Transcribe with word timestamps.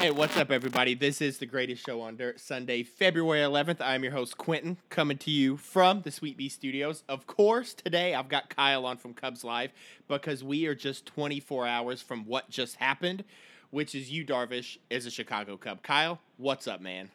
Hey, 0.00 0.10
what's 0.10 0.34
up, 0.38 0.50
everybody? 0.50 0.94
This 0.94 1.20
is 1.20 1.36
the 1.36 1.44
greatest 1.44 1.84
show 1.84 2.00
on 2.00 2.16
dirt. 2.16 2.40
Sunday, 2.40 2.82
February 2.82 3.40
11th. 3.40 3.82
I'm 3.82 4.02
your 4.02 4.14
host, 4.14 4.38
Quentin, 4.38 4.78
coming 4.88 5.18
to 5.18 5.30
you 5.30 5.58
from 5.58 6.00
the 6.00 6.10
Sweet 6.10 6.38
Bee 6.38 6.48
Studios. 6.48 7.04
Of 7.06 7.26
course, 7.26 7.74
today 7.74 8.14
I've 8.14 8.30
got 8.30 8.48
Kyle 8.48 8.86
on 8.86 8.96
from 8.96 9.12
Cubs 9.12 9.44
Live 9.44 9.72
because 10.08 10.42
we 10.42 10.64
are 10.64 10.74
just 10.74 11.04
24 11.04 11.66
hours 11.66 12.00
from 12.00 12.24
what 12.24 12.48
just 12.48 12.76
happened, 12.76 13.24
which 13.68 13.94
is 13.94 14.10
Yu 14.10 14.24
Darvish 14.24 14.78
is 14.88 15.04
a 15.04 15.10
Chicago 15.10 15.58
Cub. 15.58 15.82
Kyle, 15.82 16.18
what's 16.38 16.66
up, 16.66 16.80
man? 16.80 17.10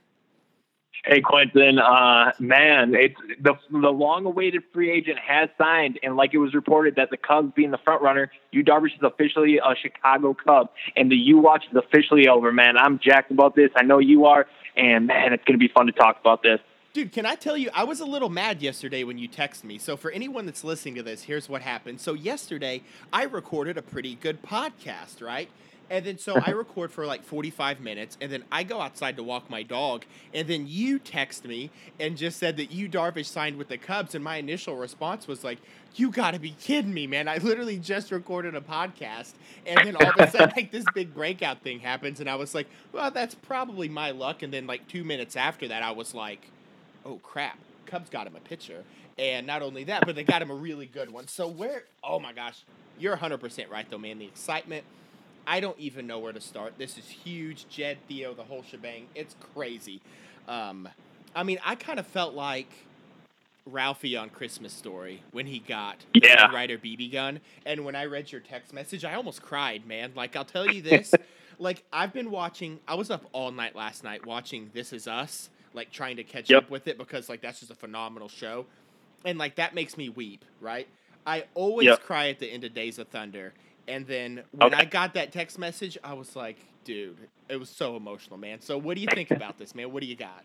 Hey 1.03 1.21
Quentin, 1.21 1.77
uh, 1.77 2.31
man, 2.39 2.95
it's 2.95 3.15
the 3.39 3.53
the 3.71 3.89
long-awaited 3.89 4.63
free 4.73 4.91
agent 4.91 5.19
has 5.19 5.49
signed, 5.57 5.99
and 6.01 6.15
like 6.15 6.33
it 6.33 6.39
was 6.39 6.53
reported 6.53 6.95
that 6.95 7.09
the 7.11 7.17
Cubs 7.17 7.51
being 7.55 7.71
the 7.71 7.77
front 7.79 8.01
runner, 8.01 8.31
Yu 8.51 8.63
Darvish 8.63 8.95
is 8.95 9.03
officially 9.03 9.57
a 9.57 9.75
Chicago 9.75 10.33
Cub, 10.33 10.69
and 10.95 11.11
the 11.11 11.15
Yu 11.15 11.37
Watch 11.37 11.65
is 11.69 11.77
officially 11.77 12.27
over. 12.27 12.51
Man, 12.51 12.77
I'm 12.77 12.99
jacked 12.99 13.31
about 13.31 13.55
this. 13.55 13.69
I 13.75 13.83
know 13.83 13.99
you 13.99 14.25
are, 14.25 14.47
and 14.75 15.07
man, 15.07 15.33
it's 15.33 15.43
gonna 15.43 15.59
be 15.59 15.67
fun 15.67 15.85
to 15.87 15.91
talk 15.91 16.19
about 16.19 16.41
this. 16.41 16.59
Dude, 16.95 17.11
can 17.11 17.25
I 17.25 17.35
tell 17.35 17.57
you, 17.57 17.69
I 17.73 17.83
was 17.83 17.99
a 17.99 18.05
little 18.05 18.29
mad 18.29 18.61
yesterday 18.61 19.03
when 19.03 19.17
you 19.17 19.27
texted 19.27 19.65
me. 19.65 19.77
So, 19.77 19.97
for 19.97 20.11
anyone 20.11 20.45
that's 20.45 20.63
listening 20.63 20.95
to 20.95 21.03
this, 21.03 21.23
here's 21.23 21.49
what 21.49 21.61
happened. 21.61 21.99
So, 21.99 22.13
yesterday, 22.13 22.83
I 23.11 23.23
recorded 23.23 23.77
a 23.77 23.81
pretty 23.81 24.15
good 24.15 24.41
podcast, 24.41 25.21
right? 25.21 25.49
And 25.89 26.05
then 26.05 26.17
so 26.17 26.39
I 26.45 26.49
record 26.51 26.91
for 26.91 27.05
like 27.05 27.23
45 27.23 27.79
minutes, 27.79 28.17
and 28.19 28.31
then 28.31 28.43
I 28.51 28.63
go 28.63 28.81
outside 28.81 29.17
to 29.17 29.23
walk 29.23 29.49
my 29.49 29.63
dog, 29.63 30.05
and 30.33 30.47
then 30.47 30.65
you 30.67 30.99
text 30.99 31.45
me 31.45 31.69
and 31.99 32.17
just 32.17 32.37
said 32.39 32.57
that 32.57 32.71
Yu 32.71 32.89
Darvish 32.89 33.27
signed 33.27 33.57
with 33.57 33.67
the 33.67 33.77
Cubs, 33.77 34.15
and 34.15 34.23
my 34.23 34.37
initial 34.37 34.75
response 34.75 35.27
was 35.27 35.43
like, 35.43 35.59
"You 35.95 36.11
got 36.11 36.31
to 36.31 36.39
be 36.39 36.55
kidding 36.59 36.93
me, 36.93 37.07
man! 37.07 37.27
I 37.27 37.37
literally 37.37 37.77
just 37.77 38.11
recorded 38.11 38.55
a 38.55 38.61
podcast, 38.61 39.33
and 39.65 39.77
then 39.85 39.95
all 39.95 40.09
of 40.09 40.15
a 40.17 40.29
sudden 40.29 40.53
like 40.55 40.71
this 40.71 40.85
big 40.93 41.13
breakout 41.13 41.61
thing 41.61 41.79
happens, 41.79 42.19
and 42.19 42.29
I 42.29 42.35
was 42.35 42.55
like, 42.55 42.67
well, 42.91 43.11
that's 43.11 43.35
probably 43.35 43.89
my 43.89 44.11
luck." 44.11 44.41
And 44.43 44.51
then 44.53 44.67
like 44.67 44.87
two 44.87 45.03
minutes 45.03 45.35
after 45.35 45.67
that, 45.67 45.83
I 45.83 45.91
was 45.91 46.13
like, 46.15 46.49
"Oh 47.05 47.19
crap, 47.23 47.59
Cubs 47.85 48.09
got 48.09 48.27
him 48.27 48.35
a 48.35 48.39
pitcher." 48.39 48.83
And 49.17 49.47
not 49.47 49.61
only 49.61 49.85
that, 49.85 50.05
but 50.05 50.15
they 50.15 50.23
got 50.23 50.41
him 50.41 50.51
a 50.51 50.55
really 50.55 50.87
good 50.87 51.09
one. 51.09 51.27
So 51.27 51.47
where? 51.47 51.83
Oh 52.03 52.19
my 52.19 52.33
gosh, 52.33 52.63
you're 52.99 53.15
100% 53.15 53.69
right 53.69 53.85
though, 53.89 53.97
man. 53.97 54.19
The 54.19 54.25
excitement 54.25 54.83
I 55.47 55.59
don't 55.59 55.79
even 55.79 56.07
know 56.07 56.19
where 56.19 56.33
to 56.33 56.41
start. 56.41 56.73
This 56.77 56.97
is 56.97 57.07
huge. 57.07 57.67
Jed, 57.69 57.97
Theo, 58.07 58.33
the 58.33 58.43
whole 58.43 58.63
shebang. 58.63 59.07
It's 59.15 59.35
crazy. 59.53 60.01
Um, 60.47 60.87
I 61.35 61.43
mean, 61.43 61.59
I 61.65 61.75
kind 61.75 61.99
of 61.99 62.07
felt 62.07 62.33
like 62.33 62.69
Ralphie 63.65 64.15
on 64.15 64.29
Christmas 64.29 64.73
Story 64.73 65.23
when 65.31 65.47
he 65.47 65.59
got 65.59 65.97
yeah. 66.13 66.47
the 66.47 66.53
Ryder 66.53 66.77
BB 66.77 67.11
gun. 67.11 67.39
And 67.65 67.83
when 67.83 67.95
I 67.95 68.05
read 68.05 68.31
your 68.31 68.41
text 68.41 68.73
message, 68.73 69.03
I 69.03 69.15
almost 69.15 69.41
cried, 69.41 69.87
man. 69.87 70.11
Like, 70.15 70.35
I'll 70.35 70.45
tell 70.45 70.69
you 70.69 70.81
this. 70.81 71.13
like, 71.59 71.83
I've 71.91 72.13
been 72.13 72.31
watching, 72.31 72.79
I 72.87 72.95
was 72.95 73.09
up 73.09 73.25
all 73.31 73.51
night 73.51 73.75
last 73.75 74.03
night 74.03 74.25
watching 74.25 74.69
This 74.73 74.93
Is 74.93 75.07
Us, 75.07 75.49
like, 75.73 75.91
trying 75.91 76.17
to 76.17 76.23
catch 76.23 76.49
yep. 76.49 76.63
up 76.63 76.69
with 76.69 76.87
it 76.87 76.97
because, 76.97 77.27
like, 77.27 77.41
that's 77.41 77.59
just 77.59 77.71
a 77.71 77.75
phenomenal 77.75 78.29
show. 78.29 78.65
And, 79.25 79.39
like, 79.39 79.55
that 79.55 79.73
makes 79.73 79.97
me 79.97 80.09
weep, 80.09 80.45
right? 80.61 80.87
I 81.25 81.45
always 81.55 81.87
yep. 81.87 82.03
cry 82.03 82.29
at 82.29 82.39
the 82.39 82.47
end 82.47 82.63
of 82.63 82.73
Days 82.75 82.99
of 82.99 83.07
Thunder. 83.07 83.53
And 83.87 84.07
then 84.07 84.43
when 84.51 84.73
okay. 84.73 84.81
I 84.81 84.85
got 84.85 85.13
that 85.13 85.31
text 85.31 85.59
message, 85.59 85.97
I 86.03 86.13
was 86.13 86.35
like, 86.35 86.57
dude, 86.83 87.17
it 87.49 87.57
was 87.57 87.69
so 87.69 87.95
emotional, 87.95 88.37
man. 88.37 88.61
So 88.61 88.77
what 88.77 88.95
do 88.95 89.01
you 89.01 89.07
think 89.13 89.31
about 89.31 89.57
this, 89.57 89.75
man? 89.75 89.91
What 89.91 90.01
do 90.01 90.07
you 90.07 90.15
got? 90.15 90.43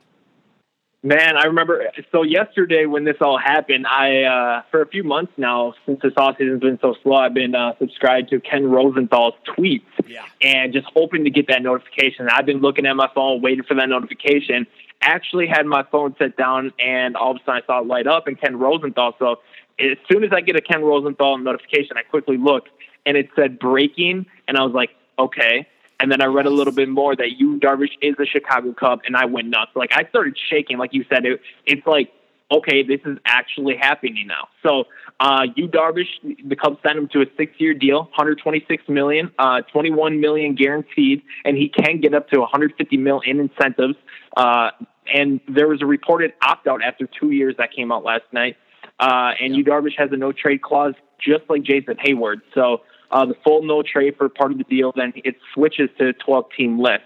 Man, 1.03 1.39
I 1.39 1.45
remember. 1.45 1.91
So 2.13 2.25
yesterday, 2.25 2.85
when 2.85 3.05
this 3.05 3.17
all 3.23 3.39
happened, 3.39 3.87
I 3.87 4.25
uh, 4.25 4.63
for 4.71 4.83
a 4.83 4.87
few 4.87 5.03
months 5.03 5.33
now, 5.39 5.73
since 5.87 5.99
this 6.03 6.13
off 6.19 6.37
season's 6.37 6.61
been 6.61 6.79
so 6.83 6.95
slow, 7.03 7.17
I've 7.17 7.33
been 7.33 7.55
uh, 7.55 7.73
subscribed 7.79 8.29
to 8.31 8.41
Ken 8.41 8.67
Rosenthal's 8.67 9.33
tweets, 9.49 9.81
yeah. 10.07 10.27
and 10.43 10.75
just 10.75 10.87
hoping 10.95 11.25
to 11.25 11.31
get 11.31 11.47
that 11.49 11.63
notification. 11.63 12.29
I've 12.31 12.45
been 12.45 12.61
looking 12.61 12.85
at 12.85 12.95
my 12.97 13.09
phone, 13.15 13.41
waiting 13.41 13.65
for 13.65 13.75
that 13.77 13.89
notification. 13.89 14.67
Actually, 15.01 15.47
had 15.47 15.65
my 15.65 15.85
phone 15.91 16.15
set 16.19 16.37
down, 16.37 16.71
and 16.79 17.17
all 17.17 17.31
of 17.31 17.39
a 17.39 17.41
sudden 17.47 17.63
I 17.63 17.67
saw 17.67 17.81
it 17.81 17.87
light 17.87 18.07
up, 18.07 18.27
and 18.27 18.39
Ken 18.39 18.59
Rosenthal. 18.59 19.15
So 19.19 19.37
as 19.79 19.97
soon 20.11 20.23
as 20.23 20.31
I 20.35 20.43
get 20.43 20.57
a 20.57 20.61
Ken 20.61 20.83
Rosenthal 20.83 21.39
notification, 21.39 21.97
I 21.97 22.03
quickly 22.03 22.37
look, 22.37 22.65
and 23.07 23.17
it 23.17 23.31
said 23.37 23.59
breaking, 23.59 24.27
and 24.49 24.57
I 24.57 24.63
was 24.63 24.73
like, 24.73 24.91
okay. 25.19 25.67
And 25.99 26.11
then 26.11 26.23
I 26.23 26.27
read 26.27 26.47
a 26.47 26.51
little 26.51 26.73
bit 26.73 26.89
more 26.89 27.15
that 27.15 27.33
Yu 27.39 27.61
Darvish 27.61 27.93
is 28.01 28.15
a 28.19 28.25
Chicago 28.25 28.73
Cub, 28.73 29.01
and 29.05 29.17
I 29.17 29.27
went 29.27 29.49
nuts. 29.49 29.73
Like 29.75 29.91
I 29.93 30.09
started 30.09 30.37
shaking, 30.49 30.79
like 30.79 30.95
you 30.95 31.05
said. 31.11 31.27
It, 31.27 31.41
it's 31.67 31.87
like, 31.87 32.11
okay, 32.51 32.83
this 32.83 33.01
is 33.05 33.19
actually 33.25 33.77
happening 33.77 34.27
now. 34.27 34.49
So 34.63 34.85
uh, 35.21 35.47
Yu 35.55 35.69
Darvish, 35.69 36.09
the 36.23 36.57
Cubs 36.57 36.79
sent 36.83 36.99
him 36.99 37.09
to 37.09 37.21
a 37.21 37.27
six-year 37.37 37.75
deal, 37.75 38.05
126 38.05 38.89
million, 38.89 39.31
uh, 39.39 39.61
21 39.73 40.21
million 40.21 40.55
guaranteed, 40.55 41.23
and 41.45 41.57
he 41.57 41.69
can 41.69 42.01
get 42.01 42.15
up 42.15 42.29
to 42.31 42.41
150 42.41 42.97
mil 42.97 43.21
in 43.25 43.39
incentives. 43.39 43.95
Uh, 44.37 44.71
and 45.13 45.41
there 45.49 45.69
was 45.69 45.83
a 45.83 45.87
reported 45.87 46.33
opt-out 46.43 46.83
after 46.83 47.07
two 47.07 47.31
years 47.31 47.55
that 47.59 47.73
came 47.73 47.93
out 47.93 48.05
last 48.05 48.25
night. 48.33 48.57
Uh, 48.99 49.33
and 49.41 49.55
Yu 49.55 49.65
Darvish 49.65 49.97
has 49.99 50.11
a 50.13 50.17
no 50.17 50.33
trade 50.33 50.63
clause, 50.63 50.95
just 51.19 51.43
like 51.49 51.63
Jason 51.63 51.97
Heyward. 51.97 52.43
So 52.55 52.83
uh, 53.11 53.27
the 53.27 53.35
full 53.45 53.63
no 53.63 53.83
trade 53.83 54.17
for 54.17 54.29
part 54.29 54.53
of 54.53 54.59
the 54.59 54.65
deal, 54.65 54.93
then 54.95 55.13
it 55.17 55.37
switches 55.55 55.89
to 55.99 56.09
a 56.09 56.13
12 56.13 56.47
team 56.57 56.79
list. 56.79 57.03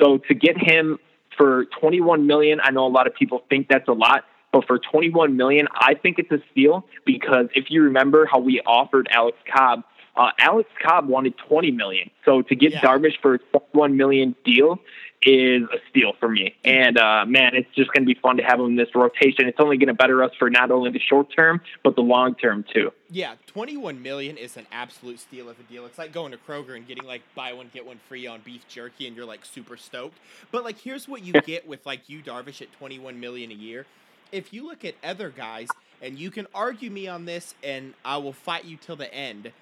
So 0.00 0.18
to 0.28 0.34
get 0.34 0.56
him 0.56 0.98
for 1.36 1.66
21 1.80 2.26
million, 2.26 2.60
I 2.62 2.70
know 2.70 2.86
a 2.86 2.88
lot 2.88 3.06
of 3.06 3.14
people 3.14 3.42
think 3.48 3.68
that's 3.68 3.88
a 3.88 3.92
lot, 3.92 4.24
but 4.52 4.66
for 4.66 4.78
21 4.78 5.36
million, 5.36 5.66
I 5.74 5.94
think 5.94 6.18
it's 6.18 6.30
a 6.30 6.38
steal 6.50 6.84
because 7.04 7.46
if 7.54 7.66
you 7.70 7.82
remember 7.82 8.26
how 8.30 8.38
we 8.38 8.60
offered 8.66 9.08
Alex 9.10 9.38
Cobb, 9.52 9.82
uh, 10.16 10.30
Alex 10.38 10.68
Cobb 10.82 11.08
wanted 11.08 11.36
20 11.48 11.70
million. 11.70 12.10
So 12.24 12.42
to 12.42 12.54
get 12.54 12.72
Yeah. 12.72 12.80
Darvish 12.80 13.20
for 13.20 13.34
a 13.34 13.38
21 13.38 13.96
million 13.96 14.34
deal 14.44 14.78
is 15.24 15.62
a 15.72 15.78
steal 15.88 16.12
for 16.18 16.28
me. 16.28 16.54
And 16.64 16.98
uh, 16.98 17.24
man, 17.26 17.54
it's 17.54 17.72
just 17.74 17.92
going 17.92 18.02
to 18.02 18.06
be 18.12 18.18
fun 18.20 18.36
to 18.38 18.42
have 18.42 18.58
him 18.58 18.66
in 18.66 18.76
this 18.76 18.94
rotation. 18.94 19.46
It's 19.46 19.60
only 19.60 19.76
going 19.76 19.88
to 19.88 19.94
better 19.94 20.22
us 20.22 20.32
for 20.38 20.50
not 20.50 20.70
only 20.70 20.90
the 20.90 20.98
short 20.98 21.28
term 21.34 21.60
but 21.84 21.94
the 21.94 22.02
long 22.02 22.34
term 22.34 22.64
too. 22.74 22.92
Yeah, 23.10 23.34
21 23.46 24.02
million 24.02 24.36
is 24.36 24.56
an 24.56 24.66
absolute 24.72 25.20
steal 25.20 25.48
of 25.48 25.60
a 25.60 25.62
deal. 25.62 25.86
It's 25.86 25.98
like 25.98 26.12
going 26.12 26.32
to 26.32 26.38
Kroger 26.38 26.76
and 26.76 26.86
getting 26.86 27.04
like 27.04 27.22
buy 27.34 27.52
one 27.52 27.70
get 27.72 27.86
one 27.86 28.00
free 28.08 28.26
on 28.26 28.40
beef 28.40 28.66
jerky 28.68 29.06
and 29.06 29.16
you're 29.16 29.26
like 29.26 29.44
super 29.44 29.76
stoked. 29.76 30.18
But 30.50 30.64
like 30.64 30.78
here's 30.78 31.08
what 31.08 31.22
you 31.22 31.32
get 31.32 31.66
with 31.68 31.86
like 31.86 32.08
Yu 32.08 32.22
Darvish 32.22 32.60
at 32.60 32.72
21 32.72 33.20
million 33.20 33.50
a 33.50 33.54
year. 33.54 33.86
If 34.32 34.52
you 34.52 34.66
look 34.66 34.84
at 34.84 34.94
other 35.04 35.30
guys 35.30 35.68
and 36.00 36.18
you 36.18 36.30
can 36.30 36.48
argue 36.54 36.90
me 36.90 37.06
on 37.06 37.26
this 37.26 37.54
and 37.62 37.94
I 38.04 38.16
will 38.16 38.32
fight 38.32 38.64
you 38.64 38.76
till 38.76 38.96
the 38.96 39.12
end. 39.14 39.52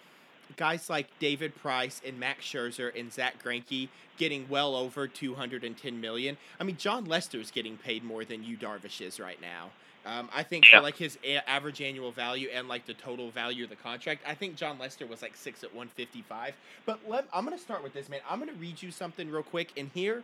Guys 0.56 0.90
like 0.90 1.06
David 1.18 1.54
Price 1.56 2.00
and 2.06 2.18
Max 2.18 2.44
Scherzer 2.44 2.98
and 2.98 3.12
Zack 3.12 3.42
Greinke 3.42 3.88
getting 4.18 4.48
well 4.48 4.74
over 4.74 5.06
210 5.08 6.00
million. 6.00 6.36
I 6.58 6.64
mean, 6.64 6.76
Jon 6.76 7.04
Lester's 7.04 7.50
getting 7.50 7.76
paid 7.76 8.02
more 8.04 8.24
than 8.24 8.42
Yu 8.44 8.56
Darvish 8.56 9.00
is 9.00 9.18
right 9.20 9.40
now. 9.40 9.70
Um, 10.06 10.28
I 10.34 10.42
think 10.42 10.64
Yeah. 10.70 10.78
for 10.78 10.82
like 10.82 10.96
his 10.96 11.18
a- 11.24 11.48
average 11.48 11.80
annual 11.82 12.10
value 12.10 12.48
and 12.52 12.68
like 12.68 12.86
the 12.86 12.94
total 12.94 13.30
value 13.30 13.64
of 13.64 13.70
the 13.70 13.76
contract, 13.76 14.22
I 14.26 14.34
think 14.34 14.56
Jon 14.56 14.78
Lester 14.78 15.06
was 15.06 15.20
like 15.22 15.36
six 15.36 15.62
at 15.62 15.74
155. 15.74 16.54
But 16.86 17.00
let, 17.08 17.26
I'm 17.32 17.44
going 17.44 17.56
to 17.56 17.62
start 17.62 17.82
with 17.82 17.92
this, 17.92 18.08
man. 18.08 18.20
I'm 18.28 18.38
going 18.40 18.50
to 18.50 18.58
read 18.58 18.82
you 18.82 18.90
something 18.90 19.30
real 19.30 19.42
quick. 19.42 19.72
And 19.76 19.90
here, 19.94 20.22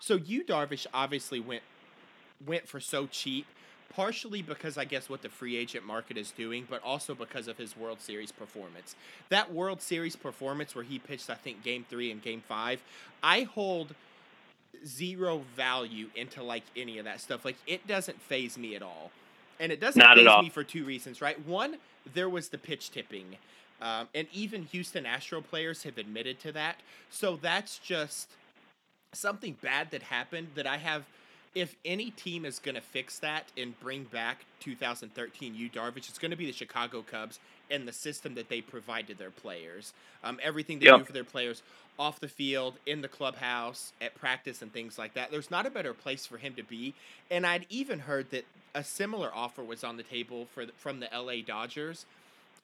so 0.00 0.16
Yu 0.16 0.42
Darvish 0.44 0.86
obviously 0.92 1.38
went 1.40 1.62
went 2.46 2.66
for 2.66 2.80
so 2.80 3.06
cheap, 3.06 3.46
partially 3.90 4.42
because 4.42 4.76
I 4.76 4.84
guess 4.84 5.08
what 5.08 5.22
the 5.22 5.28
free 5.28 5.56
agent 5.56 5.84
market 5.84 6.16
is 6.16 6.30
doing, 6.30 6.66
but 6.68 6.82
also 6.82 7.14
because 7.14 7.48
of 7.48 7.56
his 7.56 7.76
World 7.76 8.00
Series 8.00 8.32
performance. 8.32 8.96
That 9.28 9.52
World 9.52 9.80
Series 9.80 10.16
performance 10.16 10.74
where 10.74 10.84
he 10.84 10.98
pitched, 10.98 11.30
I 11.30 11.34
think, 11.34 11.62
Game 11.62 11.84
Three 11.88 12.10
and 12.10 12.20
Game 12.22 12.42
Five, 12.46 12.82
I 13.22 13.42
hold 13.42 13.94
zero 14.86 15.42
value 15.56 16.08
into 16.16 16.42
like 16.42 16.64
any 16.76 16.98
of 16.98 17.04
that 17.04 17.20
stuff. 17.20 17.44
Like 17.44 17.56
it 17.66 17.86
doesn't 17.86 18.20
phase 18.20 18.58
me 18.58 18.74
at 18.74 18.82
all, 18.82 19.10
and 19.60 19.70
it 19.70 19.80
doesn't 19.80 20.00
Not 20.00 20.16
phase 20.16 20.42
me 20.42 20.50
for 20.50 20.64
two 20.64 20.84
reasons. 20.84 21.20
Right, 21.20 21.44
one, 21.46 21.76
there 22.12 22.28
was 22.28 22.48
the 22.48 22.58
pitch 22.58 22.90
tipping. 22.90 23.36
Um, 23.82 24.08
and 24.14 24.26
even 24.32 24.62
Houston 24.64 25.04
Astro 25.04 25.40
players 25.40 25.82
have 25.82 25.98
admitted 25.98 26.40
to 26.40 26.52
that. 26.52 26.76
So 27.10 27.36
that's 27.36 27.78
just 27.78 28.30
something 29.12 29.56
bad 29.60 29.90
that 29.90 30.02
happened 30.02 30.48
that 30.54 30.66
I 30.66 30.78
have. 30.78 31.04
If 31.54 31.76
any 31.84 32.10
team 32.12 32.46
is 32.46 32.60
going 32.60 32.76
to 32.76 32.82
fix 32.82 33.18
that 33.20 33.52
and 33.58 33.78
bring 33.80 34.04
back 34.04 34.46
2013 34.60 35.54
Yu 35.54 35.70
Darvish, 35.70 36.08
it's 36.08 36.18
going 36.18 36.32
to 36.32 36.38
be 36.38 36.46
the 36.46 36.52
Chicago 36.52 37.02
Cubs 37.02 37.40
and 37.70 37.88
the 37.88 37.92
system 37.92 38.34
that 38.36 38.48
they 38.48 38.62
provide 38.62 39.08
to 39.08 39.14
their 39.14 39.30
players. 39.30 39.92
Um, 40.24 40.40
everything 40.42 40.80
they 40.80 40.88
Yep. 40.88 40.92
do 40.92 41.04
for 41.04 41.12
their 41.12 41.24
players 41.24 41.62
off 41.98 42.20
the 42.20 42.28
field, 42.28 42.78
in 42.86 43.02
the 43.02 43.08
clubhouse, 43.08 43.92
at 44.00 44.14
practice, 44.16 44.62
and 44.62 44.72
things 44.72 44.98
like 44.98 45.14
that. 45.14 45.30
There's 45.30 45.50
not 45.50 45.66
a 45.66 45.70
better 45.70 45.94
place 45.94 46.26
for 46.26 46.38
him 46.38 46.54
to 46.56 46.64
be. 46.64 46.94
And 47.30 47.46
I'd 47.46 47.66
even 47.70 48.00
heard 48.00 48.30
that 48.32 48.46
a 48.74 48.84
similar 48.84 49.30
offer 49.34 49.64
was 49.64 49.84
on 49.84 49.98
the 49.98 50.04
table 50.04 50.46
for 50.54 50.66
the, 50.66 50.72
from 50.78 51.00
the 51.00 51.08
LA 51.14 51.42
Dodgers, 51.46 52.06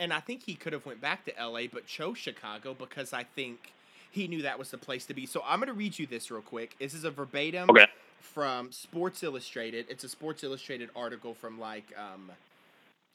and 0.00 0.12
I 0.12 0.20
think 0.20 0.44
he 0.44 0.54
could 0.56 0.72
have 0.74 0.86
went 0.86 1.00
back 1.00 1.24
to 1.26 1.34
LA, 1.40 1.62
but 1.72 1.86
chose 1.86 2.18
Chicago 2.18 2.74
because 2.74 3.12
I 3.12 3.24
think 3.24 3.74
he 4.10 4.28
knew 4.28 4.42
that 4.42 4.58
was 4.58 4.70
the 4.70 4.78
place 4.78 5.06
to 5.06 5.14
be. 5.14 5.26
So 5.26 5.42
I'm 5.46 5.60
going 5.60 5.68
to 5.68 5.74
read 5.74 5.98
you 5.98 6.06
this 6.06 6.30
real 6.30 6.42
quick. 6.42 6.76
This 6.80 6.94
is 6.94 7.04
a 7.04 7.10
verbatim 7.10 7.70
Okay. 7.70 7.86
From 8.20 8.72
Sports 8.72 9.22
Illustrated. 9.22 9.86
It's 9.88 10.04
a 10.04 10.08
Sports 10.08 10.44
Illustrated 10.44 10.90
article 10.94 11.34
from 11.34 11.58
like 11.58 11.92
um 11.98 12.30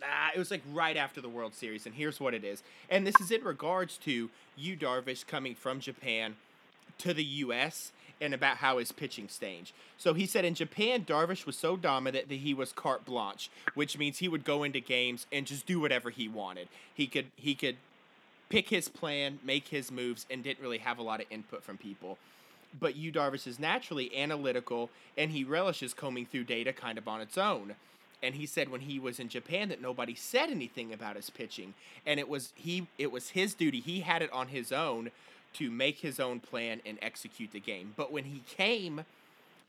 ah, 0.04 0.32
it 0.36 0.40
was 0.40 0.52
like 0.52 0.62
right 0.74 0.98
after 0.98 1.22
the 1.22 1.30
World 1.30 1.54
Series, 1.54 1.86
and 1.86 1.96
here's 1.96 2.20
what 2.20 2.34
it 2.34 2.44
is. 2.44 2.64
And 2.90 3.06
this 3.06 3.16
is 3.20 3.32
in 3.32 3.44
regards 3.44 3.98
to 4.00 4.30
Yu 4.56 4.76
Darvish 4.76 5.26
coming 5.26 5.56
from 5.56 5.80
Japan 5.80 6.36
to 7.00 7.14
the 7.14 7.24
U.S. 7.24 7.92
and 8.22 8.34
about 8.34 8.58
how 8.58 8.78
his 8.78 8.92
pitching 8.92 9.28
stage. 9.28 9.74
So 9.98 10.14
he 10.14 10.26
said 10.26 10.46
in 10.46 10.54
Japan, 10.54 11.04
Darvish 11.04 11.46
was 11.46 11.58
so 11.58 11.76
dominant 11.76 12.30
that 12.30 12.36
he 12.36 12.54
was 12.54 12.72
carte 12.72 13.06
blanche, 13.06 13.50
which 13.74 13.98
means 13.98 14.20
he 14.20 14.28
would 14.28 14.46
go 14.46 14.64
into 14.64 14.80
games 14.80 15.28
and 15.32 15.46
just 15.46 15.66
do 15.66 15.80
whatever 15.80 16.10
he 16.10 16.28
wanted. 16.28 16.68
He 16.94 17.08
could 17.08 17.28
he 17.36 17.56
could 17.56 17.78
pick 18.50 18.70
his 18.70 18.88
plan, 18.88 19.40
make 19.44 19.70
his 19.70 19.92
moves, 19.92 20.26
and 20.30 20.44
didn't 20.44 20.62
really 20.62 20.78
have 20.78 21.00
a 21.00 21.04
lot 21.04 21.20
of 21.20 21.26
input 21.30 21.64
from 21.64 21.78
people. 21.78 22.18
But 22.80 22.96
Yu 22.96 23.12
Darvish 23.12 23.48
is 23.48 23.60
naturally 23.60 24.16
analytical, 24.16 24.90
and 25.18 25.32
he 25.32 25.44
relishes 25.44 25.94
combing 25.94 26.26
through 26.26 26.46
data 26.46 26.74
kind 26.74 26.98
of 26.98 27.08
on 27.08 27.22
its 27.22 27.38
own. 27.38 27.76
And 28.24 28.36
he 28.36 28.46
said 28.46 28.70
when 28.70 28.82
he 28.82 29.00
was 29.00 29.20
in 29.20 29.30
Japan 29.30 29.70
that 29.70 29.82
nobody 29.82 30.16
said 30.16 30.50
anything 30.50 30.92
about 30.92 31.16
his 31.16 31.30
pitching, 31.30 31.74
and 32.06 32.20
it 32.20 32.28
was 32.28 32.54
he 32.56 32.88
it 32.98 33.12
was 33.12 33.30
his 33.30 33.54
duty. 33.54 33.80
He 33.80 34.02
had 34.02 34.22
it 34.22 34.32
on 34.34 34.48
his 34.48 34.72
own 34.72 35.12
to 35.54 35.72
make 35.72 36.00
his 36.00 36.20
own 36.20 36.40
plan 36.40 36.82
and 36.86 36.98
execute 37.02 37.52
the 37.52 37.60
game. 37.60 37.94
But 37.96 38.12
when 38.12 38.26
he 38.26 38.42
came 38.48 39.06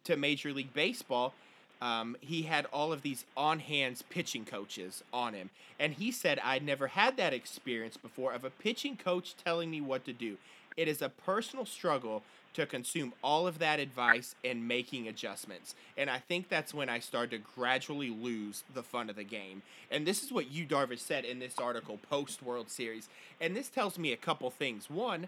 to 0.05 0.17
Major 0.17 0.52
League 0.52 0.73
Baseball, 0.73 1.35
um, 1.81 2.17
he 2.20 2.43
had 2.43 2.67
all 2.73 2.93
of 2.93 3.02
these 3.02 3.25
on 3.37 3.61
hands 3.61 4.02
pitching 4.02 4.44
coaches 4.44 5.05
on 5.12 5.35
him. 5.35 5.50
And 5.79 5.94
he 5.94 6.11
said, 6.11 6.41
I'd 6.43 6.64
never 6.64 6.88
had 6.88 7.17
that 7.19 7.35
experience 7.35 7.97
before 7.97 8.32
of 8.32 8.44
a 8.44 8.50
pitching 8.50 8.97
coach 8.97 9.35
telling 9.44 9.70
me 9.70 9.81
what 9.81 10.05
to 10.06 10.12
do. 10.12 10.38
It 10.76 10.88
is 10.88 11.02
a 11.02 11.09
personal 11.09 11.67
struggle 11.67 12.23
to 12.56 12.67
consume 12.67 13.12
all 13.23 13.47
of 13.47 13.58
that 13.58 13.79
advice 13.79 14.35
and 14.44 14.67
making 14.67 15.08
adjustments. 15.08 15.75
And 15.97 16.08
I 16.08 16.19
think 16.19 16.49
that's 16.49 16.75
when 16.75 16.88
I 16.88 16.99
started 16.99 17.31
to 17.31 17.50
gradually 17.55 18.11
lose 18.11 18.64
the 18.75 18.82
fun 18.82 19.11
of 19.11 19.17
the 19.17 19.25
game. 19.25 19.62
And 19.91 20.06
this 20.06 20.23
is 20.23 20.32
what 20.32 20.50
Yu 20.50 20.67
Darvish 20.67 21.00
said 21.00 21.25
in 21.25 21.38
this 21.38 21.58
article 21.58 21.99
post 22.11 22.43
World 22.43 22.70
Series. 22.70 23.08
And 23.41 23.55
this 23.55 23.69
tells 23.69 23.99
me 23.99 24.12
a 24.12 24.17
couple 24.17 24.50
things. 24.50 24.88
One, 24.88 25.26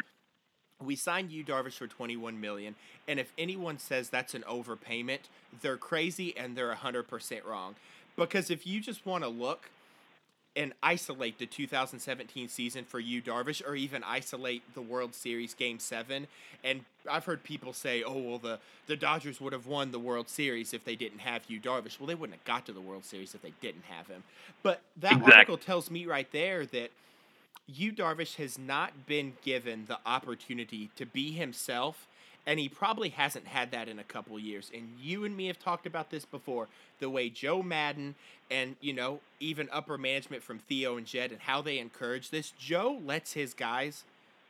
we 0.82 0.96
signed 0.96 1.30
Yu 1.30 1.44
Darvish 1.44 1.74
for 1.74 1.86
21 1.86 2.40
million, 2.40 2.76
and 3.06 3.18
if 3.18 3.32
anyone 3.36 3.78
says 3.78 4.08
that's 4.08 4.34
an 4.34 4.44
overpayment, 4.48 5.20
they're 5.60 5.76
crazy 5.76 6.36
and 6.36 6.56
they're 6.56 6.72
100% 6.72 7.44
wrong. 7.44 7.74
Because 8.16 8.50
if 8.50 8.66
you 8.66 8.80
just 8.80 9.04
want 9.04 9.24
to 9.24 9.28
look 9.28 9.70
and 10.58 10.74
isolate 10.82 11.38
the 11.38 11.46
2017 11.46 12.48
season 12.48 12.84
for 12.84 13.00
Yu 13.00 13.22
Darvish 13.22 13.66
or 13.66 13.76
even 13.76 14.02
isolate 14.02 14.62
the 14.74 14.82
World 14.82 15.14
Series 15.14 15.54
game 15.54 15.78
7 15.78 16.26
and 16.64 16.80
I've 17.08 17.24
heard 17.24 17.42
people 17.42 17.72
say, 17.72 18.02
"Oh, 18.02 18.18
well 18.18 18.38
the 18.38 18.58
the 18.86 18.96
Dodgers 18.96 19.40
would 19.40 19.52
have 19.52 19.66
won 19.66 19.92
the 19.92 19.98
World 19.98 20.28
Series 20.28 20.74
if 20.74 20.84
they 20.84 20.96
didn't 20.96 21.20
have 21.20 21.42
Yu 21.48 21.60
Darvish." 21.60 21.98
Well, 21.98 22.06
they 22.06 22.14
wouldn't 22.14 22.38
have 22.38 22.44
got 22.44 22.66
to 22.66 22.72
the 22.72 22.80
World 22.80 23.04
Series 23.04 23.34
if 23.34 23.42
they 23.42 23.52
didn't 23.60 23.84
have 23.84 24.08
him. 24.08 24.24
But 24.62 24.80
that 24.98 25.12
exactly. 25.12 25.32
article 25.32 25.58
tells 25.58 25.90
me 25.90 26.06
right 26.06 26.30
there 26.32 26.66
that 26.66 26.90
Yu 27.66 27.92
Darvish 27.92 28.36
has 28.36 28.58
not 28.58 29.06
been 29.06 29.34
given 29.44 29.84
the 29.86 29.98
opportunity 30.06 30.90
to 30.96 31.06
be 31.06 31.32
himself, 31.32 32.06
and 32.48 32.58
he 32.58 32.66
probably 32.66 33.10
hasn't 33.10 33.46
had 33.46 33.70
that 33.72 33.88
in 33.90 33.98
a 33.98 34.04
couple 34.04 34.38
years. 34.38 34.70
And 34.74 34.94
you 34.98 35.26
and 35.26 35.36
me 35.36 35.48
have 35.48 35.58
talked 35.58 35.86
about 35.86 36.10
this 36.10 36.24
before 36.24 36.66
the 36.98 37.10
way 37.10 37.28
Joe 37.28 37.62
Maddon 37.62 38.14
and, 38.50 38.74
you 38.80 38.94
know, 38.94 39.20
even 39.38 39.68
upper 39.70 39.98
management 39.98 40.42
from 40.42 40.58
Theo 40.60 40.96
and 40.96 41.06
Jed 41.06 41.30
and 41.30 41.42
how 41.42 41.60
they 41.60 41.78
encourage 41.78 42.30
this. 42.30 42.52
Joe 42.58 42.98
lets 43.04 43.34
his 43.34 43.52
guys 43.52 44.04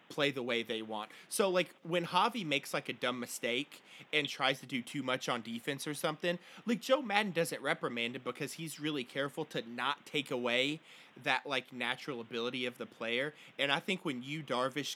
play 0.09 0.31
the 0.31 0.45
way 0.45 0.63
they 0.63 0.81
want. 0.81 1.11
So 1.29 1.49
like 1.49 1.75
when 1.83 2.07
Javi 2.07 2.47
makes 2.47 2.73
like 2.73 2.89
a 2.89 2.93
dumb 2.93 3.19
mistake 3.19 3.83
and 4.13 4.29
tries 4.29 4.61
to 4.61 4.67
do 4.67 4.81
too 4.81 5.03
much 5.03 5.29
on 5.29 5.43
defense 5.43 5.85
or 5.85 5.95
something, 5.95 6.39
like 6.67 6.81
Joe 6.81 7.03
Maddon 7.03 7.33
doesn't 7.33 7.61
reprimand 7.61 8.15
him 8.15 8.23
because 8.25 8.53
he's 8.53 8.79
really 8.79 9.03
careful 9.03 9.45
to 9.47 9.65
not 9.69 10.07
take 10.07 10.31
away 10.31 10.79
that 11.25 11.45
like 11.45 11.73
natural 11.73 12.21
ability 12.21 12.65
of 12.65 12.79
the 12.79 12.87
player. 12.87 13.35
And 13.59 13.73
I 13.73 13.81
think 13.81 14.05
when 14.05 14.23
Yu 14.23 14.45
Darvish 14.45 14.95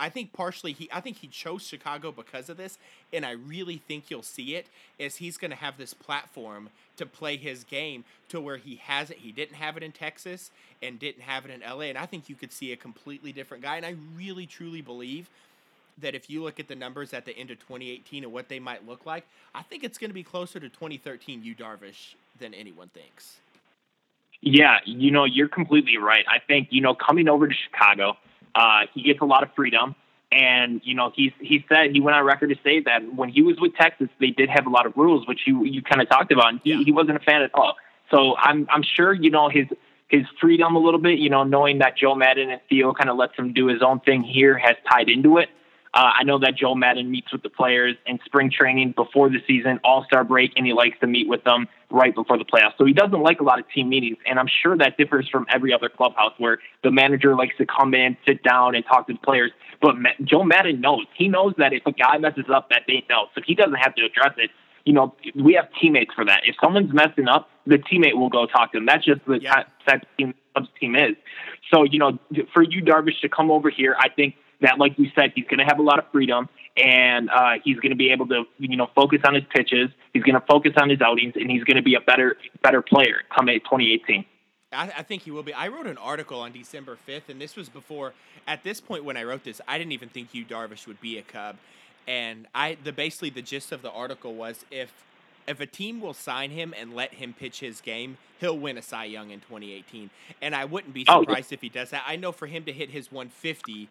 I 0.00 0.08
think 0.08 0.32
partially 0.32 0.72
he 0.72 0.88
I 0.92 1.00
think 1.00 1.18
he 1.18 1.28
chose 1.28 1.62
Chicago 1.66 2.10
because 2.10 2.48
of 2.48 2.56
this, 2.56 2.78
and 3.12 3.24
I 3.24 3.32
really 3.32 3.76
think 3.76 4.10
you'll 4.10 4.22
see 4.22 4.56
it 4.56 4.66
as 4.98 5.16
he's 5.16 5.36
going 5.36 5.50
to 5.50 5.56
have 5.56 5.76
this 5.76 5.92
platform 5.94 6.70
to 6.96 7.06
play 7.06 7.36
his 7.36 7.64
game 7.64 8.04
to 8.30 8.40
where 8.40 8.56
he 8.56 8.76
has 8.76 9.10
it. 9.10 9.18
He 9.18 9.30
didn't 9.30 9.56
have 9.56 9.76
it 9.76 9.82
in 9.82 9.92
Texas 9.92 10.50
and 10.82 10.98
didn't 10.98 11.22
have 11.22 11.44
it 11.44 11.50
in 11.50 11.60
LA, 11.60 11.84
and 11.84 11.98
I 11.98 12.06
think 12.06 12.28
you 12.28 12.34
could 12.34 12.52
see 12.52 12.72
a 12.72 12.76
completely 12.76 13.30
different 13.30 13.62
guy. 13.62 13.76
And 13.76 13.86
I 13.86 13.94
really 14.16 14.46
truly 14.46 14.80
believe 14.80 15.28
that 16.00 16.14
if 16.14 16.30
you 16.30 16.42
look 16.42 16.58
at 16.58 16.68
the 16.68 16.74
numbers 16.74 17.12
at 17.12 17.26
the 17.26 17.36
end 17.36 17.50
of 17.50 17.58
2018 17.58 18.24
and 18.24 18.32
what 18.32 18.48
they 18.48 18.58
might 18.58 18.86
look 18.88 19.04
like, 19.04 19.26
I 19.54 19.62
think 19.62 19.84
it's 19.84 19.98
going 19.98 20.10
to 20.10 20.14
be 20.14 20.22
closer 20.22 20.58
to 20.58 20.68
2013 20.68 21.44
Yu 21.44 21.54
Darvish 21.54 22.14
than 22.38 22.54
anyone 22.54 22.88
thinks. 22.88 23.38
Yeah, 24.40 24.78
you 24.86 25.10
know, 25.10 25.24
you're 25.24 25.48
completely 25.48 25.98
right. 25.98 26.24
I 26.26 26.38
think, 26.38 26.68
you 26.70 26.80
know, 26.80 26.94
coming 26.94 27.28
over 27.28 27.46
to 27.46 27.54
Chicago, 27.54 28.16
uh, 28.54 28.86
he 28.94 29.02
gets 29.02 29.20
a 29.20 29.24
lot 29.24 29.42
of 29.42 29.54
freedom. 29.54 29.94
And, 30.32 30.80
you 30.84 30.94
know, 30.94 31.12
he's, 31.14 31.32
he 31.40 31.64
said, 31.68 31.90
he 31.92 32.00
went 32.00 32.16
on 32.16 32.24
record 32.24 32.50
to 32.50 32.56
say 32.62 32.80
that 32.82 33.14
when 33.14 33.30
he 33.30 33.42
was 33.42 33.58
with 33.58 33.74
Texas, 33.74 34.08
they 34.20 34.30
did 34.30 34.48
have 34.48 34.66
a 34.66 34.70
lot 34.70 34.86
of 34.86 34.96
rules, 34.96 35.26
which 35.26 35.40
you, 35.44 35.64
you 35.64 35.82
kind 35.82 36.00
of 36.00 36.08
talked 36.08 36.30
about. 36.30 36.50
And 36.50 36.60
he, 36.62 36.70
yeah. 36.70 36.84
he 36.84 36.92
wasn't 36.92 37.16
a 37.16 37.20
fan 37.20 37.42
at 37.42 37.50
all. 37.52 37.74
So 38.12 38.36
I'm, 38.36 38.68
I'm 38.70 38.84
sure, 38.84 39.12
you 39.12 39.30
know, 39.30 39.48
his, 39.48 39.66
his 40.06 40.22
freedom 40.40 40.76
a 40.76 40.78
little 40.78 41.00
bit, 41.00 41.18
you 41.18 41.30
know, 41.30 41.42
knowing 41.42 41.78
that 41.78 41.96
Joe 41.96 42.14
Maddon 42.14 42.50
and 42.50 42.60
Theo 42.68 42.92
kind 42.92 43.10
of 43.10 43.16
lets 43.16 43.36
him 43.36 43.52
do 43.52 43.66
his 43.66 43.82
own 43.82 44.00
thing 44.00 44.22
here 44.22 44.56
has 44.56 44.76
tied 44.88 45.08
into 45.08 45.38
it. 45.38 45.48
Uh, 45.92 46.12
I 46.20 46.22
know 46.22 46.38
that 46.38 46.56
Joe 46.56 46.76
Maddon 46.76 47.10
meets 47.10 47.32
with 47.32 47.42
the 47.42 47.48
players 47.48 47.96
in 48.06 48.20
spring 48.24 48.50
training 48.50 48.92
before 48.92 49.28
the 49.28 49.38
season, 49.46 49.80
All 49.82 50.04
Star 50.04 50.22
break, 50.22 50.52
and 50.56 50.64
he 50.64 50.72
likes 50.72 50.96
to 51.00 51.08
meet 51.08 51.28
with 51.28 51.42
them 51.42 51.66
right 51.90 52.14
before 52.14 52.38
the 52.38 52.44
playoffs. 52.44 52.78
So 52.78 52.84
he 52.84 52.92
doesn't 52.92 53.20
like 53.20 53.40
a 53.40 53.42
lot 53.42 53.58
of 53.58 53.68
team 53.74 53.88
meetings, 53.88 54.18
and 54.24 54.38
I'm 54.38 54.48
sure 54.62 54.76
that 54.78 54.96
differs 54.96 55.28
from 55.28 55.46
every 55.50 55.72
other 55.72 55.88
clubhouse 55.88 56.32
where 56.38 56.58
the 56.84 56.92
manager 56.92 57.34
likes 57.34 57.56
to 57.58 57.66
come 57.66 57.92
in, 57.94 58.16
sit 58.24 58.44
down, 58.44 58.76
and 58.76 58.84
talk 58.84 59.08
to 59.08 59.14
the 59.14 59.18
players. 59.18 59.50
But 59.82 59.96
Joe 60.22 60.44
Maddon 60.44 60.80
knows. 60.80 61.06
He 61.16 61.26
knows 61.26 61.54
that 61.58 61.72
if 61.72 61.84
a 61.86 61.92
guy 61.92 62.18
messes 62.18 62.44
up, 62.54 62.68
that 62.70 62.82
they 62.86 63.04
know, 63.10 63.26
so 63.34 63.40
he 63.44 63.56
doesn't 63.56 63.74
have 63.74 63.94
to 63.96 64.04
address 64.04 64.34
it. 64.36 64.50
You 64.84 64.92
know, 64.92 65.14
we 65.34 65.54
have 65.54 65.68
teammates 65.80 66.14
for 66.14 66.24
that. 66.24 66.42
If 66.46 66.54
someone's 66.62 66.92
messing 66.92 67.28
up, 67.28 67.50
the 67.66 67.76
teammate 67.76 68.14
will 68.14 68.30
go 68.30 68.46
talk 68.46 68.72
to 68.72 68.78
them. 68.78 68.86
That's 68.86 69.04
just 69.04 69.20
the 69.26 69.40
yeah. 69.40 69.64
type 69.86 70.02
of 70.02 70.16
team 70.16 70.34
team 70.80 70.94
is. 70.94 71.16
So, 71.72 71.84
you 71.84 71.98
know, 71.98 72.18
for 72.52 72.62
Yu 72.62 72.82
Darvish 72.82 73.20
to 73.22 73.28
come 73.28 73.50
over 73.50 73.70
here, 73.70 73.96
I 73.98 74.08
think 74.08 74.36
that, 74.60 74.78
like 74.78 74.98
you 74.98 75.10
said, 75.14 75.32
he's 75.34 75.46
going 75.46 75.58
to 75.58 75.64
have 75.64 75.78
a 75.78 75.82
lot 75.82 75.98
of 75.98 76.04
freedom 76.12 76.48
and 76.76 77.30
uh, 77.30 77.52
he's 77.64 77.76
going 77.76 77.90
to 77.90 77.96
be 77.96 78.10
able 78.10 78.26
to, 78.28 78.44
you 78.58 78.76
know, 78.76 78.88
focus 78.94 79.20
on 79.24 79.34
his 79.34 79.44
pitches. 79.54 79.90
He's 80.12 80.22
going 80.22 80.34
to 80.34 80.46
focus 80.46 80.72
on 80.76 80.88
his 80.88 81.00
outings, 81.00 81.34
and 81.36 81.50
he's 81.50 81.64
going 81.64 81.76
to 81.76 81.82
be 81.82 81.94
a 81.94 82.00
better, 82.00 82.36
better 82.62 82.80
player 82.82 83.22
come 83.34 83.46
2018. 83.46 84.24
I, 84.72 84.92
I, 84.98 85.02
think 85.02 85.22
he 85.22 85.30
will 85.30 85.42
be. 85.42 85.52
I 85.52 85.68
wrote 85.68 85.86
an 85.86 85.98
article 85.98 86.40
on 86.40 86.52
December 86.52 86.96
5th, 87.08 87.28
and 87.28 87.40
this 87.40 87.56
was 87.56 87.68
before. 87.68 88.12
At 88.46 88.62
this 88.62 88.80
point, 88.80 89.04
when 89.04 89.16
I 89.16 89.24
wrote 89.24 89.44
this, 89.44 89.60
I 89.66 89.78
didn't 89.78 89.92
even 89.92 90.08
think 90.08 90.32
Yu 90.32 90.44
Darvish 90.44 90.86
would 90.86 91.00
be 91.00 91.18
a 91.18 91.22
Cub, 91.22 91.56
and 92.06 92.46
I 92.54 92.78
the 92.82 92.92
basically 92.92 93.30
the 93.30 93.42
gist 93.42 93.72
of 93.72 93.82
the 93.82 93.90
article 93.90 94.34
was 94.34 94.64
if 94.70 94.92
if 95.48 95.60
a 95.60 95.66
team 95.66 96.00
will 96.00 96.14
sign 96.14 96.50
him 96.50 96.72
and 96.78 96.94
let 96.94 97.14
him 97.14 97.34
pitch 97.36 97.60
his 97.60 97.80
game, 97.80 98.18
he'll 98.38 98.58
win 98.58 98.78
a 98.78 98.82
Cy 98.82 99.06
Young 99.06 99.30
in 99.30 99.40
2018. 99.40 100.10
And 100.40 100.54
I 100.54 100.64
wouldn't 100.64 100.94
be 100.94 101.04
surprised 101.04 101.52
oh. 101.52 101.54
if 101.54 101.60
he 101.60 101.68
does 101.68 101.90
that. 101.90 102.04
I 102.06 102.14
know 102.14 102.30
for 102.30 102.46
him 102.46 102.64
to 102.64 102.72
hit 102.72 102.90
his 102.90 103.10
150 103.10 103.88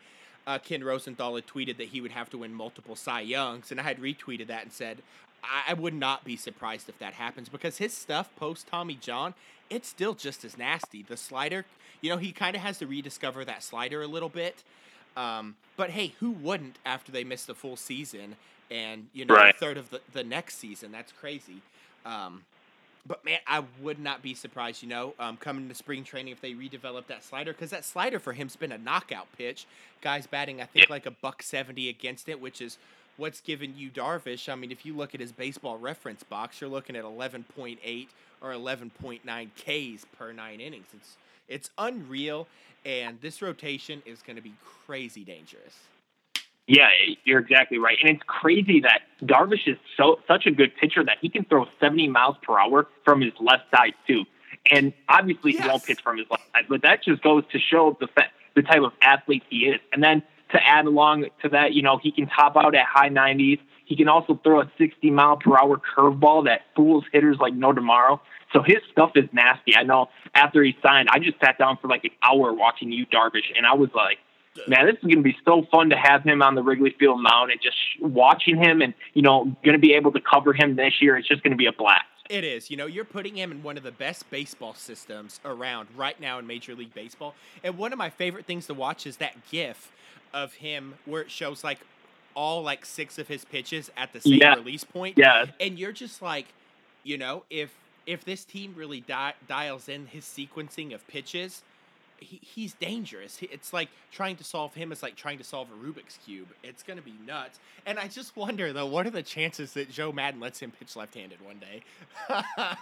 uh, 0.50 0.58
Ken 0.58 0.84
Rosenthal 0.84 1.36
had 1.36 1.46
tweeted 1.46 1.78
that 1.78 1.90
he 1.90 2.02
would 2.02 2.10
have 2.10 2.28
to 2.32 2.40
win 2.40 2.56
multiple 2.56 2.96
Cy 2.96 3.22
Youngs, 3.22 3.70
and 3.70 3.80
I 3.80 3.84
had 3.84 4.00
retweeted 4.00 4.48
that 4.48 4.64
and 4.64 4.74
said, 4.74 5.04
I, 5.44 5.72
I 5.72 5.74
would 5.76 5.94
not 5.94 6.26
be 6.26 6.36
surprised 6.36 6.90
if 6.90 6.98
that 6.98 7.14
happens 7.14 7.50
because 7.50 7.78
his 7.78 7.94
stuff 7.94 8.36
post 8.36 8.66
Tommy 8.66 8.96
John, 8.96 9.36
it's 9.70 9.88
still 9.88 10.16
just 10.16 10.44
as 10.44 10.58
nasty. 10.58 11.04
The 11.04 11.18
slider, 11.18 11.66
you 12.02 12.10
know, 12.10 12.18
he 12.18 12.32
kind 12.32 12.56
of 12.56 12.64
has 12.64 12.80
to 12.80 12.88
rediscover 12.88 13.46
that 13.46 13.62
slider 13.62 14.02
a 14.02 14.08
little 14.08 14.28
bit. 14.28 14.64
Um, 15.16 15.56
but 15.78 15.92
hey, 15.92 16.14
who 16.20 16.32
wouldn't 16.32 16.78
after 16.84 17.12
they 17.12 17.24
missed 17.24 17.46
the 17.46 17.54
full 17.54 17.76
season 17.76 18.36
and 18.72 19.08
you 19.14 19.26
know 19.26 19.36
right. 19.36 19.54
a 19.54 19.58
third 19.58 19.78
of 19.78 19.92
the, 19.92 20.02
the 20.14 20.24
next 20.24 20.58
season? 20.58 20.92
That's 20.92 21.12
crazy. 21.12 21.62
Um, 22.08 22.44
but 23.10 23.26
man, 23.26 23.40
I 23.48 23.64
would 23.82 24.00
not 24.00 24.22
be 24.22 24.36
surprised, 24.36 24.84
you 24.84 24.88
know, 24.88 25.16
um, 25.20 25.36
coming 25.36 25.68
to 25.68 25.76
spring 25.76 26.06
training 26.06 26.32
if 26.32 26.40
they 26.40 26.54
redevelop 26.54 27.08
that 27.08 27.24
slider 27.26 27.52
because 27.52 27.72
that 27.72 27.84
slider 27.84 28.20
for 28.20 28.32
him's 28.34 28.56
been 28.56 28.72
a 28.72 28.78
knockout 28.78 29.28
pitch. 29.38 29.66
Guys 30.02 30.28
batting, 30.28 30.62
I 30.62 30.66
think, 30.66 30.90
like 30.90 31.08
a 31.08 31.12
buck 31.12 31.44
seventy 31.44 31.90
against 31.90 32.30
it, 32.30 32.40
which 32.40 32.62
is 32.62 32.78
what's 33.18 33.42
given 33.42 33.74
Yu 33.76 33.90
Darvish. 33.90 34.48
I 34.48 34.56
mean, 34.56 34.72
if 34.72 34.86
you 34.86 34.96
look 34.96 35.14
at 35.14 35.20
his 35.20 35.32
baseball 35.32 35.78
reference 35.78 36.24
box, 36.24 36.62
you're 36.62 36.70
looking 36.70 36.96
at 36.96 37.04
eleven 37.04 37.44
point 37.58 37.80
eight 37.84 38.10
or 38.42 38.54
eleven 38.54 38.92
point 38.92 39.26
nine 39.26 39.52
Ks 39.58 40.06
per 40.18 40.32
nine 40.32 40.62
innings. 40.62 40.88
It's 40.94 41.18
it's 41.48 41.70
unreal, 41.80 42.48
and 42.86 43.20
this 43.22 43.42
rotation 43.42 44.04
is 44.06 44.22
going 44.22 44.36
to 44.36 44.42
be 44.44 44.54
crazy 44.86 45.24
dangerous. 45.24 45.76
Yeah, 46.70 46.90
you're 47.24 47.40
exactly 47.40 47.80
right. 47.80 47.98
And 48.04 48.12
it's 48.12 48.24
crazy 48.28 48.82
that 48.82 49.02
Darvish 49.24 49.68
is 49.68 49.78
so 49.98 50.20
such 50.28 50.46
a 50.46 50.52
good 50.52 50.72
pitcher 50.80 51.04
that 51.04 51.18
he 51.20 51.28
can 51.28 51.44
throw 51.46 51.66
70 51.80 52.10
miles 52.10 52.36
per 52.44 52.60
hour 52.60 52.88
from 53.04 53.22
his 53.22 53.34
left 53.40 53.64
side 53.76 53.94
too. 54.06 54.26
And 54.70 54.94
obviously 55.10 55.54
yes. 55.54 55.64
he 55.64 55.68
won't 55.68 55.84
pitch 55.84 56.00
from 56.04 56.20
his 56.20 56.28
left 56.30 56.44
side, 56.54 56.66
but 56.70 56.84
that 56.84 57.04
just 57.04 57.24
goes 57.24 57.44
to 57.54 57.60
show 57.60 57.98
the 58.00 58.08
the 58.56 58.62
type 58.62 58.84
of 58.84 58.92
athlete 59.02 59.42
he 59.50 59.66
is. 59.66 59.80
And 59.92 60.04
then 60.04 60.22
to 60.52 60.64
add 60.64 60.86
along 60.86 61.26
to 61.42 61.50
that, 61.50 61.74
you 61.74 61.82
know, 61.82 61.98
he 61.98 62.12
can 62.12 62.28
top 62.28 62.56
out 62.56 62.76
at 62.76 62.86
high 62.86 63.10
90s. 63.10 63.60
He 63.86 63.96
can 63.96 64.08
also 64.08 64.40
throw 64.44 64.62
a 64.62 64.72
60 64.78 65.10
mile 65.10 65.38
per 65.38 65.58
hour 65.58 65.82
curveball 65.98 66.46
that 66.46 66.62
fools 66.76 67.04
hitters 67.12 67.38
like 67.40 67.56
no 67.56 67.74
tomorrow. 67.74 68.22
So 68.54 68.62
his 68.62 68.78
stuff 68.92 69.14
is 69.16 69.26
nasty. 69.34 69.76
I 69.76 69.82
know 69.82 70.10
after 70.36 70.64
he 70.64 70.78
signed, 70.84 71.10
I 71.12 71.18
just 71.18 71.40
sat 71.40 71.58
down 71.58 71.80
for 71.82 71.88
like 71.88 72.04
an 72.04 72.12
hour 72.22 72.54
watching 72.54 72.92
Yu 72.92 73.08
Darvish, 73.08 73.58
and 73.58 73.66
I 73.66 73.74
was 73.74 73.90
like, 73.96 74.20
man, 74.68 74.86
this 74.86 74.96
is 74.96 75.04
going 75.04 75.18
to 75.18 75.22
be 75.22 75.38
so 75.46 75.66
fun 75.72 75.90
to 75.90 75.96
have 75.98 76.24
him 76.24 76.42
on 76.42 76.56
the 76.56 76.64
Wrigley 76.64 76.96
Field 77.00 77.22
mound 77.22 77.52
and 77.52 77.62
just 77.62 77.78
watching 78.02 78.58
him 78.58 78.82
and, 78.82 78.94
you 79.14 79.22
know, 79.22 79.46
going 79.64 79.74
to 79.74 79.80
be 79.80 79.94
able 79.94 80.12
to 80.12 80.20
cover 80.22 80.54
him 80.54 80.76
this 80.76 81.02
year. 81.02 81.18
It's 81.18 81.28
just 81.28 81.44
going 81.44 81.52
to 81.52 81.58
be 81.58 81.66
a 81.68 81.72
blast. 81.72 82.06
It 82.30 82.44
is. 82.44 82.70
You 82.70 82.78
know, 82.78 82.86
you're 82.86 83.06
putting 83.06 83.36
him 83.36 83.52
in 83.52 83.64
one 83.64 83.76
of 83.78 83.84
the 83.84 83.92
best 83.92 84.30
baseball 84.30 84.76
systems 84.76 85.40
around 85.44 85.88
right 85.96 86.20
now 86.20 86.38
in 86.40 86.46
Major 86.46 86.76
League 86.76 86.94
Baseball. 86.94 87.34
And 87.64 87.78
one 87.78 87.92
of 87.92 87.98
my 87.98 88.10
favorite 88.10 88.46
things 88.46 88.68
to 88.68 88.74
watch 88.74 89.08
is 89.08 89.18
that 89.18 89.34
GIF 89.50 89.92
of 90.34 90.54
him 90.54 90.94
where 91.06 91.22
it 91.24 91.32
shows 91.32 91.64
like 91.64 91.80
all 92.36 92.62
like 92.62 92.86
six 92.86 93.18
of 93.18 93.28
his 93.28 93.46
pitches 93.46 93.90
at 93.98 94.14
the 94.14 94.22
same 94.22 94.34
Yeah. 94.40 94.54
release 94.56 94.84
point. 94.84 95.18
Yeah. 95.18 95.46
And 95.60 95.80
you're 95.80 95.92
just 95.92 96.22
like, 96.22 96.46
you 97.04 97.18
know, 97.18 97.44
if 97.50 97.74
if 98.06 98.24
this 98.26 98.44
team 98.46 98.74
really 98.76 99.02
di- 99.02 99.34
dials 99.48 99.88
in 99.90 100.08
his 100.08 100.24
sequencing 100.26 100.94
of 100.94 101.06
pitches, 101.08 101.64
he, 102.22 102.40
he's 102.44 102.74
dangerous. 102.74 103.38
He- 103.38 103.48
It's 103.48 103.74
like 103.74 103.90
trying 104.12 104.36
to 104.38 104.44
solve 104.44 104.74
him 104.74 104.92
is 104.92 105.02
like 105.04 105.16
trying 105.16 105.38
to 105.40 105.44
solve 105.44 105.68
a 105.72 105.86
Rubik's 105.86 106.18
cube. 106.26 106.48
It's 106.64 106.84
gonna 106.84 107.02
be 107.02 107.14
nuts. 107.26 107.60
And 107.86 107.98
I 108.00 108.08
just 108.08 108.36
wonder 108.36 108.72
though, 108.74 108.86
what 108.86 109.06
are 109.08 109.12
the 109.12 109.24
chances 109.24 109.74
that 109.74 109.90
Joe 109.92 110.12
Maddon 110.12 110.40
lets 110.40 110.60
him 110.60 110.72
pitch 110.72 110.96
left-handed 110.96 111.40
one 111.46 111.60
day? 111.60 111.82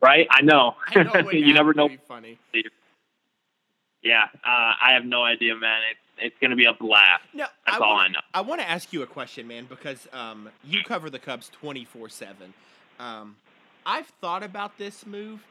Right? 0.00 0.26
I 0.30 0.42
know. 0.42 0.74
I 0.88 1.02
know 1.02 1.30
you 1.32 1.52
never 1.52 1.74
know. 1.74 1.88
funny. 2.08 2.38
Yeah. 4.02 4.24
Uh, 4.44 4.72
I 4.80 4.92
have 4.94 5.04
no 5.04 5.22
idea, 5.22 5.54
man. 5.56 5.80
It's, 5.90 6.00
it's 6.26 6.36
going 6.40 6.50
to 6.50 6.56
be 6.56 6.64
a 6.66 6.72
blast. 6.72 7.24
No, 7.34 7.46
That's 7.66 7.80
I 7.80 7.84
all 7.84 7.94
wanna, 7.94 8.02
I 8.04 8.08
know. 8.12 8.18
I 8.34 8.40
want 8.42 8.60
to 8.60 8.68
ask 8.70 8.92
you 8.92 9.02
a 9.02 9.06
question, 9.06 9.46
man, 9.48 9.66
because 9.68 10.08
um, 10.12 10.48
you 10.64 10.82
cover 10.84 11.10
the 11.10 11.18
Cubs 11.18 11.48
twenty 11.50 11.84
four 11.84 12.08
seven. 12.08 12.54
Um, 13.00 13.36
I've 13.84 14.06
thought 14.20 14.42
about 14.42 14.78
this 14.78 15.04
move 15.06 15.44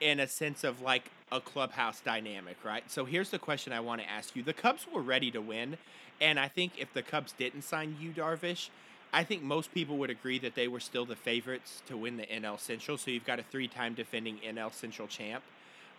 in 0.00 0.18
a 0.20 0.26
sense 0.26 0.64
of 0.64 0.80
like 0.82 1.10
a 1.32 1.40
clubhouse 1.40 2.00
dynamic, 2.00 2.56
right? 2.64 2.88
So 2.90 3.04
here's 3.04 3.30
the 3.30 3.38
question 3.38 3.72
I 3.72 3.80
want 3.80 4.00
to 4.00 4.08
ask 4.08 4.36
you: 4.36 4.42
The 4.42 4.52
Cubs 4.52 4.86
were 4.92 5.02
ready 5.02 5.30
to 5.32 5.40
win, 5.40 5.76
and 6.20 6.38
I 6.38 6.48
think 6.48 6.72
if 6.78 6.92
the 6.92 7.02
Cubs 7.02 7.32
didn't 7.32 7.62
sign 7.62 7.96
Yu 8.00 8.12
Darvish, 8.12 8.68
I 9.12 9.24
think 9.24 9.42
most 9.42 9.72
people 9.72 9.96
would 9.98 10.10
agree 10.10 10.38
that 10.40 10.54
they 10.54 10.68
were 10.68 10.80
still 10.80 11.04
the 11.04 11.16
favorites 11.16 11.82
to 11.88 11.96
win 11.96 12.16
the 12.16 12.26
NL 12.26 12.58
Central. 12.58 12.98
So 12.98 13.10
you've 13.10 13.26
got 13.26 13.38
a 13.38 13.42
three 13.42 13.68
time 13.68 13.94
defending 13.94 14.38
NL 14.38 14.72
Central 14.72 15.08
champ. 15.08 15.42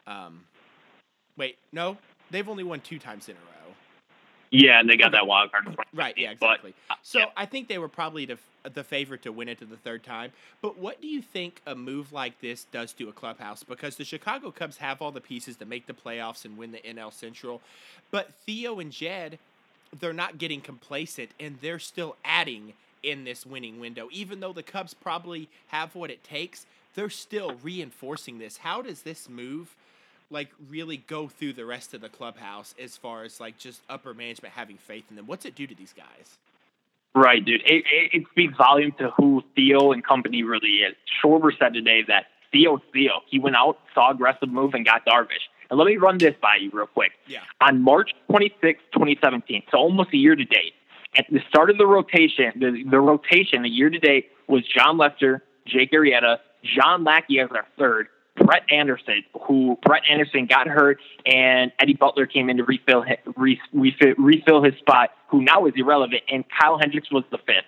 Um, 0.05 0.41
wait, 1.37 1.57
no, 1.71 1.97
they've 2.31 2.47
only 2.47 2.63
won 2.63 2.79
two 2.81 2.99
times 2.99 3.27
in 3.29 3.35
a 3.35 3.39
row. 3.39 3.73
Yeah, 4.51 4.79
and 4.79 4.89
they 4.89 4.95
got 4.95 5.11
that 5.11 5.27
wild 5.27 5.51
card. 5.51 5.75
Right, 5.93 6.17
yeah, 6.17 6.33
but, 6.39 6.51
exactly. 6.51 6.73
uh, 6.89 6.95
So 7.03 7.19
yeah. 7.19 7.25
I 7.35 7.45
think 7.45 7.67
they 7.67 7.77
were 7.79 7.89
probably 7.89 8.25
the, 8.25 8.37
the 8.73 8.83
favorite 8.83 9.23
to 9.23 9.31
win 9.31 9.49
it 9.49 9.59
to 9.59 9.65
the 9.65 9.77
third 9.77 10.03
time. 10.03 10.31
But 10.61 10.77
what 10.77 11.01
do 11.01 11.07
you 11.07 11.21
think 11.21 11.61
a 11.65 11.75
move 11.75 12.11
like 12.11 12.39
this 12.41 12.65
does 12.71 12.93
to 12.93 13.09
a 13.09 13.13
clubhouse? 13.13 13.63
Because 13.63 13.95
the 13.95 14.05
Chicago 14.05 14.51
Cubs 14.51 14.77
have 14.77 15.01
all 15.01 15.11
the 15.11 15.21
pieces 15.21 15.55
to 15.57 15.65
make 15.65 15.87
the 15.87 15.93
playoffs 15.93 16.45
and 16.45 16.57
win 16.57 16.71
the 16.71 16.79
NL 16.79 17.13
Central. 17.13 17.61
But 18.11 18.33
Theo 18.45 18.79
and 18.79 18.91
Jed, 18.91 19.39
they're 19.99 20.13
not 20.13 20.37
getting 20.37 20.61
complacent 20.61 21.29
and 21.39 21.57
they're 21.61 21.79
still 21.79 22.15
adding 22.25 22.73
in 23.03 23.23
this 23.23 23.45
winning 23.45 23.79
window. 23.79 24.09
Even 24.11 24.39
though 24.39 24.53
the 24.53 24.63
Cubs 24.63 24.93
probably 24.93 25.49
have 25.67 25.95
what 25.95 26.11
it 26.11 26.23
takes, 26.23 26.65
they're 26.95 27.09
still 27.09 27.53
reinforcing 27.61 28.39
this. 28.39 28.57
How 28.57 28.81
does 28.81 29.01
this 29.03 29.29
move? 29.29 29.75
like 30.29 30.49
really 30.69 30.97
go 30.97 31.27
through 31.27 31.53
the 31.53 31.65
rest 31.65 31.93
of 31.93 32.01
the 32.01 32.09
clubhouse 32.09 32.75
as 32.81 32.97
far 32.97 33.23
as 33.23 33.39
like 33.39 33.57
just 33.57 33.81
upper 33.89 34.13
management 34.13 34.53
having 34.53 34.77
faith 34.77 35.05
in 35.09 35.15
them? 35.15 35.25
What's 35.25 35.45
it 35.45 35.55
do 35.55 35.67
to 35.67 35.75
these 35.75 35.93
guys? 35.93 36.37
Right, 37.17 37.43
dude. 37.43 37.61
It, 37.65 37.83
it, 37.91 38.09
it 38.13 38.23
speaks 38.29 38.55
volume 38.55 38.91
to 38.99 39.09
who 39.17 39.41
Theo 39.55 39.91
and 39.91 40.05
company 40.05 40.43
really 40.43 40.85
is. 40.85 40.95
Schwarber 41.19 41.49
said 41.57 41.73
today 41.73 42.03
that 42.07 42.25
Theo, 42.51 42.79
Theo. 42.93 43.21
He 43.27 43.39
went 43.39 43.55
out, 43.55 43.79
saw 43.95 44.11
aggressive 44.11 44.49
move, 44.49 44.75
and 44.75 44.85
got 44.85 45.03
Darvish. 45.03 45.49
And 45.71 45.79
let 45.79 45.85
me 45.85 45.97
run 45.97 46.19
this 46.19 46.35
by 46.39 46.57
you 46.61 46.69
real 46.71 46.85
quick. 46.85 47.13
Yeah. 47.25 47.39
On 47.59 47.81
March 47.81 48.11
26, 48.29 48.79
2017, 48.93 49.63
so 49.71 49.79
almost 49.79 50.13
a 50.13 50.17
year 50.17 50.35
to 50.35 50.45
date, 50.45 50.73
at 51.17 51.25
the 51.31 51.39
start 51.49 51.71
of 51.71 51.79
the 51.79 51.87
rotation, 51.87 52.51
the, 52.55 52.83
the 52.87 52.99
rotation, 52.99 53.65
a 53.65 53.67
year 53.67 53.89
to 53.89 53.97
date, 53.97 54.29
was 54.47 54.61
Jon 54.67 54.99
Lester, 54.99 55.43
Jake 55.65 55.93
Arrieta, 55.93 56.37
John 56.63 57.03
Lackey 57.03 57.39
as 57.39 57.49
our 57.49 57.65
third, 57.79 58.09
Brett 58.37 58.63
Anderson, 58.71 59.23
who 59.47 59.77
Brett 59.83 60.03
Anderson 60.09 60.45
got 60.45 60.67
hurt, 60.67 60.99
and 61.25 61.71
Eddie 61.79 61.93
Butler 61.93 62.25
came 62.25 62.49
in 62.49 62.57
to 62.57 62.63
refill 62.63 63.03
hi- 63.03 63.17
re, 63.35 63.59
refill, 63.73 64.13
refill 64.17 64.63
his 64.63 64.75
spot, 64.75 65.11
who 65.29 65.41
now 65.41 65.65
is 65.65 65.73
irrelevant, 65.75 66.21
and 66.29 66.45
Kyle 66.59 66.77
Hendricks 66.79 67.11
was 67.11 67.23
the 67.31 67.37
fifth. 67.39 67.65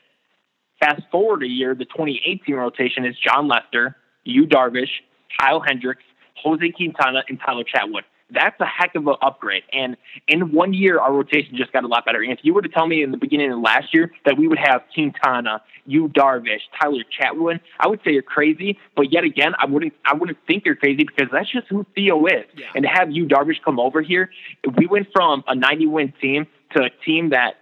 Fast 0.79 1.01
forward 1.11 1.43
a 1.43 1.47
year, 1.47 1.75
the 1.75 1.85
2018 1.85 2.55
rotation 2.55 3.05
is 3.05 3.15
Jon 3.17 3.47
Lester, 3.47 3.97
Yu 4.23 4.45
Darvish, 4.47 5.01
Kyle 5.39 5.59
Hendricks, 5.59 6.03
Jose 6.43 6.71
Quintana, 6.71 7.23
and 7.27 7.39
Tyler 7.45 7.63
Chatwood. 7.63 8.03
That's 8.31 8.59
a 8.59 8.65
heck 8.65 8.95
of 8.95 9.07
an 9.07 9.15
upgrade. 9.21 9.63
And 9.73 9.97
in 10.27 10.51
one 10.51 10.73
year, 10.73 10.99
our 10.99 11.11
rotation 11.13 11.55
just 11.55 11.71
got 11.71 11.83
a 11.83 11.87
lot 11.87 12.05
better. 12.05 12.21
And 12.21 12.31
if 12.31 12.39
you 12.43 12.53
were 12.53 12.61
to 12.61 12.69
tell 12.69 12.87
me 12.87 13.01
in 13.03 13.11
the 13.11 13.17
beginning 13.17 13.51
of 13.51 13.59
last 13.59 13.93
year 13.93 14.11
that 14.25 14.37
we 14.37 14.47
would 14.47 14.59
have 14.59 14.81
Quintana, 14.93 15.61
Yu 15.85 16.09
Darvish, 16.09 16.61
Tyler 16.79 17.03
Chatwood, 17.19 17.59
I 17.79 17.87
would 17.87 17.99
say 18.05 18.11
you're 18.11 18.21
crazy. 18.21 18.77
But 18.95 19.11
yet 19.11 19.23
again, 19.23 19.53
I 19.57 19.65
wouldn't 19.65 19.93
I 20.05 20.13
wouldn't 20.13 20.37
think 20.47 20.65
you're 20.65 20.75
crazy 20.75 21.03
because 21.03 21.31
that's 21.31 21.51
just 21.51 21.67
who 21.67 21.85
Theo 21.95 22.25
is. 22.25 22.45
Yeah. 22.55 22.67
And 22.75 22.83
to 22.83 22.89
have 22.89 23.11
Yu 23.11 23.27
Darvish 23.27 23.61
come 23.63 23.79
over 23.79 24.01
here, 24.01 24.29
we 24.77 24.85
went 24.85 25.07
from 25.13 25.43
a 25.47 25.55
90 25.55 25.87
win 25.87 26.13
team 26.21 26.47
to 26.75 26.83
a 26.83 26.89
team 27.05 27.29
that 27.29 27.55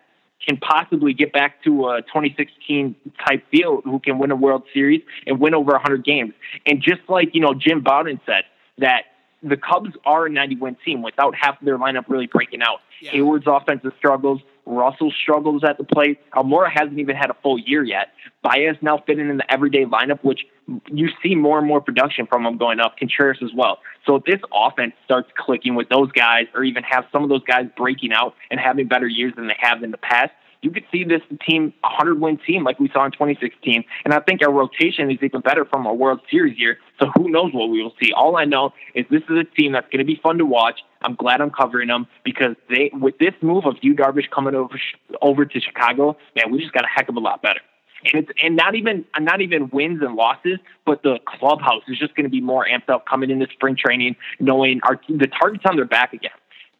can 0.46 0.58
possibly 0.58 1.14
get 1.14 1.34
back 1.34 1.64
to 1.64 1.90
a 1.90 2.02
2016 2.04 2.96
type 3.28 3.44
field 3.52 3.84
who 3.84 4.00
can 4.00 4.18
win 4.18 4.32
a 4.32 4.36
World 4.36 4.64
Series 4.74 5.02
and 5.26 5.40
win 5.40 5.54
over 5.54 5.72
100 5.72 6.06
games. 6.06 6.34
And 6.66 6.82
just 6.82 7.02
like, 7.10 7.34
you 7.34 7.42
know, 7.42 7.54
Jim 7.54 7.82
Bowden 7.82 8.20
said, 8.26 8.44
that 8.78 9.04
the 9.50 9.58
Cubs 9.58 9.92
are 10.06 10.26
a 10.26 10.30
90 10.30 10.58
win 10.58 10.78
team 10.84 11.02
without 11.02 11.36
half 11.36 11.60
of 11.60 11.66
their 11.66 11.78
lineup 11.78 12.06
really 12.08 12.28
breaking 12.28 12.62
out. 12.62 12.80
Yeah. 13.02 13.12
Heyward's 13.12 13.46
offensive 13.48 13.92
struggles, 13.98 14.42
Russell 14.68 15.12
struggles 15.12 15.64
at 15.64 15.78
the 15.78 15.84
plate. 15.84 16.20
Almora 16.34 16.70
hasn't 16.72 17.00
even 17.00 17.16
had 17.16 17.30
a 17.30 17.36
full 17.42 17.58
year 17.58 17.84
yet. 17.84 18.10
Baez 18.44 18.76
now 18.82 19.02
fitting 19.06 19.30
in 19.30 19.38
the 19.38 19.52
everyday 19.52 19.86
lineup, 19.86 20.24
which 20.24 20.42
you 20.88 21.10
see 21.24 21.36
more 21.36 21.58
and 21.58 21.68
more 21.68 21.82
production 21.82 22.28
from 22.28 22.46
him 22.46 22.58
going 22.58 22.80
up. 22.80 22.98
Contreras 22.98 23.40
as 23.42 23.52
well. 23.56 23.80
So 24.06 24.16
if 24.16 24.24
this 24.26 24.42
offense 24.54 24.94
starts 25.06 25.30
clicking 25.38 25.76
with 25.76 25.90
those 25.90 26.12
guys, 26.12 26.48
or 26.54 26.64
even 26.64 26.84
have 26.84 27.06
some 27.12 27.24
of 27.24 27.30
those 27.30 27.44
guys 27.44 27.68
breaking 27.78 28.12
out 28.14 28.36
and 28.52 28.60
having 28.60 28.88
better 28.88 29.08
years 29.08 29.34
than 29.36 29.48
they 29.48 29.58
have 29.58 29.84
in 29.84 29.92
the 29.92 29.98
past, 29.98 30.32
you 30.62 30.72
could 30.72 30.86
see 30.92 31.04
this 31.04 31.22
team, 31.48 31.74
a 31.84 31.88
100 31.88 32.20
win 32.20 32.38
team 32.38 32.64
like 32.64 32.80
we 32.80 32.90
saw 32.90 33.06
in 33.06 33.12
2016. 33.12 33.84
And 34.06 34.14
I 34.14 34.20
think 34.20 34.42
our 34.42 34.52
rotation 34.52 35.12
is 35.12 35.20
even 35.22 35.42
better 35.42 35.66
from 35.66 35.86
a 35.86 35.94
World 35.94 36.22
Series 36.30 36.58
year. 36.58 36.78
So 37.00 37.12
who 37.16 37.30
knows 37.30 37.54
what 37.54 37.70
we 37.70 37.84
will 37.84 37.94
see? 38.02 38.12
All 38.12 38.38
I 38.38 38.46
know 38.46 38.74
is 38.96 39.06
this 39.12 39.22
is 39.30 39.38
a 39.38 39.44
team 39.44 39.74
that's 39.74 39.88
going 39.88 40.00
to 40.00 40.06
be 40.06 40.20
fun 40.22 40.38
to 40.40 40.46
watch. 40.46 40.80
I'm 41.04 41.16
glad 41.16 41.42
I'm 41.42 41.52
covering 41.52 41.90
them 41.90 42.08
because 42.24 42.56
they, 42.70 42.90
with 42.94 43.18
this 43.20 43.34
move 43.42 43.66
of 43.66 43.76
Yu 43.82 43.96
Darvish 43.96 44.30
coming 44.32 44.56
over 44.56 44.80
over 45.22 45.46
to 45.46 45.60
Chicago, 45.60 46.18
man, 46.36 46.52
we 46.52 46.60
just 46.60 46.74
got 46.74 46.84
a 46.84 46.88
heck 46.88 47.08
of 47.08 47.16
a 47.16 47.20
lot 47.20 47.42
better. 47.42 47.60
And 48.04 48.24
it's 48.24 48.32
and 48.42 48.56
not 48.56 48.76
even 48.76 49.06
not 49.20 49.42
even 49.42 49.70
wins 49.70 50.02
and 50.02 50.16
losses, 50.16 50.60
but 50.86 51.04
the 51.04 51.20
clubhouse 51.26 51.84
is 51.88 51.98
just 51.98 52.16
going 52.16 52.26
to 52.26 52.30
be 52.30 52.42
more 52.42 52.66
amped 52.66 52.90
up 52.90 53.06
coming 53.06 53.30
into 53.30 53.48
spring 53.54 53.76
training, 53.76 54.16
knowing 54.40 54.80
our 54.84 55.00
the 55.08 55.28
targets 55.28 55.64
on 55.68 55.76
their 55.76 55.86
back 55.86 56.14
again. 56.14 56.32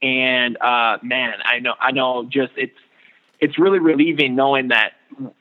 And 0.02 0.58
uh, 0.58 0.98
man, 1.02 1.34
I 1.44 1.60
know 1.60 1.74
I 1.80 1.92
know 1.92 2.28
just 2.30 2.54
it's 2.56 2.78
it's 3.40 3.60
really 3.60 3.80
relieving 3.80 4.36
knowing 4.36 4.70
that 4.70 4.94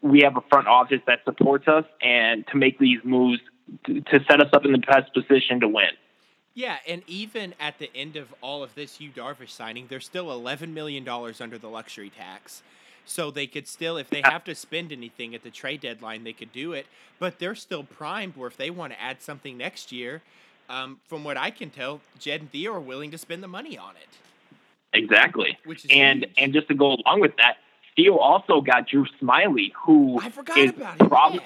we 0.03 0.21
have 0.21 0.37
a 0.37 0.43
front 0.49 0.67
office 0.67 1.01
that 1.07 1.21
supports 1.25 1.69
us 1.69 1.85
and 2.03 2.47
to 2.49 2.57
make 2.57 2.79
these 2.79 3.01
moves 3.05 3.41
to, 3.85 4.01
to 4.01 4.25
set 4.29 4.41
us 4.41 4.49
up 4.53 4.65
in 4.65 4.73
the 4.73 4.79
best 4.79 5.13
position 5.13 5.61
to 5.61 5.69
win. 5.69 5.91
Yeah, 6.55 6.79
and 6.89 7.03
even 7.07 7.55
at 7.61 7.79
the 7.79 7.95
end 7.95 8.17
of 8.17 8.35
all 8.41 8.63
of 8.63 8.75
this 8.75 9.01
Yu 9.01 9.11
Darvish 9.11 9.51
signing, 9.51 9.87
they're 9.89 10.01
still 10.01 10.33
eleven 10.33 10.73
million 10.73 11.05
dollars 11.05 11.41
under 11.41 11.59
the 11.59 11.69
luxury 11.69 12.11
tax. 12.11 12.63
So 13.05 13.31
they 13.31 13.47
could 13.47 13.69
still, 13.69 13.97
if 13.97 14.11
they 14.11 14.21
have 14.25 14.43
to 14.45 14.55
spend 14.55 14.91
anything 14.91 15.35
at 15.35 15.45
the 15.45 15.51
trade 15.51 15.81
deadline, 15.81 16.25
they 16.25 16.33
could 16.33 16.53
do 16.53 16.73
it. 16.73 16.87
But 17.21 17.39
they're 17.39 17.55
still 17.55 17.85
primed 17.85 18.37
where 18.37 18.49
if 18.49 18.57
they 18.57 18.69
want 18.69 18.93
to 18.95 19.01
add 19.01 19.23
something 19.23 19.57
next 19.57 19.93
year, 19.93 20.23
um, 20.69 20.99
from 21.07 21.23
what 21.23 21.37
I 21.37 21.51
can 21.51 21.71
tell, 21.71 22.01
Jed 22.19 22.41
and 22.41 22.51
Theo 22.51 22.75
are 22.75 22.81
willing 22.81 23.13
to 23.13 23.19
spend 23.19 23.45
the 23.45 23.49
money 23.49 23.79
on 23.79 23.95
it. 23.97 24.09
Exactly. 24.93 25.57
Which 25.65 25.85
is 25.85 25.91
and 25.93 26.25
huge. 26.25 26.35
and 26.39 26.53
just 26.53 26.69
to 26.69 26.75
go 26.75 26.97
along 26.97 27.21
with 27.21 27.37
that, 27.37 27.59
Theo 27.97 28.17
also 28.19 28.61
got 28.61 28.89
Drew 28.89 29.07
Smyly, 29.21 29.73
who 29.85 30.21
I 30.21 30.31
forgot 30.31 30.59
is 30.59 30.71
about 30.71 31.01
him. 31.01 31.09
prob- 31.09 31.35
yeah. 31.35 31.41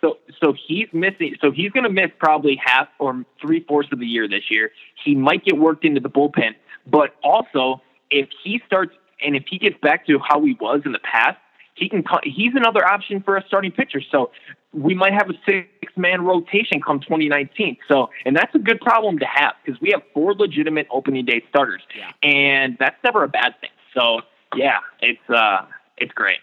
So 0.00 0.18
so 0.40 0.52
he's 0.66 0.88
missing. 0.92 1.34
So 1.40 1.50
he's 1.50 1.70
going 1.72 1.84
to 1.84 1.90
miss 1.90 2.10
probably 2.18 2.60
half 2.62 2.88
or 2.98 3.24
three 3.40 3.60
fourths 3.66 3.88
of 3.92 3.98
the 3.98 4.06
year 4.06 4.28
this 4.28 4.50
year. 4.50 4.70
He 5.02 5.14
might 5.14 5.44
get 5.44 5.56
worked 5.58 5.84
into 5.84 6.00
the 6.00 6.10
bullpen, 6.10 6.54
but 6.86 7.14
also 7.22 7.80
if 8.10 8.28
he 8.42 8.60
starts 8.66 8.92
and 9.24 9.34
if 9.34 9.44
he 9.48 9.58
gets 9.58 9.76
back 9.80 10.06
to 10.06 10.18
how 10.18 10.44
he 10.44 10.56
was 10.60 10.82
in 10.84 10.92
the 10.92 10.98
past, 10.98 11.38
he 11.74 11.88
can. 11.88 12.04
He's 12.22 12.54
another 12.54 12.86
option 12.86 13.22
for 13.22 13.36
a 13.36 13.44
starting 13.46 13.72
pitcher. 13.72 14.00
So 14.12 14.30
we 14.72 14.94
might 14.94 15.14
have 15.14 15.30
a 15.30 15.34
six 15.46 15.68
man 15.96 16.22
rotation 16.22 16.82
come 16.82 17.00
2019. 17.00 17.78
So 17.88 18.10
and 18.26 18.36
that's 18.36 18.54
a 18.54 18.58
good 18.58 18.80
problem 18.82 19.18
to 19.20 19.26
have 19.26 19.54
because 19.64 19.80
we 19.80 19.90
have 19.92 20.02
four 20.12 20.34
legitimate 20.34 20.86
opening 20.90 21.24
day 21.24 21.42
starters, 21.48 21.82
Yeah. 21.96 22.10
and 22.22 22.76
that's 22.78 22.96
never 23.02 23.24
a 23.24 23.28
bad 23.28 23.54
thing. 23.60 23.70
So 23.96 24.20
yeah, 24.56 24.78
it's 25.00 25.30
uh 25.30 25.66
it's 25.96 26.12
great. 26.12 26.38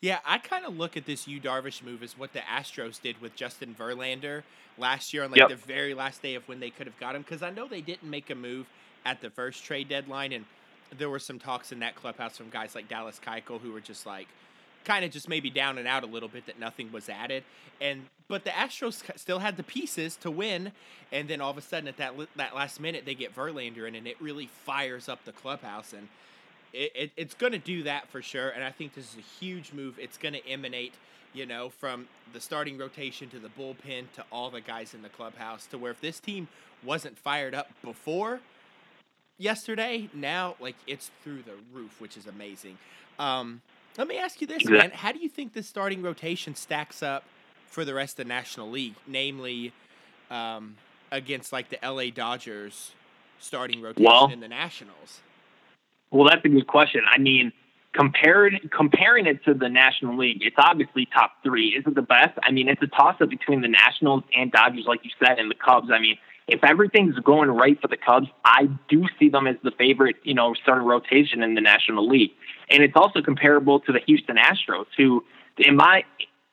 Yeah, 0.00 0.18
I 0.26 0.38
kind 0.38 0.64
of 0.64 0.76
look 0.76 0.96
at 0.96 1.06
this 1.06 1.28
Yu 1.28 1.40
Darvish 1.40 1.82
move 1.82 2.02
as 2.02 2.18
what 2.18 2.32
the 2.32 2.40
Astros 2.40 3.00
did 3.00 3.20
with 3.20 3.36
Justin 3.36 3.74
Verlander 3.78 4.42
last 4.76 5.14
year 5.14 5.22
on 5.22 5.30
like 5.30 5.38
Yep. 5.38 5.48
the 5.50 5.56
very 5.56 5.94
last 5.94 6.22
day 6.22 6.34
of 6.34 6.46
when 6.48 6.58
they 6.60 6.70
could 6.70 6.86
have 6.88 6.98
got 6.98 7.14
him. 7.14 7.22
Because 7.22 7.42
I 7.42 7.50
know 7.50 7.68
they 7.68 7.80
didn't 7.80 8.10
make 8.10 8.28
a 8.30 8.34
move 8.34 8.66
at 9.04 9.20
the 9.20 9.30
first 9.30 9.64
trade 9.64 9.88
deadline, 9.88 10.32
and 10.32 10.44
there 10.98 11.08
were 11.08 11.20
some 11.20 11.38
talks 11.38 11.70
in 11.72 11.78
that 11.80 11.94
clubhouse 11.94 12.36
from 12.36 12.50
guys 12.50 12.74
like 12.74 12.88
Dallas 12.88 13.20
Keuchel 13.24 13.60
who 13.60 13.72
were 13.72 13.80
just 13.80 14.04
like, 14.04 14.26
kind 14.84 15.04
of 15.04 15.12
just 15.12 15.28
maybe 15.28 15.50
down 15.50 15.78
and 15.78 15.86
out 15.86 16.02
a 16.02 16.06
little 16.06 16.28
bit 16.28 16.46
that 16.46 16.58
nothing 16.58 16.90
was 16.90 17.08
added. 17.08 17.44
And 17.80 18.06
but 18.28 18.44
the 18.44 18.50
Astros 18.50 19.02
still 19.18 19.38
had 19.38 19.56
the 19.56 19.62
pieces 19.62 20.16
to 20.16 20.30
win, 20.30 20.72
and 21.12 21.28
then 21.28 21.40
all 21.40 21.50
of 21.50 21.58
a 21.58 21.62
sudden 21.62 21.86
at 21.86 21.96
that 21.98 22.14
that 22.36 22.54
last 22.56 22.80
minute 22.80 23.04
they 23.06 23.14
get 23.14 23.36
Verlander 23.36 23.86
in, 23.86 23.94
and 23.94 24.06
it 24.08 24.20
really 24.20 24.48
fires 24.64 25.08
up 25.08 25.24
the 25.24 25.32
clubhouse, 25.32 25.92
and 25.92 26.08
it, 26.72 26.92
it 26.94 27.10
it's 27.16 27.34
going 27.34 27.52
to 27.52 27.58
do 27.58 27.82
that 27.84 28.08
for 28.08 28.22
sure. 28.22 28.50
And 28.50 28.64
I 28.64 28.70
think 28.70 28.94
this 28.94 29.12
is 29.12 29.18
a 29.18 29.44
huge 29.44 29.72
move. 29.72 29.98
It's 29.98 30.18
going 30.18 30.34
to 30.34 30.46
emanate. 30.48 30.94
You 31.34 31.46
know, 31.46 31.70
from 31.70 32.08
the 32.34 32.40
starting 32.40 32.76
rotation 32.76 33.30
to 33.30 33.38
the 33.38 33.48
bullpen 33.48 34.12
to 34.16 34.24
all 34.30 34.50
the 34.50 34.60
guys 34.60 34.92
in 34.92 35.00
the 35.00 35.08
clubhouse, 35.08 35.64
to 35.68 35.78
where 35.78 35.90
if 35.90 35.98
this 35.98 36.20
team 36.20 36.46
wasn't 36.84 37.16
fired 37.16 37.54
up 37.54 37.70
before 37.82 38.40
yesterday, 39.38 40.10
now 40.12 40.56
like 40.60 40.76
it's 40.86 41.10
through 41.22 41.42
the 41.42 41.54
roof, 41.72 42.00
which 42.00 42.16
is 42.18 42.26
amazing. 42.26 42.76
Um, 43.18 43.62
let 43.98 44.08
me 44.08 44.18
ask 44.18 44.40
you 44.40 44.46
this, 44.46 44.64
man. 44.64 44.90
How 44.90 45.12
do 45.12 45.18
you 45.18 45.28
think 45.28 45.52
the 45.52 45.62
starting 45.62 46.02
rotation 46.02 46.54
stacks 46.54 47.02
up 47.02 47.24
for 47.66 47.84
the 47.84 47.94
rest 47.94 48.18
of 48.18 48.24
the 48.24 48.28
National 48.28 48.70
League, 48.70 48.94
namely 49.06 49.72
um, 50.30 50.76
against 51.10 51.52
like 51.52 51.68
the 51.68 51.78
LA 51.82 52.10
Dodgers 52.10 52.92
starting 53.38 53.82
rotation 53.82 54.04
well, 54.04 54.30
in 54.30 54.40
the 54.40 54.48
Nationals? 54.48 55.20
Well, 56.12 56.28
that's 56.28 56.44
a 56.44 56.48
good 56.48 56.66
question. 56.66 57.00
I 57.10 57.18
mean, 57.18 57.52
compared 57.94 58.70
comparing 58.70 59.26
it 59.26 59.42
to 59.44 59.54
the 59.54 59.68
National 59.68 60.16
League, 60.16 60.42
it's 60.42 60.56
obviously 60.58 61.08
top 61.12 61.32
three. 61.42 61.68
Is 61.68 61.84
it 61.86 61.94
the 61.94 62.02
best? 62.02 62.38
I 62.42 62.52
mean, 62.52 62.68
it's 62.68 62.82
a 62.82 62.86
toss 62.86 63.16
up 63.20 63.30
between 63.30 63.62
the 63.62 63.68
Nationals 63.68 64.22
and 64.36 64.52
Dodgers, 64.52 64.84
like 64.86 65.00
you 65.04 65.10
said, 65.18 65.38
and 65.38 65.50
the 65.50 65.54
Cubs. 65.54 65.88
I 65.92 65.98
mean, 65.98 66.16
if 66.48 66.62
everything's 66.64 67.18
going 67.20 67.50
right 67.50 67.80
for 67.80 67.88
the 67.88 67.96
Cubs, 67.96 68.26
I 68.44 68.68
do 68.88 69.06
see 69.18 69.30
them 69.30 69.46
as 69.46 69.56
the 69.64 69.72
favorite, 69.72 70.16
you 70.22 70.34
know, 70.34 70.54
starting 70.62 70.86
rotation 70.86 71.42
in 71.42 71.54
the 71.54 71.60
National 71.62 72.06
League. 72.06 72.32
And 72.70 72.82
it's 72.82 72.96
also 72.96 73.22
comparable 73.22 73.80
to 73.80 73.92
the 73.92 74.00
Houston 74.06 74.36
Astros, 74.36 74.86
who, 74.96 75.24
in 75.58 75.76
my, 75.76 76.04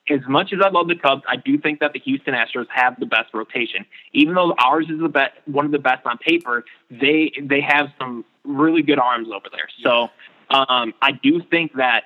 as 0.09 0.21
much 0.27 0.53
as 0.53 0.59
I 0.63 0.69
love 0.69 0.87
the 0.87 0.95
Cubs, 0.95 1.23
I 1.27 1.35
do 1.35 1.57
think 1.57 1.79
that 1.81 1.93
the 1.93 1.99
Houston 1.99 2.33
Astros 2.33 2.67
have 2.73 2.99
the 2.99 3.05
best 3.05 3.33
rotation. 3.33 3.85
Even 4.13 4.35
though 4.35 4.53
ours 4.57 4.85
is 4.89 4.99
the 5.01 5.09
best, 5.09 5.33
one 5.45 5.65
of 5.65 5.71
the 5.71 5.79
best 5.79 6.05
on 6.05 6.17
paper, 6.17 6.63
they 6.89 7.31
they 7.41 7.61
have 7.61 7.87
some 7.99 8.25
really 8.49 8.81
good 8.81 8.99
arms 8.99 9.29
over 9.33 9.47
there. 9.51 9.69
So 9.83 10.09
um, 10.49 10.93
I 11.01 11.11
do 11.11 11.41
think 11.49 11.73
that 11.75 12.05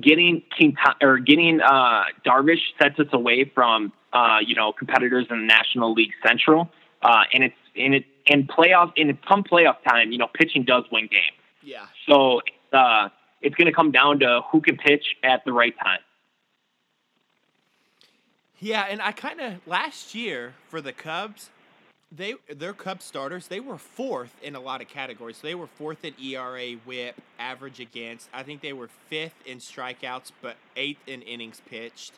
getting 0.00 0.42
King 0.56 0.76
or 1.00 1.18
getting 1.18 1.60
uh, 1.60 2.04
Darvish 2.26 2.60
sets 2.80 2.98
us 2.98 3.06
away 3.12 3.50
from 3.54 3.92
uh, 4.12 4.38
you 4.44 4.54
know 4.54 4.72
competitors 4.72 5.26
in 5.30 5.40
the 5.40 5.46
National 5.46 5.92
League 5.92 6.12
Central, 6.26 6.70
uh, 7.02 7.24
and 7.32 7.44
it's 7.44 7.54
in 7.74 7.94
it 7.94 8.04
in 8.26 8.46
playoff 8.46 8.92
in 8.96 9.16
come 9.26 9.44
playoff 9.44 9.82
time, 9.88 10.12
you 10.12 10.18
know 10.18 10.28
pitching 10.34 10.64
does 10.64 10.84
win 10.90 11.08
games. 11.10 11.36
Yeah. 11.62 11.86
So 12.08 12.40
uh, 12.72 13.08
it's 13.40 13.54
going 13.54 13.66
to 13.66 13.72
come 13.72 13.90
down 13.90 14.20
to 14.20 14.42
who 14.50 14.60
can 14.60 14.76
pitch 14.76 15.16
at 15.22 15.44
the 15.44 15.52
right 15.52 15.74
time. 15.82 16.00
Yeah, 18.58 18.86
and 18.88 19.00
I 19.00 19.12
kind 19.12 19.40
of 19.40 19.66
last 19.66 20.14
year 20.14 20.54
for 20.68 20.82
the 20.82 20.92
Cubs, 20.92 21.48
they 22.12 22.34
their 22.48 22.72
Cubs 22.72 23.04
starters 23.04 23.46
they 23.46 23.60
were 23.60 23.78
fourth 23.78 24.34
in 24.42 24.56
a 24.56 24.60
lot 24.60 24.80
of 24.80 24.88
categories. 24.88 25.36
So 25.36 25.46
they 25.46 25.54
were 25.54 25.66
fourth 25.66 26.04
in 26.04 26.14
ERA, 26.20 26.72
WHIP, 26.84 27.20
average 27.38 27.80
against. 27.80 28.28
I 28.32 28.42
think 28.42 28.60
they 28.60 28.72
were 28.72 28.88
fifth 29.08 29.34
in 29.46 29.58
strikeouts, 29.58 30.32
but 30.42 30.56
eighth 30.76 31.06
in 31.06 31.22
innings 31.22 31.62
pitched. 31.68 32.14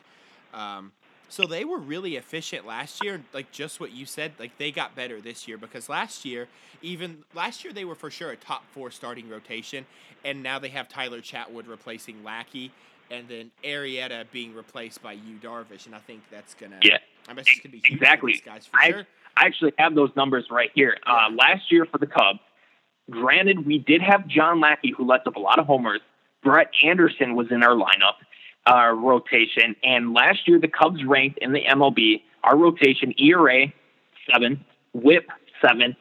Um, 0.53 0.91
so 1.29 1.47
they 1.47 1.65
were 1.65 1.79
really 1.79 2.15
efficient 2.15 2.65
last 2.65 3.03
year, 3.03 3.21
like 3.33 3.51
just 3.51 3.79
what 3.79 3.91
you 3.91 4.05
said. 4.05 4.33
Like 4.39 4.57
they 4.57 4.71
got 4.71 4.95
better 4.95 5.19
this 5.19 5.47
year 5.47 5.57
because 5.57 5.89
last 5.89 6.25
year, 6.25 6.47
even 6.81 7.23
last 7.33 7.63
year 7.63 7.73
they 7.73 7.85
were 7.85 7.95
for 7.95 8.11
sure 8.11 8.31
a 8.31 8.35
top 8.35 8.63
four 8.71 8.91
starting 8.91 9.29
rotation, 9.29 9.85
and 10.23 10.43
now 10.43 10.59
they 10.59 10.69
have 10.69 10.87
Tyler 10.89 11.21
Chatwood 11.21 11.67
replacing 11.67 12.23
Lackey, 12.23 12.71
and 13.09 13.27
then 13.27 13.51
Arrieta 13.63 14.25
being 14.31 14.53
replaced 14.53 15.01
by 15.01 15.13
Yu 15.13 15.37
Darvish, 15.41 15.85
and 15.85 15.95
I 15.95 15.99
think 15.99 16.21
that's 16.29 16.53
gonna 16.53 16.79
yeah, 16.83 16.97
I 17.27 17.33
mean, 17.33 17.39
it's 17.39 17.59
gonna 17.59 17.71
be 17.71 17.81
exactly 17.83 18.39
guys 18.45 18.67
for 18.67 18.79
I, 18.79 18.91
sure. 18.91 19.07
I 19.35 19.45
actually 19.45 19.73
have 19.77 19.95
those 19.95 20.11
numbers 20.15 20.45
right 20.51 20.71
here. 20.73 20.97
Uh, 21.05 21.29
last 21.35 21.71
year 21.71 21.85
for 21.85 21.97
the 21.97 22.07
Cubs, 22.07 22.39
granted 23.09 23.65
we 23.65 23.79
did 23.79 24.01
have 24.01 24.27
John 24.27 24.59
Lackey 24.59 24.93
who 24.95 25.05
lets 25.05 25.27
up 25.27 25.35
a 25.35 25.39
lot 25.39 25.59
of 25.59 25.65
homers. 25.65 26.01
Brett 26.43 26.69
Anderson 26.83 27.35
was 27.35 27.47
in 27.51 27.63
our 27.63 27.75
lineup 27.75 28.15
uh, 28.65 28.91
rotation. 28.91 29.75
And 29.83 30.13
last 30.13 30.47
year, 30.47 30.59
the 30.59 30.67
Cubs 30.67 31.03
ranked 31.03 31.39
in 31.39 31.53
the 31.53 31.63
MLB 31.63 32.21
our 32.43 32.57
rotation 32.57 33.13
ERA 33.17 33.67
seven, 34.29 34.65
WHIP 34.91 35.27
seven, 35.61 35.95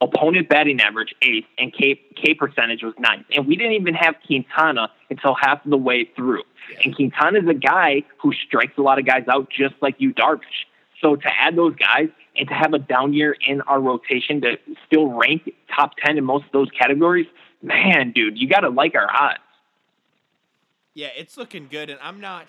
opponent 0.00 0.48
batting 0.48 0.80
average 0.80 1.14
eighth, 1.22 1.46
and 1.58 1.72
K 1.72 2.00
K 2.16 2.34
percentage 2.34 2.82
was 2.82 2.94
ninth. 2.98 3.26
And 3.34 3.46
we 3.46 3.56
didn't 3.56 3.72
even 3.72 3.94
have 3.94 4.14
Quintana 4.26 4.90
until 5.10 5.34
half 5.34 5.64
of 5.64 5.70
the 5.70 5.76
way 5.76 6.10
through. 6.16 6.42
And 6.84 6.94
Quintana 6.94 7.38
is 7.40 7.48
a 7.48 7.54
guy 7.54 8.02
who 8.18 8.32
strikes 8.46 8.76
a 8.76 8.82
lot 8.82 8.98
of 8.98 9.06
guys 9.06 9.24
out, 9.28 9.48
just 9.50 9.74
like 9.80 9.96
Yu 9.98 10.12
Darvish. 10.12 10.66
So 11.00 11.16
to 11.16 11.28
add 11.40 11.56
those 11.56 11.74
guys 11.76 12.08
and 12.38 12.48
to 12.48 12.54
have 12.54 12.72
a 12.74 12.78
down 12.78 13.12
year 13.12 13.36
in 13.46 13.60
our 13.62 13.80
rotation 13.80 14.40
to 14.42 14.56
still 14.86 15.08
rank 15.08 15.50
top 15.74 15.92
ten 16.04 16.18
in 16.18 16.24
most 16.24 16.46
of 16.46 16.52
those 16.52 16.68
categories, 16.70 17.26
man, 17.62 18.12
dude, 18.12 18.38
you 18.38 18.48
got 18.48 18.60
to 18.60 18.68
like 18.68 18.94
our 18.94 19.08
odds. 19.10 19.40
Yeah, 20.94 21.08
it's 21.16 21.36
looking 21.36 21.68
good, 21.70 21.90
and 21.90 22.00
I'm 22.02 22.20
not. 22.20 22.46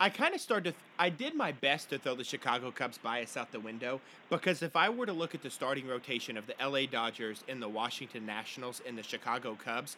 I 0.00 0.10
kind 0.10 0.34
of 0.34 0.40
started. 0.40 0.72
To, 0.72 0.76
I 0.98 1.08
did 1.08 1.34
my 1.34 1.52
best 1.52 1.90
to 1.90 1.98
throw 1.98 2.16
the 2.16 2.24
Chicago 2.24 2.70
Cubs 2.72 2.98
bias 2.98 3.36
out 3.36 3.52
the 3.52 3.60
window 3.60 4.00
because 4.28 4.62
if 4.62 4.74
I 4.74 4.88
were 4.88 5.06
to 5.06 5.12
look 5.12 5.34
at 5.34 5.42
the 5.42 5.50
starting 5.50 5.86
rotation 5.86 6.36
of 6.36 6.44
the 6.46 6.54
LA 6.60 6.86
Dodgers 6.90 7.44
and 7.48 7.62
the 7.62 7.68
Washington 7.68 8.26
Nationals 8.26 8.82
and 8.86 8.98
the 8.98 9.02
Chicago 9.04 9.56
Cubs, 9.62 9.96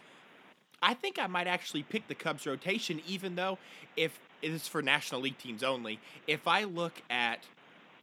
I 0.82 0.92
think 0.92 1.18
I 1.18 1.26
might 1.26 1.46
actually 1.46 1.82
pick 1.82 2.06
the 2.08 2.14
Cubs 2.14 2.46
rotation, 2.46 3.00
even 3.06 3.36
though 3.36 3.58
if 3.96 4.18
it 4.42 4.50
is 4.50 4.68
for 4.68 4.82
National 4.82 5.22
League 5.22 5.38
teams 5.38 5.62
only. 5.62 5.98
If 6.26 6.46
I 6.46 6.64
look 6.64 7.02
at 7.08 7.40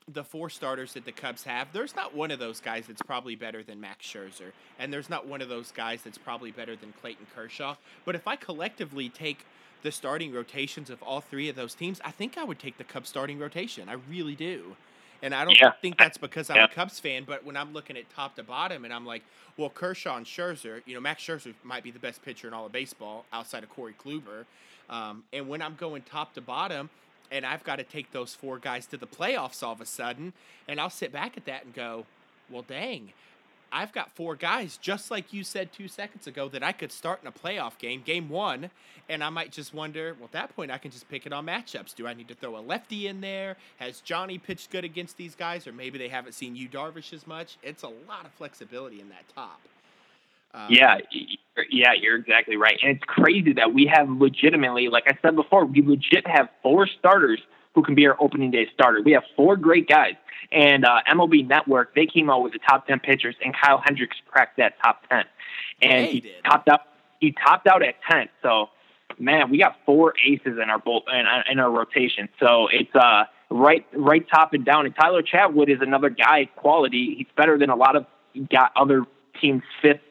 the 0.08 0.24
four 0.24 0.50
starters 0.50 0.94
that 0.94 1.06
the 1.06 1.12
Cubs 1.12 1.44
have, 1.44 1.68
there's 1.74 1.96
not 1.96 2.16
one 2.16 2.32
of 2.32 2.39
those 2.39 2.60
guys 2.60 2.86
that's 2.88 3.02
probably 3.02 3.36
better 3.36 3.63
than 3.63 3.80
Max 3.80 4.06
Scherzer, 4.06 4.52
and 4.80 4.92
there's 4.92 5.10
not 5.10 5.28
one 5.28 5.42
of 5.42 5.50
those 5.50 5.72
guys 5.72 6.02
that's 6.04 6.18
probably 6.18 6.52
better 6.52 6.76
than 6.76 6.94
Clayton 7.02 7.28
Kershaw. 7.36 7.76
But 8.06 8.16
if 8.16 8.28
I 8.28 8.36
collectively 8.36 9.10
take 9.10 9.46
the 9.82 9.92
starting 9.92 10.34
rotations 10.34 10.89
of 10.89 11.02
all 11.04 11.22
three 11.22 11.50
of 11.50 11.56
those 11.56 11.76
teams, 11.76 12.02
I 12.04 12.12
think 12.12 12.38
I 12.38 12.44
would 12.44 12.60
take 12.60 12.78
the 12.78 12.84
Cubs 12.84 13.10
starting 13.10 13.39
rotation. 13.39 13.89
I 13.89 13.96
really 14.10 14.36
do. 14.36 14.76
And 15.22 15.34
I 15.34 15.46
don't 15.46 15.58
yeah. 15.58 15.72
think 15.82 15.98
that's 15.98 16.18
because 16.18 16.50
I'm 16.50 16.58
yeah. 16.58 16.66
a 16.66 16.68
Cubs 16.68 17.00
fan, 17.00 17.24
but 17.26 17.46
when 17.46 17.56
I'm 17.56 17.72
looking 17.72 17.96
at 17.96 18.10
top 18.10 18.36
to 18.36 18.44
bottom 18.44 18.84
and 18.84 18.94
I'm 18.94 19.06
like, 19.06 19.24
well, 19.56 19.70
Kershaw 19.70 20.18
and 20.18 20.26
Scherzer, 20.26 20.82
you 20.86 20.96
know, 20.96 21.00
Max 21.00 21.24
Scherzer 21.24 21.54
might 21.63 21.84
be 21.84 21.92
the 21.92 22.00
best 22.00 22.22
pitcher 22.24 22.48
in 22.48 22.54
all 22.54 22.66
of 22.66 22.74
baseball 22.74 23.24
outside 23.32 23.63
of 23.63 23.70
Corey 23.70 23.96
Kluber. 23.98 24.44
Um, 24.89 25.24
and 25.32 25.48
when 25.48 25.62
I'm 25.62 25.76
going 25.76 26.02
top 26.02 26.34
to 26.34 26.42
bottom 26.42 26.89
and 27.31 27.45
I've 27.45 27.63
got 27.63 27.77
to 27.77 27.83
take 27.83 28.12
those 28.12 28.33
four 28.33 28.59
guys 28.59 28.86
to 28.88 28.97
the 28.97 29.07
playoffs 29.07 29.63
all 29.63 29.73
of 29.73 29.81
a 29.81 29.86
sudden, 29.86 30.33
and 30.67 30.79
I'll 30.79 30.89
sit 30.89 31.12
back 31.12 31.38
at 31.38 31.45
that 31.45 31.65
and 31.65 31.73
go, 31.73 32.05
well, 32.49 32.63
dang, 32.67 33.13
I've 33.71 33.91
got 33.91 34.12
four 34.12 34.36
guys, 34.36 34.77
just 34.77 35.09
like 35.09 35.33
you 35.33 35.43
said 35.43 35.73
two 35.73 35.88
seconds 35.88 36.27
ago, 36.27 36.47
that 36.49 36.62
I 36.62 36.73
could 36.73 36.91
start 36.91 37.21
in 37.23 37.27
a 37.27 37.31
playoff 37.31 37.79
game, 37.79 38.03
game 38.05 38.29
one, 38.29 38.69
and 39.09 39.23
I 39.23 39.29
might 39.29 39.51
just 39.51 39.73
wonder, 39.73 40.15
well, 40.19 40.25
at 40.25 40.31
that 40.33 40.55
point, 40.55 40.69
I 40.69 40.77
can 40.77 40.91
just 40.91 41.09
pick 41.09 41.25
it 41.25 41.33
on 41.33 41.47
matchups. 41.47 41.95
Do 41.95 42.05
I 42.05 42.13
need 42.13 42.27
to 42.27 42.36
throw 42.36 42.55
a 42.55 42.62
lefty 42.62 43.07
in 43.07 43.21
there? 43.21 43.57
Has 43.77 43.99
Johnny 43.99 44.38
pitched 44.38 44.69
good 44.69 44.83
against 44.83 45.17
these 45.17 45.33
guys, 45.33 45.65
or 45.65 45.73
maybe 45.73 45.97
they 45.97 46.09
haven't 46.09 46.33
seen 46.33 46.55
Yu 46.55 46.69
Darvish 46.69 47.13
as 47.13 47.25
much? 47.25 47.57
It's 47.63 47.81
a 47.81 47.88
lot 47.88 48.25
of 48.25 48.31
flexibility 48.33 49.01
in 49.01 49.09
that 49.09 49.25
top. 49.33 49.59
Um, 50.54 50.68
yeah, 50.70 50.98
yeah, 51.70 51.94
you're 52.00 52.18
exactly 52.18 52.58
right. 52.58 52.78
And 52.82 52.96
it's 52.96 53.04
crazy 53.06 53.54
that 53.54 53.74
we 53.74 53.92
have 53.94 54.10
legitimately, 54.10 54.89
like 54.89 55.06
I 55.08 55.18
said 55.22 55.36
before, 55.36 55.66
we 55.66 55.82
legit 55.82 56.28
have 56.28 56.50
four 56.62 56.88
starters 56.88 57.39
who 57.74 57.82
can 57.82 57.96
be 57.96 58.06
our 58.08 58.16
opening 58.22 58.52
day 58.52 58.68
starter. 58.74 59.02
We 59.02 59.13
have 59.13 59.24
four 59.36 59.58
great 59.58 59.88
guys. 59.88 60.13
And 60.52 60.86
uh, 60.86 61.00
MLB 61.12 61.48
Network, 61.48 61.96
they 61.96 62.06
came 62.06 62.30
out 62.30 62.44
with 62.44 62.54
the 62.54 62.60
top 62.60 62.86
10 62.88 63.00
pitchers, 63.00 63.36
and 63.44 63.56
Kyle 63.56 63.82
Hendricks 63.84 64.18
cracked 64.28 64.58
that 64.58 64.76
top 64.84 65.08
10. 65.10 65.24
And 65.82 66.06
he, 66.08 66.20
he 66.20 66.32
topped 66.46 66.70
out. 66.70 66.82
He 67.20 67.32
topped 67.32 67.68
out 67.68 67.82
at 67.82 67.96
10. 68.10 68.30
So, 68.44 68.70
man, 69.18 69.50
we 69.50 69.58
got 69.58 69.78
four 69.86 70.13
aces 70.26 70.60
in 70.62 70.70
our 70.70 70.78
bolt 70.78 71.06
in, 71.12 71.26
in 71.52 71.60
our 71.60 71.72
rotation. 71.72 72.30
So 72.39 72.68
it's 72.72 72.94
uh 72.96 73.24
right 73.50 73.86
right 73.94 74.26
top 74.30 74.54
and 74.54 74.66
down. 74.66 74.86
And 74.86 74.96
Tyler 74.96 75.24
Chatwood 75.24 75.70
is 75.70 75.80
another 75.82 76.10
guy 76.10 76.46
quality. 76.56 77.16
He's 77.18 77.28
better 77.36 77.58
than 77.58 77.70
a 77.70 77.76
lot 77.76 77.96
of 77.96 78.06
got 78.50 78.72
other 78.76 79.04
teams' 79.41 79.63
fifth 79.82 80.02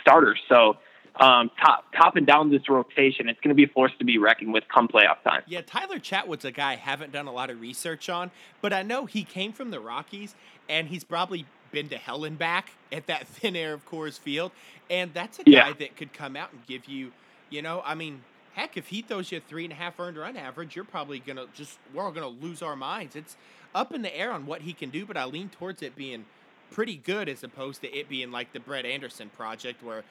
starter. 0.00 0.36
So 0.48 0.76
um, 1.20 1.50
top 1.60 1.84
top 1.96 2.16
and 2.16 2.26
down 2.26 2.50
this 2.50 2.68
rotation. 2.68 3.28
It's 3.28 3.40
going 3.40 3.50
to 3.50 3.54
be 3.54 3.64
a 3.64 3.68
force 3.68 3.92
to 3.98 4.04
be 4.04 4.18
reckoned 4.18 4.52
with 4.52 4.64
come 4.72 4.88
playoff 4.88 5.22
time. 5.24 5.42
Yeah, 5.46 5.62
Tyler 5.62 5.98
Chatwood's 5.98 6.44
a 6.44 6.52
guy 6.52 6.72
I 6.72 6.76
haven't 6.76 7.12
done 7.12 7.26
a 7.26 7.32
lot 7.32 7.50
of 7.50 7.60
research 7.60 8.08
on, 8.08 8.30
but 8.60 8.72
I 8.72 8.82
know 8.82 9.06
he 9.06 9.24
came 9.24 9.52
from 9.52 9.70
the 9.70 9.80
Rockies, 9.80 10.34
and 10.68 10.88
he's 10.88 11.04
probably 11.04 11.44
been 11.72 11.88
to 11.88 11.98
hell 11.98 12.24
and 12.24 12.38
back 12.38 12.72
at 12.92 13.06
that 13.06 13.26
thin 13.26 13.56
air 13.56 13.74
of 13.74 13.84
Coors 13.86 14.18
Field, 14.18 14.52
and 14.88 15.12
that's 15.12 15.38
a 15.38 15.44
guy 15.44 15.50
yeah. 15.50 15.72
that 15.78 15.96
could 15.96 16.12
come 16.12 16.36
out 16.36 16.52
and 16.52 16.64
give 16.66 16.86
you, 16.86 17.12
you 17.50 17.62
know, 17.62 17.82
I 17.84 17.94
mean. 17.94 18.22
Heck, 18.54 18.76
if 18.76 18.88
he 18.88 19.02
throws 19.02 19.30
you 19.30 19.38
a 19.38 19.40
three 19.40 19.62
and 19.62 19.72
a 19.72 19.76
half 19.76 20.00
earned 20.00 20.16
run 20.16 20.36
average, 20.36 20.74
you're 20.74 20.84
probably 20.84 21.20
gonna 21.20 21.44
just 21.54 21.78
we're 21.94 22.02
all 22.02 22.10
gonna 22.10 22.26
lose 22.26 22.60
our 22.60 22.74
minds. 22.74 23.14
It's 23.14 23.36
up 23.72 23.94
in 23.94 24.02
the 24.02 24.12
air 24.16 24.32
on 24.32 24.46
what 24.46 24.62
he 24.62 24.72
can 24.72 24.90
do, 24.90 25.06
but 25.06 25.16
I 25.16 25.26
lean 25.26 25.48
towards 25.48 25.80
it 25.80 25.94
being 25.94 26.24
pretty 26.70 26.96
good 26.96 27.28
as 27.28 27.42
opposed 27.42 27.82
to 27.82 27.88
it 27.88 28.08
being 28.08 28.30
like 28.30 28.52
the 28.52 28.60
Brett 28.60 28.86
Anderson 28.86 29.30
project 29.30 29.82
where 29.82 30.04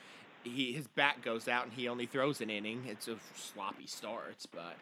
he 0.43 0.73
his 0.73 0.87
bat 0.87 1.21
goes 1.21 1.47
out 1.47 1.65
and 1.65 1.73
he 1.73 1.87
only 1.87 2.05
throws 2.05 2.41
an 2.41 2.49
inning. 2.49 2.83
It's 2.87 3.07
a 3.07 3.15
sloppy 3.35 3.87
starts, 3.87 4.45
but 4.45 4.75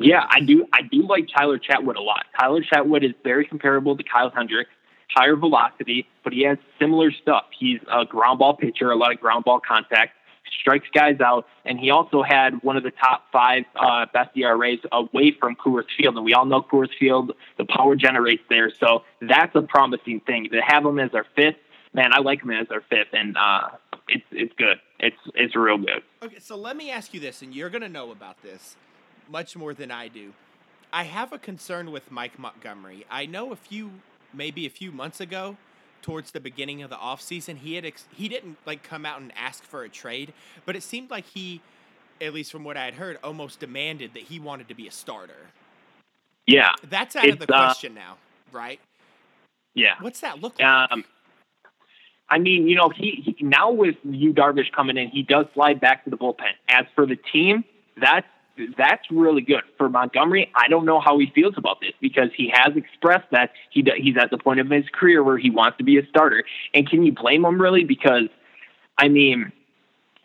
yeah, 0.00 0.26
I 0.28 0.40
do. 0.40 0.66
I 0.72 0.82
do 0.82 1.06
like 1.06 1.28
Tyler 1.36 1.58
Chatwood 1.58 1.96
a 1.96 2.02
lot. 2.02 2.26
Tyler 2.38 2.62
Chatwood 2.62 3.04
is 3.04 3.14
very 3.22 3.46
comparable 3.46 3.96
to 3.96 4.02
Kyle 4.02 4.30
Hendricks, 4.30 4.70
higher 5.14 5.36
velocity, 5.36 6.06
but 6.24 6.32
he 6.32 6.44
has 6.44 6.58
similar 6.80 7.12
stuff. 7.12 7.44
He's 7.58 7.80
a 7.92 8.04
ground 8.04 8.40
ball 8.40 8.56
pitcher, 8.56 8.90
a 8.90 8.96
lot 8.96 9.12
of 9.12 9.20
ground 9.20 9.44
ball 9.44 9.60
contact, 9.66 10.12
strikes 10.60 10.88
guys 10.92 11.20
out, 11.20 11.46
and 11.64 11.78
he 11.78 11.90
also 11.90 12.22
had 12.22 12.62
one 12.62 12.76
of 12.76 12.82
the 12.82 12.90
top 12.90 13.24
five 13.32 13.64
uh, 13.76 14.06
best 14.12 14.36
ERAs 14.36 14.80
away 14.92 15.36
from 15.38 15.56
Coors 15.56 15.84
Field. 15.96 16.16
And 16.16 16.24
we 16.24 16.34
all 16.34 16.44
know 16.44 16.62
Coors 16.62 16.90
Field, 16.98 17.32
the 17.58 17.64
power 17.64 17.96
generates 17.96 18.42
there, 18.48 18.70
so 18.70 19.02
that's 19.20 19.54
a 19.54 19.62
promising 19.62 20.20
thing 20.20 20.48
to 20.50 20.60
have 20.60 20.84
him 20.84 20.98
as 20.98 21.14
our 21.14 21.26
fifth. 21.36 21.56
Man, 21.92 22.12
I 22.12 22.20
like 22.20 22.42
him 22.42 22.50
as 22.50 22.66
our 22.70 22.82
fifth, 22.82 23.12
and 23.12 23.36
uh, 23.36 23.68
it's 24.08 24.24
it's 24.32 24.54
good. 24.56 24.78
It's 24.98 25.16
it's 25.34 25.56
real 25.56 25.78
good. 25.78 26.02
Okay, 26.22 26.38
so 26.38 26.56
let 26.56 26.76
me 26.76 26.90
ask 26.90 27.14
you 27.14 27.20
this, 27.20 27.42
and 27.42 27.54
you're 27.54 27.70
gonna 27.70 27.88
know 27.88 28.10
about 28.10 28.42
this 28.42 28.76
much 29.28 29.56
more 29.56 29.74
than 29.74 29.90
I 29.90 30.08
do. 30.08 30.32
I 30.92 31.04
have 31.04 31.32
a 31.32 31.38
concern 31.38 31.90
with 31.90 32.10
Mike 32.10 32.38
Montgomery. 32.38 33.04
I 33.10 33.26
know 33.26 33.52
a 33.52 33.56
few, 33.56 33.90
maybe 34.32 34.66
a 34.66 34.70
few 34.70 34.92
months 34.92 35.20
ago, 35.20 35.56
towards 36.04 36.32
the 36.32 36.40
beginning 36.40 36.82
of 36.82 36.90
the 36.90 36.96
offseason, 36.96 37.56
he 37.56 37.76
had 37.76 37.86
ex- 37.86 38.04
he 38.14 38.28
didn't 38.28 38.58
like 38.66 38.82
come 38.82 39.06
out 39.06 39.22
and 39.22 39.32
ask 39.34 39.64
for 39.64 39.84
a 39.84 39.88
trade, 39.88 40.34
but 40.66 40.76
it 40.76 40.82
seemed 40.82 41.10
like 41.10 41.24
he, 41.24 41.62
at 42.20 42.34
least 42.34 42.52
from 42.52 42.62
what 42.62 42.76
I 42.76 42.84
had 42.84 42.94
heard, 42.94 43.18
almost 43.24 43.58
demanded 43.58 44.12
that 44.12 44.24
he 44.24 44.38
wanted 44.38 44.68
to 44.68 44.74
be 44.74 44.86
a 44.86 44.90
starter. 44.90 45.48
Yeah, 46.46 46.72
that's 46.90 47.16
out 47.16 47.26
of 47.26 47.38
the 47.38 47.50
uh, 47.50 47.56
question 47.58 47.96
uh, 47.96 48.02
now, 48.02 48.16
right? 48.52 48.80
Yeah. 49.72 49.94
What's 50.02 50.20
that 50.20 50.42
look 50.42 50.60
like? 50.60 50.68
Um, 50.68 51.04
I 52.28 52.38
mean, 52.38 52.68
you 52.68 52.76
know, 52.76 52.90
he, 52.94 53.34
he 53.38 53.42
now 53.42 53.70
with 53.70 53.96
Yu 54.04 54.34
Darvish 54.34 54.70
coming 54.72 54.98
in, 54.98 55.08
he 55.08 55.22
does 55.22 55.46
slide 55.54 55.80
back 55.80 56.04
to 56.04 56.10
the 56.10 56.18
bullpen. 56.18 56.52
As 56.68 56.84
for 56.94 57.06
the 57.06 57.16
team, 57.16 57.64
that's 57.98 58.26
that's 58.76 59.10
really 59.10 59.42
good 59.42 59.62
for 59.76 59.88
Montgomery. 59.88 60.50
I 60.54 60.68
don't 60.68 60.84
know 60.84 61.00
how 61.00 61.18
he 61.18 61.30
feels 61.34 61.54
about 61.56 61.80
this 61.80 61.92
because 62.00 62.30
he 62.36 62.52
has 62.54 62.76
expressed 62.76 63.30
that 63.32 63.50
he 63.70 63.84
he's 63.96 64.16
at 64.16 64.30
the 64.30 64.38
point 64.38 64.60
of 64.60 64.70
his 64.70 64.84
career 64.92 65.22
where 65.22 65.38
he 65.38 65.50
wants 65.50 65.78
to 65.78 65.84
be 65.84 65.98
a 65.98 66.06
starter. 66.06 66.44
And 66.72 66.88
can 66.88 67.02
you 67.02 67.12
blame 67.12 67.44
him 67.44 67.60
really? 67.60 67.84
Because 67.84 68.28
I 68.96 69.08
mean, 69.08 69.52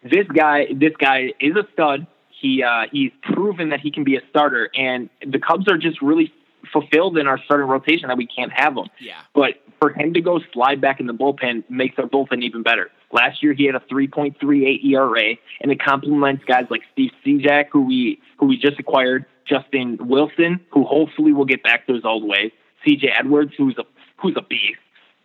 this 0.03 0.27
guy 0.27 0.67
this 0.73 0.93
guy 0.97 1.33
is 1.39 1.55
a 1.55 1.67
stud. 1.73 2.07
He 2.29 2.63
uh, 2.63 2.83
he's 2.91 3.11
proven 3.21 3.69
that 3.69 3.79
he 3.79 3.91
can 3.91 4.03
be 4.03 4.15
a 4.15 4.21
starter, 4.29 4.69
and 4.75 5.09
the 5.25 5.39
Cubs 5.39 5.67
are 5.67 5.77
just 5.77 6.01
really 6.01 6.33
fulfilled 6.71 7.17
in 7.17 7.27
our 7.27 7.39
starting 7.45 7.67
rotation 7.67 8.09
that 8.09 8.17
we 8.17 8.27
can't 8.27 8.51
have 8.51 8.77
him. 8.77 8.89
Yeah. 8.99 9.19
But 9.33 9.55
for 9.79 9.89
him 9.91 10.13
to 10.13 10.21
go 10.21 10.39
slide 10.53 10.81
back 10.81 10.99
in 10.99 11.07
the 11.07 11.13
bullpen 11.13 11.63
makes 11.69 11.97
our 11.97 12.05
bullpen 12.05 12.43
even 12.43 12.63
better. 12.63 12.91
Last 13.11 13.41
year 13.41 13.53
he 13.53 13.65
had 13.65 13.75
a 13.75 13.79
3.38 13.79 14.85
ERA, 14.85 15.35
and 15.61 15.71
it 15.71 15.81
complements 15.81 16.43
guys 16.45 16.65
like 16.69 16.81
Steve 16.93 17.11
Cishek, 17.25 17.65
who 17.71 17.81
we 17.81 18.19
who 18.37 18.45
we 18.45 18.57
just 18.57 18.79
acquired, 18.79 19.25
Justin 19.45 19.97
Wilson, 19.99 20.59
who 20.71 20.83
hopefully 20.85 21.33
will 21.33 21.45
get 21.45 21.63
back 21.63 21.87
to 21.87 21.93
his 21.93 22.05
old 22.05 22.27
ways, 22.27 22.51
C.J. 22.85 23.09
Edwards, 23.17 23.53
who's 23.57 23.77
a 23.77 23.83
who's 24.17 24.35
a 24.37 24.43
beast, 24.43 24.79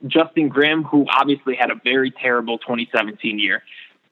Justin 0.07 0.49
Grimm, 0.49 0.83
who 0.85 1.07
obviously 1.11 1.57
had 1.57 1.71
a 1.71 1.81
very 1.83 2.11
terrible 2.11 2.59
2017 2.59 3.39
year, 3.39 3.63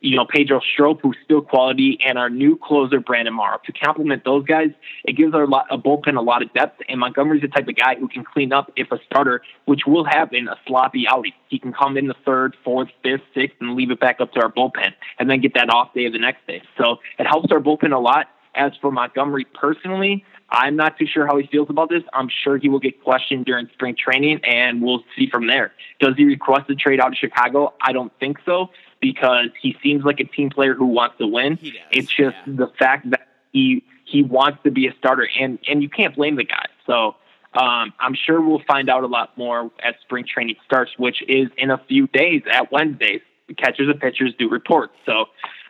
you 0.03 0.17
know, 0.17 0.27
Pedro 0.27 0.61
Strop, 0.75 1.01
who's 1.01 1.17
still 1.25 1.41
quality, 1.41 1.99
and 2.05 2.19
our 2.19 2.29
new 2.29 2.57
closer, 2.57 3.01
Brandon 3.01 3.33
Morrow. 3.33 3.59
To 3.65 3.73
complement 3.73 4.25
those 4.25 4.45
guys, 4.45 4.71
it 5.05 5.13
gives 5.13 5.33
our 5.33 5.45
a 5.45 5.79
bullpen 5.79 6.17
a 6.17 6.21
lot 6.21 6.43
of 6.43 6.53
depth, 6.53 6.83
and 6.89 6.99
Montgomery's 7.01 7.43
the 7.43 7.49
type 7.49 7.69
of 7.69 7.77
guy 7.77 7.95
who 7.99 8.09
can 8.09 8.25
clean 8.25 8.53
up 8.53 8.71
if 8.77 8.91
a 8.91 8.99
starter, 9.07 9.43
which 9.67 9.83
will 9.87 10.05
happen, 10.05 10.49
a 10.49 10.57
sloppy 10.67 11.07
outing. 11.09 11.33
He 11.49 11.59
can 11.59 11.73
come 11.73 11.97
in 11.97 12.09
the 12.09 12.17
third, 12.27 12.57
fourth, 12.65 12.89
fifth, 13.03 13.23
sixth, 13.33 13.57
and 13.61 13.77
leave 13.77 13.91
it 13.93 14.01
back 14.01 14.21
up 14.21 14.33
to 14.33 14.43
our 14.43 14.51
bullpen, 14.51 14.93
and 15.19 15.31
then 15.31 15.41
get 15.41 15.55
that 15.55 15.71
off 15.71 15.95
day 15.95 16.07
of 16.07 16.13
the 16.13 16.19
next 16.19 16.47
day. 16.49 16.63
So 16.77 16.97
it 17.19 17.27
helps 17.27 17.53
our 17.53 17.61
bullpen 17.61 17.95
a 17.95 17.99
lot. 17.99 18.27
As 18.55 18.73
for 18.83 18.91
Montgomery 18.91 19.47
personally, 19.55 20.27
I'm 20.51 20.77
not 20.77 20.99
too 20.99 21.07
sure 21.07 21.27
how 21.27 21.39
he 21.39 21.47
feels 21.47 21.71
about 21.71 21.89
this. 21.89 22.03
I'm 22.13 22.29
sure 22.29 22.59
he 22.59 22.69
will 22.69 22.81
get 22.81 23.03
questioned 23.03 23.47
during 23.47 23.69
spring 23.73 23.97
training, 23.97 24.41
and 24.45 24.83
we'll 24.83 25.03
see 25.17 25.31
from 25.31 25.47
there. 25.47 25.73
Does 26.01 26.17
he 26.19 26.25
request 26.25 26.69
a 26.69 26.75
trade 26.75 27.01
out 27.01 27.09
of 27.09 27.15
Chicago? 27.15 27.73
I 27.81 27.93
don't 27.93 28.13
think 28.21 28.37
so 28.45 28.69
because 29.03 29.49
he 29.61 29.77
seems 29.83 30.05
like 30.05 30.21
a 30.21 30.25
team 30.25 30.49
player 30.49 30.73
who 30.73 30.87
wants 30.87 31.19
to 31.19 31.27
win. 31.27 31.59
It's 31.91 32.09
just 32.09 32.37
yeah. 32.47 32.55
the 32.55 32.69
fact 32.79 33.11
that 33.11 33.27
he 33.53 33.85
he 34.07 34.23
wants 34.23 34.61
to 34.65 34.71
be 34.71 34.87
a 34.87 34.95
starter, 34.95 35.29
and 35.39 35.59
and 35.69 35.83
you 35.83 35.91
can't 35.91 36.15
blame 36.15 36.37
the 36.37 36.45
guy. 36.45 36.67
So 36.87 37.17
um, 37.53 37.93
I'm 38.01 38.15
sure 38.15 38.41
we'll 38.41 38.63
find 38.67 38.89
out 38.89 39.03
a 39.03 39.07
lot 39.07 39.37
more 39.37 39.71
as 39.83 39.95
spring 40.01 40.25
training 40.27 40.57
starts, 40.65 40.93
which 40.97 41.23
is 41.29 41.49
in 41.59 41.71
a 41.71 41.79
few 41.89 42.07
days 42.07 42.43
at 42.51 42.73
Wednesdays. 42.73 43.21
The 43.49 43.55
catchers 43.55 43.89
and 43.89 44.01
pitchers 44.01 44.33
do 44.39 44.49
reports. 44.49 44.95
So 45.05 45.27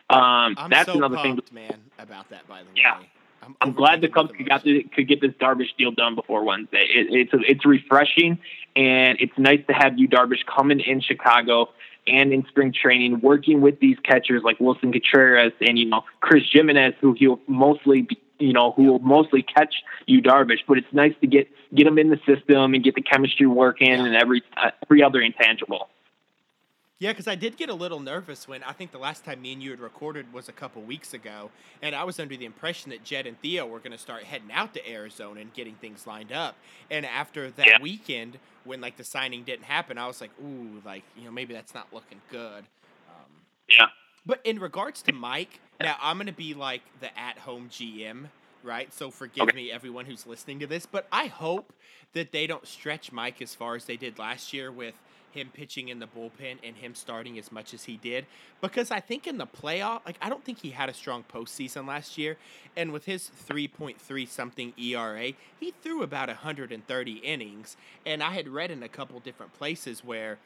um, 0.09 0.55
that's 0.69 0.85
so 0.85 0.93
another 0.93 1.17
pumped, 1.17 1.49
thing. 1.49 1.55
man, 1.55 1.79
about 1.99 2.29
that. 2.29 2.47
By 2.47 2.61
the 2.61 2.69
yeah. 2.75 2.99
way. 2.99 3.09
I'm, 3.41 3.55
I'm 3.59 3.73
glad 3.73 3.99
the 3.99 4.07
Cubs 4.07 4.31
could, 4.31 4.47
got 4.47 4.63
to, 4.63 4.83
could 4.83 5.05
get 5.05 5.19
this 5.19 5.31
Darvish 5.31 5.75
deal 5.77 5.91
done 5.91 6.15
before 6.15 6.45
Wednesday. 6.45 6.87
It, 6.89 7.07
it's 7.09 7.33
a, 7.33 7.39
it's 7.39 7.65
refreshing, 7.65 8.39
and 8.73 9.17
it's 9.19 9.37
nice 9.37 9.59
to 9.67 9.73
have 9.73 9.99
Yu 9.99 10.07
Darvish 10.07 10.45
coming 10.45 10.79
in 10.79 11.01
Chicago 11.01 11.69
and 12.07 12.33
in 12.33 12.45
spring 12.47 12.73
training, 12.73 13.21
working 13.21 13.61
with 13.61 13.79
these 13.79 13.97
catchers 14.03 14.43
like 14.43 14.59
Willson 14.59 14.91
Contreras 14.91 15.53
and 15.61 15.77
you 15.77 15.85
know 15.85 16.03
Chris 16.21 16.43
Gimenez, 16.51 16.93
who 17.01 17.13
he'll 17.13 17.39
mostly 17.47 18.03
be, 18.03 18.17
you 18.39 18.53
know 18.53 18.71
who 18.71 18.83
will 18.83 18.99
mostly 18.99 19.43
catch 19.43 19.75
Yu 20.05 20.21
Darvish. 20.21 20.59
But 20.67 20.77
it's 20.77 20.93
nice 20.93 21.13
to 21.21 21.27
get 21.27 21.49
get 21.73 21.85
them 21.85 21.97
in 21.97 22.09
the 22.09 22.19
system 22.25 22.73
and 22.73 22.83
get 22.83 22.95
the 22.95 23.01
chemistry 23.01 23.47
working 23.47 23.91
and 23.91 24.15
every 24.15 24.43
uh, 24.57 24.71
every 24.83 25.03
other 25.03 25.21
intangible. 25.21 25.89
Yeah, 27.03 27.11
because 27.11 27.27
I 27.27 27.35
did 27.35 27.57
get 27.57 27.67
a 27.67 27.73
little 27.73 27.99
nervous 27.99 28.47
when 28.47 28.63
I 28.63 28.71
think 28.71 28.93
the 28.93 28.97
last 28.97 29.25
time 29.25 29.41
me 29.41 29.51
and 29.51 29.61
you 29.61 29.71
had 29.71 29.81
recorded 29.81 30.31
was 30.31 30.47
a 30.47 30.53
couple 30.53 30.81
weeks 30.83 31.13
ago, 31.13 31.51
and 31.81 31.93
I 31.93 32.05
was 32.05 32.17
under 32.17 32.37
the 32.37 32.45
impression 32.45 32.91
that 32.91 33.03
Jed 33.03 33.27
and 33.27 33.37
Theo 33.41 33.67
were 33.67 33.79
going 33.79 33.91
to 33.91 33.97
start 33.97 34.23
heading 34.23 34.53
out 34.53 34.73
to 34.75 34.89
Arizona 34.89 35.41
and 35.41 35.53
getting 35.53 35.73
things 35.73 36.07
lined 36.07 36.31
up. 36.31 36.55
And 36.89 37.05
after 37.05 37.51
that 37.51 37.67
yeah. 37.67 37.81
weekend, 37.81 38.37
when 38.63 38.79
like 38.79 38.95
the 38.95 39.03
signing 39.03 39.43
didn't 39.43 39.65
happen, 39.65 39.97
I 39.97 40.07
was 40.07 40.21
like, 40.21 40.29
ooh, 40.41 40.81
like 40.85 41.03
you 41.17 41.25
know 41.25 41.31
maybe 41.31 41.53
that's 41.53 41.73
not 41.73 41.87
looking 41.91 42.21
good. 42.31 42.63
Um, 43.09 43.31
yeah. 43.67 43.87
But 44.25 44.39
in 44.45 44.59
regards 44.59 45.01
to 45.01 45.11
Mike, 45.11 45.59
now 45.81 45.97
I'm 46.01 46.15
going 46.15 46.27
to 46.27 46.31
be 46.31 46.53
like 46.53 46.83
the 47.01 47.19
at-home 47.19 47.67
GM, 47.69 48.27
right? 48.63 48.93
So 48.93 49.11
forgive 49.11 49.49
okay. 49.49 49.57
me, 49.57 49.71
everyone 49.73 50.05
who's 50.05 50.25
listening 50.25 50.59
to 50.59 50.67
this, 50.67 50.85
but 50.85 51.07
I 51.11 51.25
hope 51.25 51.73
that 52.13 52.31
they 52.31 52.47
don't 52.47 52.65
stretch 52.65 53.11
Mike 53.11 53.41
as 53.41 53.53
far 53.53 53.75
as 53.75 53.83
they 53.83 53.97
did 53.97 54.17
last 54.17 54.53
year 54.53 54.71
with 54.71 54.93
him 55.33 55.49
pitching 55.53 55.89
in 55.89 55.99
the 55.99 56.07
bullpen 56.07 56.57
and 56.63 56.75
him 56.77 56.95
starting 56.95 57.37
as 57.37 57.51
much 57.51 57.73
as 57.73 57.83
he 57.85 57.97
did. 57.97 58.25
Because 58.61 58.91
I 58.91 58.99
think 58.99 59.27
in 59.27 59.37
the 59.37 59.47
playoff, 59.47 60.01
like 60.05 60.17
I 60.21 60.29
don't 60.29 60.43
think 60.43 60.59
he 60.59 60.71
had 60.71 60.89
a 60.89 60.93
strong 60.93 61.23
postseason 61.23 61.87
last 61.87 62.17
year, 62.17 62.37
and 62.75 62.91
with 62.91 63.05
his 63.05 63.29
3.3 63.47 64.27
something 64.27 64.73
ERA, 64.77 65.33
he 65.59 65.73
threw 65.81 66.03
about 66.03 66.27
130 66.29 67.11
innings, 67.13 67.77
and 68.05 68.23
I 68.23 68.31
had 68.31 68.47
read 68.47 68.71
in 68.71 68.83
a 68.83 68.89
couple 68.89 69.19
different 69.19 69.53
places 69.53 70.03
where, 70.03 70.37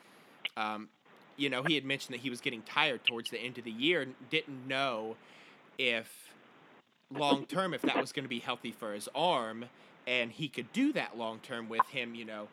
um, 0.56 0.89
you 1.36 1.50
know, 1.50 1.63
he 1.63 1.76
had 1.76 1.86
mentioned 1.86 2.13
that 2.13 2.21
he 2.21 2.30
was 2.30 2.41
getting 2.41 2.62
tired 2.63 3.06
towards 3.06 3.30
the 3.30 3.39
end 3.39 3.58
of 3.58 3.63
the 3.63 3.71
year 3.71 4.02
and 4.02 4.15
didn't 4.30 4.67
know 4.67 5.15
if 5.78 6.32
long 7.13 7.45
term 7.45 7.73
if 7.73 7.82
that 7.84 7.97
was 7.97 8.12
going 8.12 8.26
to 8.26 8.30
be 8.30 8.39
healthy 8.39 8.71
for 8.71 8.93
his 8.93 9.08
arm 9.15 9.65
and 10.08 10.32
he 10.32 10.47
could 10.47 10.71
do 10.73 10.93
that 10.93 11.17
long 11.17 11.39
term 11.39 11.69
with 11.69 11.86
him, 11.89 12.15
you 12.15 12.26
know, 12.26 12.47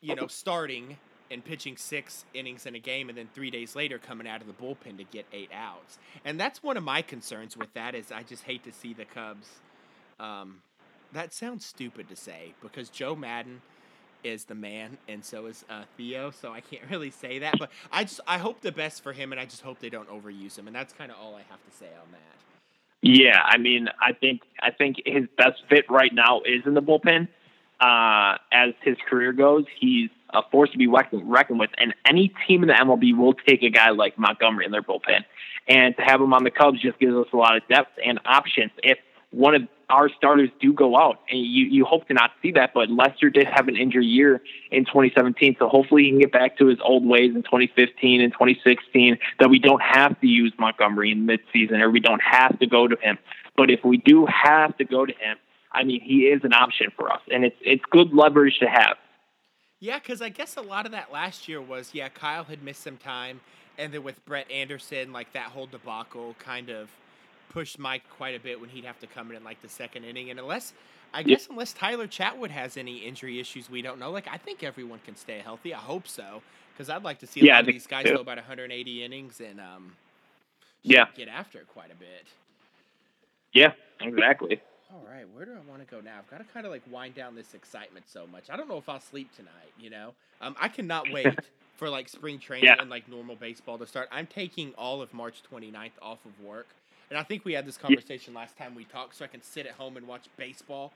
you 0.00 0.14
know, 0.14 0.26
starting 0.26 0.96
and 1.30 1.44
pitching 1.44 1.76
six 1.76 2.24
innings 2.34 2.66
in 2.66 2.74
a 2.74 2.78
game 2.78 3.08
and 3.08 3.18
then 3.18 3.28
three 3.34 3.50
days 3.50 3.76
later 3.76 3.98
coming 3.98 4.26
out 4.26 4.40
of 4.40 4.46
the 4.46 4.52
bullpen 4.52 4.96
to 4.98 5.04
get 5.04 5.26
eight 5.32 5.50
outs. 5.54 5.98
And 6.24 6.38
that's 6.38 6.62
one 6.62 6.76
of 6.76 6.82
my 6.82 7.02
concerns 7.02 7.56
with 7.56 7.72
that 7.74 7.94
is 7.94 8.10
I 8.10 8.22
just 8.22 8.44
hate 8.44 8.64
to 8.64 8.72
see 8.72 8.94
the 8.94 9.04
Cubs. 9.04 9.48
Um, 10.18 10.62
that 11.12 11.32
sounds 11.32 11.64
stupid 11.64 12.08
to 12.08 12.16
say 12.16 12.54
because 12.62 12.88
Joe 12.88 13.14
Maddon 13.14 13.62
is 14.24 14.44
the 14.44 14.54
man 14.54 14.98
and 15.08 15.24
so 15.24 15.46
is 15.46 15.64
uh, 15.70 15.84
Theo. 15.96 16.30
So 16.30 16.52
I 16.52 16.60
can't 16.60 16.82
really 16.90 17.10
say 17.10 17.40
that, 17.40 17.58
but 17.58 17.70
I 17.92 18.04
just 18.04 18.20
I 18.26 18.38
hope 18.38 18.60
the 18.60 18.72
best 18.72 19.02
for 19.02 19.12
him 19.12 19.32
and 19.32 19.40
I 19.40 19.44
just 19.44 19.62
hope 19.62 19.78
they 19.80 19.90
don't 19.90 20.08
overuse 20.08 20.58
him. 20.58 20.66
And 20.66 20.74
that's 20.74 20.92
kind 20.92 21.10
of 21.10 21.18
all 21.18 21.34
I 21.34 21.42
have 21.50 21.64
to 21.64 21.76
say 21.76 21.86
on 21.86 22.12
that. 22.12 22.20
Yeah, 23.00 23.40
I 23.44 23.58
mean, 23.58 23.88
I 24.00 24.12
think 24.12 24.42
I 24.60 24.70
think 24.72 24.96
his 25.06 25.24
best 25.36 25.62
fit 25.68 25.84
right 25.88 26.12
now 26.12 26.40
is 26.40 26.62
in 26.66 26.74
the 26.74 26.82
bullpen. 26.82 27.28
Uh, 27.80 28.36
as 28.50 28.74
his 28.82 28.96
career 29.08 29.32
goes, 29.32 29.64
he's 29.78 30.10
a 30.30 30.42
force 30.50 30.70
to 30.70 30.78
be 30.78 30.86
reckoned 30.86 31.58
with. 31.58 31.70
And 31.78 31.94
any 32.04 32.32
team 32.46 32.62
in 32.62 32.68
the 32.68 32.74
MLB 32.74 33.16
will 33.16 33.34
take 33.34 33.62
a 33.62 33.70
guy 33.70 33.90
like 33.90 34.18
Montgomery 34.18 34.66
in 34.66 34.72
their 34.72 34.82
bullpen. 34.82 35.24
And 35.68 35.96
to 35.96 36.02
have 36.02 36.20
him 36.20 36.32
on 36.32 36.44
the 36.44 36.50
Cubs 36.50 36.80
just 36.80 36.98
gives 36.98 37.14
us 37.14 37.26
a 37.32 37.36
lot 37.36 37.56
of 37.56 37.66
depth 37.68 37.92
and 38.04 38.18
options. 38.24 38.72
If 38.82 38.98
one 39.30 39.54
of 39.54 39.62
our 39.90 40.10
starters 40.10 40.50
do 40.60 40.72
go 40.72 40.98
out, 40.98 41.20
and 41.30 41.40
you, 41.40 41.66
you 41.66 41.84
hope 41.84 42.08
to 42.08 42.14
not 42.14 42.32
see 42.42 42.52
that, 42.52 42.72
but 42.74 42.90
Lester 42.90 43.30
did 43.30 43.46
have 43.46 43.68
an 43.68 43.76
injury 43.76 44.06
year 44.06 44.42
in 44.70 44.84
2017, 44.84 45.56
so 45.58 45.68
hopefully 45.68 46.04
he 46.04 46.10
can 46.10 46.18
get 46.18 46.32
back 46.32 46.58
to 46.58 46.66
his 46.66 46.78
old 46.82 47.06
ways 47.06 47.34
in 47.34 47.42
2015 47.42 48.20
and 48.20 48.32
2016 48.32 49.18
that 49.40 49.48
we 49.48 49.58
don't 49.58 49.82
have 49.82 50.18
to 50.20 50.26
use 50.26 50.52
Montgomery 50.58 51.12
in 51.12 51.26
midseason 51.26 51.80
or 51.80 51.90
we 51.90 52.00
don't 52.00 52.22
have 52.22 52.58
to 52.58 52.66
go 52.66 52.86
to 52.86 52.96
him. 53.00 53.18
But 53.56 53.70
if 53.70 53.84
we 53.84 53.96
do 53.96 54.26
have 54.26 54.76
to 54.78 54.84
go 54.84 55.06
to 55.06 55.12
him, 55.12 55.36
I 55.72 55.84
mean, 55.84 56.00
he 56.00 56.26
is 56.26 56.40
an 56.44 56.52
option 56.52 56.88
for 56.96 57.12
us, 57.12 57.20
and 57.30 57.44
it's 57.44 57.56
it's 57.60 57.84
good 57.90 58.12
leverage 58.12 58.58
to 58.60 58.68
have. 58.68 58.96
Yeah, 59.80 59.98
because 59.98 60.20
I 60.20 60.28
guess 60.28 60.56
a 60.56 60.60
lot 60.60 60.86
of 60.86 60.92
that 60.92 61.12
last 61.12 61.48
year 61.48 61.60
was 61.60 61.90
yeah, 61.94 62.08
Kyle 62.08 62.44
had 62.44 62.62
missed 62.62 62.82
some 62.82 62.96
time, 62.96 63.40
And 63.78 63.92
then 63.92 64.02
with 64.02 64.24
Brett 64.26 64.50
Anderson, 64.50 65.12
like 65.12 65.32
that 65.34 65.50
whole 65.50 65.66
debacle 65.66 66.34
kind 66.38 66.68
of 66.68 66.90
pushed 67.50 67.78
Mike 67.78 68.02
quite 68.10 68.34
a 68.34 68.40
bit 68.40 68.60
when 68.60 68.70
he'd 68.70 68.84
have 68.84 68.98
to 69.00 69.06
come 69.06 69.30
in 69.30 69.36
in 69.36 69.44
like 69.44 69.62
the 69.62 69.68
second 69.68 70.04
inning. 70.04 70.30
And 70.30 70.40
unless, 70.40 70.72
I 71.14 71.22
guess, 71.22 71.46
yeah. 71.46 71.52
unless 71.52 71.72
Tyler 71.72 72.06
Chatwood 72.06 72.50
has 72.50 72.76
any 72.76 72.98
injury 72.98 73.38
issues, 73.40 73.70
we 73.70 73.82
don't 73.82 73.98
know. 73.98 74.10
Like, 74.10 74.28
I 74.28 74.36
think 74.36 74.62
everyone 74.62 75.00
can 75.04 75.16
stay 75.16 75.38
healthy. 75.38 75.72
I 75.72 75.78
hope 75.78 76.08
so. 76.08 76.42
Because 76.72 76.90
I'd 76.90 77.02
like 77.02 77.18
to 77.20 77.26
see 77.26 77.40
a 77.40 77.44
yeah, 77.44 77.54
lot 77.54 77.60
of 77.62 77.66
these 77.66 77.86
guys 77.86 78.04
go 78.04 78.20
about 78.20 78.36
180 78.36 79.02
innings 79.02 79.40
and 79.40 79.60
um, 79.60 79.96
yeah, 80.82 81.06
get 81.16 81.28
after 81.28 81.58
it 81.58 81.66
quite 81.68 81.90
a 81.90 81.96
bit. 81.96 82.26
Yeah, 83.52 83.72
exactly. 84.00 84.60
All 84.90 85.02
right, 85.06 85.26
where 85.34 85.44
do 85.44 85.52
I 85.52 85.70
want 85.70 85.86
to 85.86 85.94
go 85.94 86.00
now? 86.00 86.16
I've 86.18 86.30
got 86.30 86.38
to 86.38 86.44
kind 86.44 86.64
of 86.64 86.72
like 86.72 86.82
wind 86.90 87.14
down 87.14 87.34
this 87.34 87.52
excitement 87.52 88.06
so 88.08 88.26
much. 88.26 88.44
I 88.50 88.56
don't 88.56 88.68
know 88.68 88.78
if 88.78 88.88
I'll 88.88 89.00
sleep 89.00 89.34
tonight. 89.36 89.72
You 89.78 89.90
know, 89.90 90.14
um, 90.40 90.56
I 90.58 90.68
cannot 90.68 91.06
wait 91.12 91.26
for 91.76 91.90
like 91.90 92.08
spring 92.08 92.38
training 92.38 92.64
yeah. 92.64 92.76
and 92.78 92.88
like 92.88 93.06
normal 93.08 93.36
baseball 93.36 93.76
to 93.78 93.86
start. 93.86 94.08
I'm 94.10 94.26
taking 94.26 94.72
all 94.78 95.02
of 95.02 95.12
March 95.12 95.42
29th 95.52 95.90
off 96.00 96.24
of 96.24 96.40
work. 96.42 96.66
And 97.10 97.18
I 97.18 97.22
think 97.22 97.44
we 97.44 97.52
had 97.52 97.66
this 97.66 97.76
conversation 97.76 98.32
yeah. 98.32 98.40
last 98.40 98.56
time 98.56 98.74
we 98.74 98.84
talked, 98.84 99.16
so 99.16 99.24
I 99.24 99.28
can 99.28 99.42
sit 99.42 99.66
at 99.66 99.72
home 99.72 99.96
and 99.96 100.06
watch 100.06 100.24
baseball. 100.36 100.92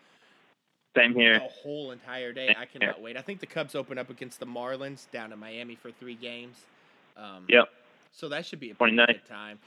Same 0.96 1.14
here. 1.14 1.36
A 1.36 1.48
whole 1.62 1.90
entire 1.90 2.32
day. 2.32 2.48
Same 2.48 2.56
I 2.58 2.64
cannot 2.66 2.96
here. 2.96 3.04
wait. 3.04 3.16
I 3.16 3.22
think 3.22 3.40
the 3.40 3.46
Cubs 3.46 3.74
open 3.74 3.98
up 3.98 4.10
against 4.10 4.40
the 4.40 4.46
Marlins 4.46 5.10
down 5.10 5.32
in 5.32 5.38
Miami 5.38 5.74
for 5.74 5.90
three 5.90 6.14
games. 6.14 6.56
Um, 7.16 7.44
yep. 7.48 7.68
So 8.12 8.28
that 8.28 8.44
should 8.44 8.60
be 8.60 8.70
a 8.70 8.74
pretty 8.74 8.96
good 8.96 9.22
time. 9.28 9.58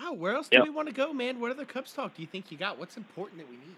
Oh, 0.00 0.12
where 0.12 0.34
else 0.34 0.48
yep. 0.50 0.64
do 0.64 0.70
we 0.70 0.74
want 0.74 0.88
to 0.88 0.94
go, 0.94 1.12
man? 1.12 1.40
What 1.40 1.50
other 1.50 1.64
Cubs 1.64 1.92
talk 1.92 2.14
do 2.14 2.22
you 2.22 2.28
think 2.28 2.50
you 2.50 2.58
got? 2.58 2.78
What's 2.78 2.96
important 2.96 3.38
that 3.38 3.48
we 3.48 3.56
need? 3.56 3.76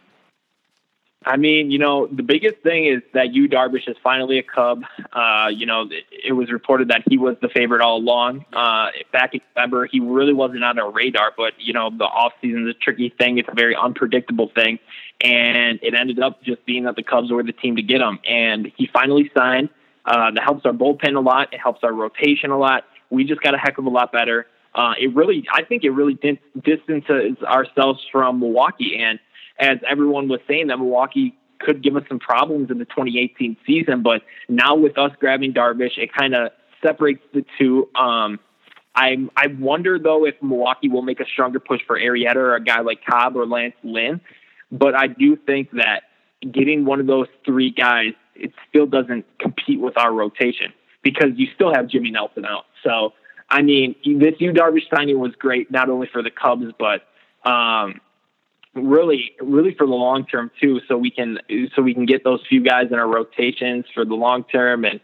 I 1.27 1.37
mean, 1.37 1.71
you 1.71 1.79
know, 1.79 2.07
the 2.07 2.23
biggest 2.23 2.59
thing 2.59 2.87
is 2.87 3.01
that 3.15 3.33
Yu 3.33 3.49
Darvish 3.49 3.89
is 3.89 3.97
finally 4.03 4.39
a 4.39 4.43
Cub. 4.43 4.83
Uh, 5.13 5.49
you 5.51 5.65
know, 5.65 5.83
it, 5.83 6.05
it, 6.27 6.33
was 6.33 6.53
reported 6.53 6.89
that 6.89 7.03
he 7.09 7.17
was 7.17 7.37
the 7.41 7.49
favorite 7.49 7.81
all 7.81 7.97
along. 7.97 8.45
Uh, 8.53 8.89
back 9.11 9.35
in 9.35 9.41
November, 9.57 9.87
he 9.87 10.01
really 10.01 10.35
wasn't 10.35 10.63
on 10.63 10.79
our 10.79 10.91
radar, 10.91 11.33
but, 11.35 11.55
you 11.59 11.73
know, 11.73 11.89
the 11.91 12.07
offseason 12.07 12.69
is 12.69 12.77
a 12.77 12.79
tricky 12.79 13.09
thing. 13.09 13.39
It's 13.39 13.49
a 13.49 13.55
very 13.55 13.75
unpredictable 13.75 14.51
thing. 14.55 14.79
And 15.23 15.79
it 15.83 15.95
ended 15.95 16.21
up 16.21 16.43
just 16.43 16.65
being 16.67 16.85
that 16.85 16.97
the 16.97 17.03
Cubs 17.03 17.31
were 17.31 17.43
the 17.43 17.53
team 17.53 17.77
to 17.77 17.83
get 17.83 18.03
him. 18.03 18.19
And 18.29 18.71
he 18.77 18.89
finally 18.93 19.31
signed. 19.35 19.71
Uh, 20.05 20.31
that 20.33 20.43
helps 20.43 20.67
our 20.67 20.73
bullpen 20.73 21.17
a 21.17 21.21
lot. 21.21 21.55
It 21.55 21.61
helps 21.61 21.83
our 21.83 21.93
rotation 21.93 22.51
a 22.51 22.59
lot. 22.59 22.85
We 23.09 23.25
just 23.25 23.41
got 23.41 23.55
a 23.55 23.59
heck 23.59 23.79
of 23.79 23.87
a 23.87 23.91
lot 23.91 24.13
better. 24.13 24.47
Uh, 24.75 24.95
it 25.01 25.15
really, 25.15 25.47
I 25.53 25.63
think 25.63 25.85
it 25.85 25.91
really 25.91 26.19
distances 26.63 27.37
ourselves 27.45 28.01
from 28.11 28.41
Milwaukee. 28.41 28.99
And 28.99 29.21
as 29.59 29.79
everyone 29.89 30.29
was 30.29 30.41
saying 30.49 30.67
that 30.69 30.79
Milwaukee 30.79 31.37
could 31.61 31.83
give 31.83 31.97
us 31.97 32.03
some 32.09 32.19
problems 32.19 32.71
in 32.71 32.79
the 32.79 32.85
2018 32.85 33.57
season. 33.67 34.03
But 34.03 34.23
now 34.49 34.75
with 34.75 34.99
us 34.99 35.13
grabbing 35.19 35.55
Darvish, 35.55 35.97
it 35.97 36.13
kind 36.13 36.35
of 36.35 36.51
separates 36.83 37.23
the 37.33 37.45
two. 37.59 37.89
Um, 37.95 38.39
I 38.95 39.17
I 39.37 39.49
wonder 39.59 39.99
though 39.99 40.27
if 40.27 40.35
Milwaukee 40.43 40.89
will 40.89 41.03
make 41.03 41.21
a 41.21 41.25
stronger 41.25 41.61
push 41.61 41.81
for 41.87 41.99
Arrieta 41.99 42.37
or 42.37 42.55
a 42.55 42.63
guy 42.63 42.81
like 42.81 43.05
Cobb 43.05 43.37
or 43.37 43.47
Lance 43.47 43.75
Lynn. 43.83 44.21
But 44.71 44.95
I 44.95 45.09
do 45.09 45.37
think 45.37 45.71
that 45.73 46.03
getting 46.53 46.85
one 46.85 47.01
of 47.01 47.07
those 47.07 47.27
three 47.45 47.71
guys, 47.71 48.13
it 48.35 48.53
still 48.69 48.87
doesn't 48.87 49.25
compete 49.39 49.81
with 49.81 49.97
our 49.97 50.13
rotation 50.13 50.73
because 51.03 51.31
you 51.37 51.49
still 51.55 51.73
have 51.73 51.89
Jimmy 51.89 52.11
Nelson 52.11 52.45
out. 52.45 52.65
So 52.83 53.13
I 53.49 53.63
mean, 53.63 53.95
this 54.05 54.35
Yu 54.39 54.53
Darvish 54.53 54.89
signing 54.95 55.19
was 55.19 55.33
great 55.37 55.71
not 55.71 55.89
only 55.89 56.09
for 56.13 56.23
the 56.23 56.31
Cubs 56.31 56.73
but 56.79 57.03
um, 57.49 58.01
really 58.75 59.33
really 59.41 59.75
for 59.75 59.87
the 59.87 59.93
long 59.93 60.27
term 60.27 60.51
too 60.61 60.81
so 60.89 60.97
we 60.97 61.11
can 61.11 61.39
so 61.75 61.83
we 61.83 61.95
can 61.95 62.07
get 62.07 62.25
those 62.25 62.41
few 62.49 62.63
guys 62.63 62.87
in 62.91 62.99
our 62.99 63.09
rotations 63.09 63.85
for 63.95 64.05
the 64.05 64.15
long 64.15 64.45
term 64.45 64.85
and 64.85 65.01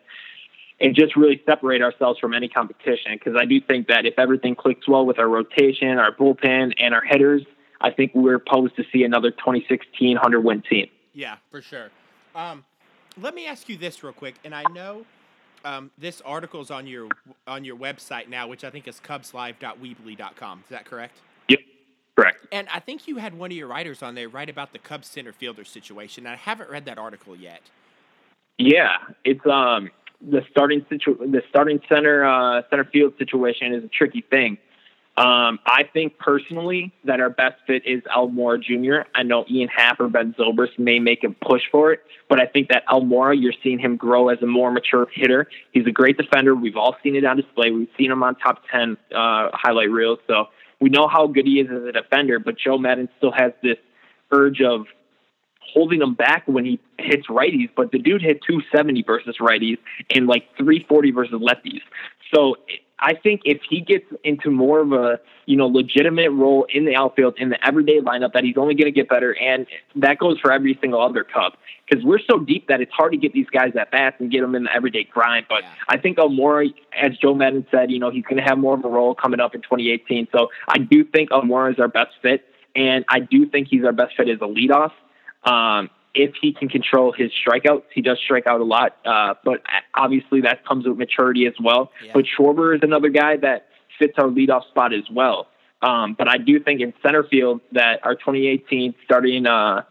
and 0.80 0.94
just 0.94 1.14
really 1.14 1.40
separate 1.46 1.82
ourselves 1.82 2.18
from 2.18 2.34
any 2.34 2.48
competition 2.48 3.12
because 3.12 3.36
I 3.38 3.44
do 3.44 3.60
think 3.60 3.88
that 3.88 4.06
if 4.06 4.18
everything 4.18 4.54
clicks 4.54 4.88
well 4.88 5.04
with 5.04 5.18
our 5.18 5.28
rotation, 5.28 5.98
our 5.98 6.14
bullpen, 6.14 6.72
and 6.80 6.94
our 6.94 7.02
hitters, 7.02 7.42
I 7.80 7.90
think 7.90 8.12
we're 8.14 8.38
posed 8.38 8.76
to 8.76 8.84
see 8.90 9.04
another 9.04 9.30
2016 9.30 10.14
100 10.14 10.40
win 10.40 10.62
team. 10.62 10.88
Yeah, 11.12 11.36
for 11.50 11.60
sure. 11.60 11.90
Um, 12.34 12.64
let 13.20 13.34
me 13.34 13.46
ask 13.46 13.68
you 13.68 13.76
this 13.76 14.02
real 14.02 14.12
quick, 14.12 14.36
and 14.42 14.54
I 14.54 14.62
know 14.72 15.04
um, 15.64 15.90
this 15.98 16.20
article's 16.22 16.70
on 16.70 16.86
your 16.86 17.08
on 17.46 17.64
your 17.64 17.76
website 17.76 18.28
now, 18.28 18.46
which 18.46 18.64
I 18.64 18.70
think 18.70 18.88
is 18.88 19.00
cubslive.weebly.com. 19.00 20.60
Is 20.64 20.70
that 20.70 20.84
correct? 20.84 21.18
Yep, 21.48 21.60
correct. 22.16 22.46
And 22.52 22.68
I 22.72 22.80
think 22.80 23.06
you 23.06 23.16
had 23.16 23.36
one 23.36 23.50
of 23.50 23.56
your 23.56 23.68
writers 23.68 24.02
on 24.02 24.14
there 24.14 24.28
write 24.28 24.50
about 24.50 24.72
the 24.72 24.78
Cubs 24.78 25.08
center 25.08 25.32
fielder 25.32 25.64
situation. 25.64 26.26
I 26.26 26.36
haven't 26.36 26.70
read 26.70 26.84
that 26.86 26.98
article 26.98 27.36
yet. 27.36 27.62
Yeah, 28.58 28.96
it's 29.24 29.44
um 29.46 29.90
the 30.20 30.42
starting 30.50 30.84
situ- 30.88 31.18
the 31.18 31.42
starting 31.48 31.80
center 31.88 32.24
uh, 32.24 32.62
center 32.68 32.84
field 32.84 33.14
situation 33.18 33.72
is 33.72 33.84
a 33.84 33.88
tricky 33.88 34.20
thing. 34.20 34.58
Um, 35.20 35.58
I 35.66 35.82
think 35.92 36.16
personally 36.16 36.94
that 37.04 37.20
our 37.20 37.28
best 37.28 37.56
fit 37.66 37.82
is 37.84 38.02
Almora 38.04 38.58
Jr. 38.58 39.06
I 39.14 39.22
know 39.22 39.44
Ian 39.50 39.68
Happ 39.68 40.00
or 40.00 40.08
Ben 40.08 40.34
Zobrist 40.38 40.78
may 40.78 40.98
make 40.98 41.24
a 41.24 41.28
push 41.28 41.60
for 41.70 41.92
it, 41.92 42.00
but 42.30 42.40
I 42.40 42.46
think 42.46 42.70
that 42.70 42.86
Almora, 42.86 43.38
you're 43.38 43.52
seeing 43.62 43.78
him 43.78 43.96
grow 43.96 44.30
as 44.30 44.40
a 44.40 44.46
more 44.46 44.70
mature 44.70 45.06
hitter. 45.12 45.46
He's 45.72 45.86
a 45.86 45.90
great 45.90 46.16
defender. 46.16 46.54
We've 46.54 46.78
all 46.78 46.96
seen 47.02 47.16
it 47.16 47.26
on 47.26 47.36
display. 47.36 47.70
We've 47.70 47.90
seen 47.98 48.10
him 48.10 48.22
on 48.22 48.34
top 48.36 48.62
10 48.72 48.96
uh, 49.14 49.50
highlight 49.52 49.90
reels. 49.90 50.20
So 50.26 50.46
we 50.80 50.88
know 50.88 51.06
how 51.06 51.26
good 51.26 51.44
he 51.44 51.60
is 51.60 51.68
as 51.70 51.82
a 51.82 51.92
defender, 51.92 52.38
but 52.38 52.56
Joe 52.56 52.78
Maddon 52.78 53.10
still 53.18 53.32
has 53.32 53.52
this 53.62 53.76
urge 54.30 54.62
of 54.62 54.86
holding 55.60 56.00
him 56.00 56.14
back 56.14 56.44
when 56.46 56.64
he 56.64 56.80
hits 56.98 57.26
righties. 57.26 57.68
But 57.76 57.92
the 57.92 57.98
dude 57.98 58.22
hit 58.22 58.40
270 58.46 59.02
versus 59.02 59.36
righties 59.38 59.76
and 60.08 60.26
like 60.26 60.44
340 60.56 61.10
versus 61.10 61.34
lefties. 61.34 61.82
So 62.34 62.56
I 63.00 63.14
think 63.14 63.42
if 63.44 63.60
he 63.68 63.80
gets 63.80 64.04
into 64.24 64.50
more 64.50 64.80
of 64.80 64.92
a 64.92 65.20
you 65.46 65.56
know 65.56 65.66
legitimate 65.66 66.30
role 66.30 66.66
in 66.72 66.84
the 66.84 66.94
outfield 66.94 67.34
in 67.38 67.48
the 67.48 67.66
everyday 67.66 68.00
lineup, 68.00 68.32
that 68.34 68.44
he's 68.44 68.56
only 68.56 68.74
going 68.74 68.86
to 68.86 68.92
get 68.92 69.08
better, 69.08 69.36
and 69.36 69.66
that 69.96 70.18
goes 70.18 70.38
for 70.40 70.52
every 70.52 70.78
single 70.80 71.00
other 71.00 71.24
Cub 71.24 71.54
because 71.88 72.04
we're 72.04 72.20
so 72.20 72.38
deep 72.38 72.68
that 72.68 72.80
it's 72.80 72.92
hard 72.92 73.12
to 73.12 73.18
get 73.18 73.32
these 73.32 73.48
guys 73.48 73.72
at 73.78 73.90
bats 73.90 74.16
and 74.20 74.30
get 74.30 74.42
them 74.42 74.54
in 74.54 74.64
the 74.64 74.74
everyday 74.74 75.04
grind. 75.04 75.46
But 75.48 75.62
yeah. 75.62 75.70
I 75.88 75.98
think 75.98 76.18
Almora, 76.18 76.72
as 76.96 77.16
Joe 77.18 77.34
Maddon 77.34 77.66
said, 77.70 77.90
you 77.90 77.98
know 77.98 78.10
he's 78.10 78.24
going 78.24 78.36
to 78.36 78.42
have 78.42 78.58
more 78.58 78.74
of 78.74 78.84
a 78.84 78.88
role 78.88 79.14
coming 79.14 79.40
up 79.40 79.54
in 79.54 79.62
2018. 79.62 80.28
So 80.32 80.48
I 80.68 80.78
do 80.78 81.04
think 81.04 81.30
Almora 81.30 81.72
is 81.72 81.78
our 81.80 81.88
best 81.88 82.12
fit, 82.22 82.44
and 82.76 83.04
I 83.08 83.20
do 83.20 83.46
think 83.46 83.68
he's 83.68 83.84
our 83.84 83.92
best 83.92 84.16
fit 84.16 84.28
as 84.28 84.38
a 84.40 84.44
leadoff. 84.44 84.92
Um, 85.44 85.88
if 86.14 86.34
he 86.40 86.52
can 86.52 86.68
control 86.68 87.12
his 87.12 87.30
strikeouts, 87.30 87.84
he 87.94 88.02
does 88.02 88.18
strike 88.22 88.46
out 88.46 88.60
a 88.60 88.64
lot. 88.64 88.96
Uh, 89.04 89.34
but 89.44 89.62
obviously 89.94 90.40
that 90.42 90.66
comes 90.66 90.86
with 90.86 90.98
maturity 90.98 91.46
as 91.46 91.54
well. 91.62 91.92
Yeah. 92.04 92.12
But 92.14 92.24
Schwarber 92.24 92.74
is 92.74 92.80
another 92.82 93.08
guy 93.08 93.36
that 93.38 93.68
fits 93.98 94.14
our 94.18 94.28
leadoff 94.28 94.66
spot 94.68 94.92
as 94.92 95.04
well. 95.10 95.48
Um, 95.82 96.14
but 96.18 96.28
I 96.28 96.36
do 96.36 96.60
think 96.60 96.80
in 96.80 96.92
center 97.02 97.24
field 97.24 97.60
that 97.72 98.00
our 98.04 98.14
2018 98.14 98.94
starting 99.04 99.46
uh, 99.46 99.82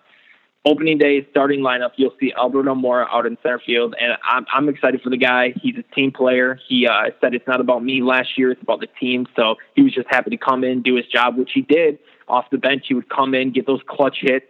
opening 0.65 0.97
day 0.97 1.25
starting 1.31 1.61
lineup, 1.61 1.91
you'll 1.95 2.13
see 2.19 2.31
Albert 2.37 2.65
Almora 2.65 3.07
out 3.11 3.25
in 3.25 3.37
center 3.41 3.59
field, 3.65 3.95
and 3.99 4.13
I'm, 4.23 4.45
I'm 4.53 4.69
excited 4.69 5.01
for 5.01 5.09
the 5.09 5.17
guy. 5.17 5.53
He's 5.61 5.75
a 5.77 5.95
team 5.95 6.11
player. 6.11 6.59
He 6.67 6.87
uh, 6.87 7.09
said 7.21 7.33
it's 7.33 7.47
not 7.47 7.59
about 7.59 7.83
me 7.83 8.03
last 8.03 8.37
year; 8.37 8.51
it's 8.51 8.61
about 8.61 8.81
the 8.81 8.89
team. 8.99 9.25
So 9.35 9.55
he 9.75 9.81
was 9.81 9.93
just 9.93 10.07
happy 10.09 10.29
to 10.29 10.37
come 10.37 10.63
in, 10.63 10.81
do 10.83 10.95
his 10.95 11.07
job, 11.07 11.37
which 11.37 11.51
he 11.53 11.61
did. 11.61 11.97
Off 12.27 12.45
the 12.51 12.59
bench, 12.59 12.85
he 12.87 12.93
would 12.93 13.09
come 13.09 13.33
in, 13.33 13.51
get 13.51 13.65
those 13.65 13.81
clutch 13.87 14.17
hits, 14.21 14.45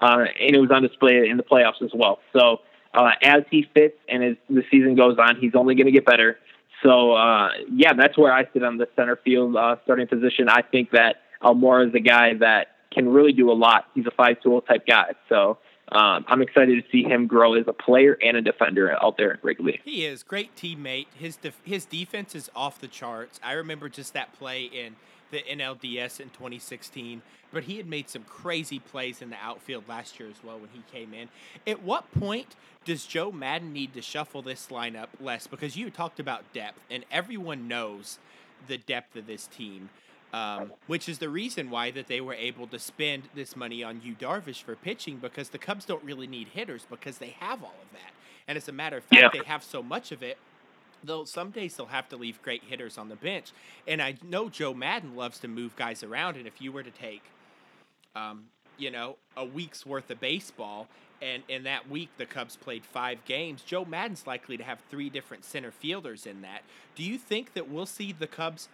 uh, 0.00 0.24
and 0.40 0.56
it 0.56 0.60
was 0.60 0.70
on 0.70 0.82
display 0.82 1.28
in 1.28 1.36
the 1.36 1.42
playoffs 1.42 1.82
as 1.82 1.90
well. 1.94 2.18
So 2.32 2.58
uh, 2.92 3.10
as 3.22 3.42
he 3.50 3.66
fits 3.74 3.96
and 4.08 4.22
as 4.22 4.36
the 4.48 4.62
season 4.70 4.94
goes 4.94 5.16
on, 5.18 5.36
he's 5.40 5.54
only 5.54 5.74
going 5.74 5.86
to 5.86 5.92
get 5.92 6.06
better. 6.06 6.38
So 6.82 7.12
uh, 7.12 7.50
yeah, 7.72 7.92
that's 7.94 8.16
where 8.18 8.32
I 8.32 8.44
sit 8.52 8.62
on 8.62 8.76
the 8.76 8.88
center 8.96 9.16
field 9.24 9.56
uh, 9.56 9.76
starting 9.84 10.06
position. 10.06 10.48
I 10.48 10.62
think 10.62 10.90
that 10.90 11.16
Almora 11.42 11.88
is 11.88 11.94
a 11.94 12.00
guy 12.00 12.34
that 12.34 12.68
can 12.92 13.08
really 13.08 13.32
do 13.32 13.50
a 13.50 13.54
lot. 13.54 13.86
He's 13.94 14.06
a 14.06 14.10
five 14.10 14.40
tool 14.42 14.60
type 14.60 14.86
guy. 14.86 15.14
So 15.28 15.58
um, 15.90 16.24
I'm 16.28 16.42
excited 16.42 16.82
to 16.82 16.90
see 16.90 17.02
him 17.02 17.26
grow 17.26 17.54
as 17.54 17.64
a 17.66 17.72
player 17.72 18.16
and 18.22 18.36
a 18.36 18.42
defender 18.42 18.96
out 19.02 19.16
there 19.16 19.32
in 19.32 19.38
Wrigley. 19.42 19.80
He 19.84 20.04
is 20.04 20.22
great 20.22 20.54
teammate. 20.56 21.06
His 21.14 21.36
def- 21.36 21.60
his 21.64 21.84
defense 21.84 22.34
is 22.34 22.50
off 22.54 22.80
the 22.80 22.88
charts. 22.88 23.38
I 23.42 23.52
remember 23.52 23.88
just 23.88 24.14
that 24.14 24.32
play 24.32 24.64
in 24.64 24.96
the 25.34 25.42
NLDS 25.42 26.20
in 26.20 26.30
2016, 26.30 27.20
but 27.52 27.64
he 27.64 27.76
had 27.76 27.86
made 27.86 28.08
some 28.08 28.22
crazy 28.22 28.78
plays 28.78 29.20
in 29.20 29.30
the 29.30 29.36
outfield 29.42 29.88
last 29.88 30.18
year 30.18 30.28
as 30.28 30.42
well 30.44 30.58
when 30.58 30.70
he 30.72 30.82
came 30.92 31.12
in. 31.12 31.28
At 31.66 31.82
what 31.82 32.10
point 32.18 32.54
does 32.84 33.04
Joe 33.04 33.32
Maddon 33.32 33.72
need 33.72 33.94
to 33.94 34.02
shuffle 34.02 34.42
this 34.42 34.68
lineup 34.70 35.08
less? 35.20 35.46
Because 35.46 35.76
you 35.76 35.90
talked 35.90 36.20
about 36.20 36.52
depth, 36.52 36.78
and 36.90 37.04
everyone 37.10 37.66
knows 37.66 38.18
the 38.68 38.78
depth 38.78 39.16
of 39.16 39.26
this 39.26 39.46
team. 39.46 39.90
Um, 40.32 40.72
which 40.88 41.08
is 41.08 41.18
the 41.18 41.28
reason 41.28 41.70
why 41.70 41.92
that 41.92 42.08
they 42.08 42.20
were 42.20 42.34
able 42.34 42.66
to 42.66 42.78
spend 42.80 43.28
this 43.36 43.54
money 43.54 43.84
on 43.84 44.00
Yu 44.02 44.16
Darvish 44.16 44.64
for 44.64 44.74
pitching 44.74 45.18
because 45.18 45.50
the 45.50 45.58
Cubs 45.58 45.84
don't 45.84 46.02
really 46.02 46.26
need 46.26 46.48
hitters 46.48 46.84
because 46.90 47.18
they 47.18 47.36
have 47.38 47.62
all 47.62 47.76
of 47.80 47.92
that. 47.92 48.12
And 48.48 48.58
as 48.58 48.66
a 48.66 48.72
matter 48.72 48.96
of 48.96 49.04
fact, 49.04 49.22
yeah. 49.22 49.28
they 49.32 49.46
have 49.46 49.62
so 49.62 49.80
much 49.80 50.10
of 50.10 50.24
it 50.24 50.36
they'll 51.06 51.26
some 51.26 51.50
days 51.50 51.76
they'll 51.76 51.86
have 51.86 52.08
to 52.10 52.16
leave 52.16 52.42
great 52.42 52.64
hitters 52.64 52.98
on 52.98 53.08
the 53.08 53.16
bench. 53.16 53.52
And 53.88 54.02
I 54.02 54.16
know 54.22 54.48
Joe 54.48 54.74
Maddon 54.74 55.16
loves 55.16 55.38
to 55.40 55.48
move 55.48 55.76
guys 55.76 56.02
around. 56.04 56.36
And 56.36 56.46
if 56.46 56.60
you 56.60 56.72
were 56.72 56.82
to 56.84 56.90
take, 56.90 57.22
um, 58.16 58.46
you 58.78 58.90
know, 58.90 59.16
a 59.36 59.44
week's 59.44 59.86
worth 59.86 60.10
of 60.10 60.20
baseball, 60.20 60.88
and 61.22 61.42
in 61.48 61.64
that 61.64 61.88
week 61.90 62.10
the 62.18 62.26
Cubs 62.26 62.56
played 62.56 62.84
five 62.86 63.24
games, 63.24 63.62
Joe 63.62 63.84
Maddon's 63.84 64.26
likely 64.26 64.56
to 64.58 64.64
have 64.64 64.80
three 64.90 65.10
different 65.10 65.44
center 65.44 65.70
fielders 65.72 66.26
in 66.26 66.42
that. 66.42 66.62
Do 66.96 67.04
you 67.04 67.18
think 67.18 67.54
that 67.54 67.68
we'll 67.70 67.86
see 67.86 68.12
the 68.12 68.26
Cubs 68.28 68.68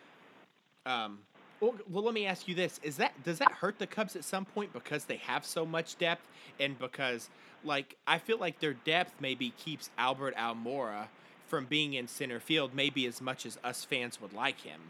Um, 0.87 1.21
well, 1.61 1.75
well, 1.91 2.05
let 2.05 2.15
me 2.15 2.27
ask 2.27 2.49
you 2.49 2.55
this: 2.55 2.81
Is 2.83 2.97
that 2.99 3.23
does 3.25 3.39
that 3.39 3.53
hurt 3.53 3.79
the 3.79 3.87
Cubs 3.87 4.17
at 4.17 4.25
some 4.25 4.45
point 4.47 4.73
because 4.73 5.05
they 5.05 5.17
have 5.19 5.45
so 5.45 5.67
much 5.67 5.99
depth, 5.99 6.29
and 6.61 6.79
because 6.79 7.31
like 7.65 7.97
I 8.07 8.19
feel 8.19 8.39
like 8.39 8.61
their 8.61 8.75
depth 8.75 9.15
maybe 9.21 9.51
keeps 9.59 9.91
Albert 9.99 10.37
Almora 10.37 11.09
from 11.51 11.65
being 11.67 11.95
in 11.95 12.07
center 12.07 12.39
field, 12.41 12.71
maybe 12.75 13.07
as 13.07 13.21
much 13.21 13.45
as 13.45 13.59
us 13.65 13.85
fans 13.85 14.21
would 14.23 14.33
like 14.33 14.61
him 14.61 14.81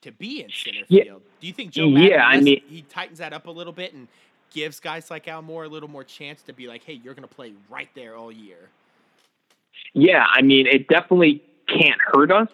to 0.00 0.10
be 0.10 0.42
in 0.42 0.50
center 0.50 0.80
Yeah. 0.88 1.04
field. 1.04 1.22
Do 1.40 1.46
you 1.46 1.52
think 1.52 1.70
Joe 1.72 1.90
Maddon 1.90 2.10
Yeah, 2.10 2.26
I 2.26 2.40
mean- 2.40 2.62
he 2.68 2.82
tightens 2.82 3.18
that 3.18 3.32
up 3.34 3.46
a 3.46 3.50
little 3.50 3.72
bit 3.74 3.92
and 3.92 4.08
gives 4.54 4.80
guys 4.80 5.10
like 5.10 5.26
Almora 5.26 5.66
a 5.66 5.68
little 5.68 5.90
more 5.90 6.04
chance 6.04 6.40
to 6.42 6.54
be 6.54 6.66
like, 6.66 6.82
hey, 6.82 6.94
you're 6.94 7.12
going 7.14 7.28
to 7.28 7.34
play 7.34 7.52
right 7.68 7.90
there 7.94 8.16
all 8.16 8.32
year? 8.32 8.70
Yeah, 9.92 10.24
I 10.32 10.40
mean, 10.40 10.66
it 10.66 10.88
definitely 10.88 11.42
can't 11.66 12.00
hurt 12.00 12.32
us. 12.32 12.48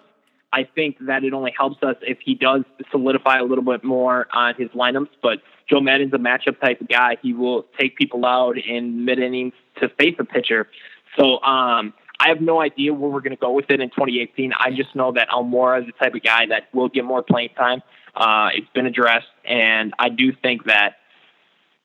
I 0.52 0.64
think 0.64 0.96
that 1.06 1.22
it 1.24 1.32
only 1.32 1.52
helps 1.56 1.82
us 1.82 1.96
if 2.02 2.18
he 2.20 2.34
does 2.34 2.62
solidify 2.90 3.38
a 3.38 3.44
little 3.44 3.64
bit 3.64 3.82
more 3.84 4.26
on 4.32 4.54
his 4.56 4.68
lineups. 4.70 5.08
But 5.22 5.40
Joe 5.68 5.80
Maddon's 5.80 6.12
a 6.14 6.18
matchup 6.18 6.60
type 6.60 6.80
of 6.80 6.88
guy. 6.88 7.16
He 7.22 7.32
will 7.32 7.64
take 7.78 7.96
people 7.96 8.24
out 8.24 8.56
in 8.58 9.04
mid 9.04 9.18
innings 9.18 9.52
to 9.80 9.88
face 9.90 10.14
a 10.18 10.24
pitcher. 10.24 10.68
So 11.16 11.40
um, 11.42 11.92
I 12.20 12.28
have 12.28 12.40
no 12.40 12.60
idea 12.60 12.94
where 12.94 13.10
we're 13.10 13.20
going 13.20 13.36
to 13.36 13.40
go 13.40 13.52
with 13.52 13.66
it 13.70 13.80
in 13.80 13.90
2018. 13.90 14.52
I 14.58 14.70
just 14.70 14.94
know 14.94 15.12
that 15.12 15.28
Almora 15.28 15.80
is 15.80 15.86
the 15.86 15.92
type 15.92 16.14
of 16.14 16.22
guy 16.22 16.46
that 16.46 16.68
will 16.72 16.88
get 16.88 17.04
more 17.04 17.22
playing 17.22 17.50
time. 17.56 17.82
Uh, 18.14 18.50
it's 18.54 18.68
been 18.74 18.86
addressed, 18.86 19.26
and 19.44 19.92
I 19.98 20.08
do 20.08 20.32
think 20.32 20.64
that 20.64 20.96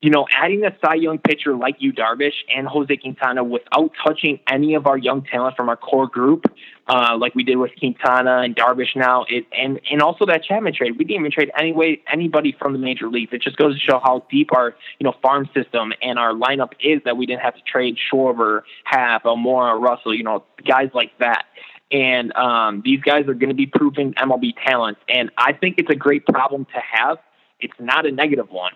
you 0.00 0.08
know, 0.08 0.26
adding 0.34 0.64
a 0.64 0.74
Cy 0.82 0.94
Young 0.94 1.18
pitcher 1.18 1.54
like 1.54 1.76
Yu 1.78 1.92
Darvish, 1.92 2.32
and 2.54 2.66
Jose 2.66 2.96
Quintana 2.96 3.44
without 3.44 3.90
touching 4.02 4.40
any 4.50 4.74
of 4.74 4.86
our 4.86 4.96
young 4.96 5.22
talent 5.22 5.56
from 5.56 5.68
our 5.68 5.76
core 5.76 6.06
group, 6.06 6.46
uh, 6.88 7.16
like 7.18 7.34
we 7.34 7.44
did 7.44 7.56
with 7.56 7.72
Quintana 7.78 8.38
and 8.38 8.56
Darvish 8.56 8.96
now, 8.96 9.26
it 9.28 9.44
and 9.56 9.78
and 9.90 10.00
also 10.00 10.24
that 10.26 10.42
Chapman 10.42 10.72
trade, 10.74 10.92
we 10.98 11.04
didn't 11.04 11.20
even 11.20 11.30
trade 11.30 11.50
any 11.58 11.72
way 11.72 12.00
anybody 12.10 12.56
from 12.58 12.72
the 12.72 12.78
major 12.78 13.08
leagues. 13.08 13.32
It 13.32 13.42
just 13.42 13.58
goes 13.58 13.74
to 13.74 13.80
show 13.80 14.00
how 14.02 14.24
deep 14.30 14.50
our 14.54 14.74
you 14.98 15.04
know 15.04 15.14
farm 15.20 15.48
system 15.54 15.92
and 16.00 16.18
our 16.18 16.32
lineup 16.32 16.72
is 16.82 17.02
that 17.04 17.18
we 17.18 17.26
didn't 17.26 17.42
have 17.42 17.54
to 17.56 17.62
trade 17.62 17.98
Schwarber, 18.10 18.62
Happ, 18.84 19.24
Almora, 19.24 19.78
Russell, 19.78 20.14
you 20.14 20.24
know, 20.24 20.44
guys 20.66 20.88
like 20.94 21.12
that. 21.18 21.44
And 21.92 22.32
um, 22.36 22.82
these 22.84 23.00
guys 23.00 23.26
are 23.26 23.34
going 23.34 23.48
to 23.48 23.54
be 23.54 23.66
proving 23.66 24.14
MLB 24.14 24.54
talents, 24.64 25.00
and 25.08 25.30
I 25.36 25.52
think 25.52 25.76
it's 25.78 25.90
a 25.90 25.96
great 25.96 26.24
problem 26.24 26.64
to 26.66 26.80
have. 26.80 27.18
It's 27.58 27.74
not 27.78 28.06
a 28.06 28.12
negative 28.12 28.48
one. 28.48 28.72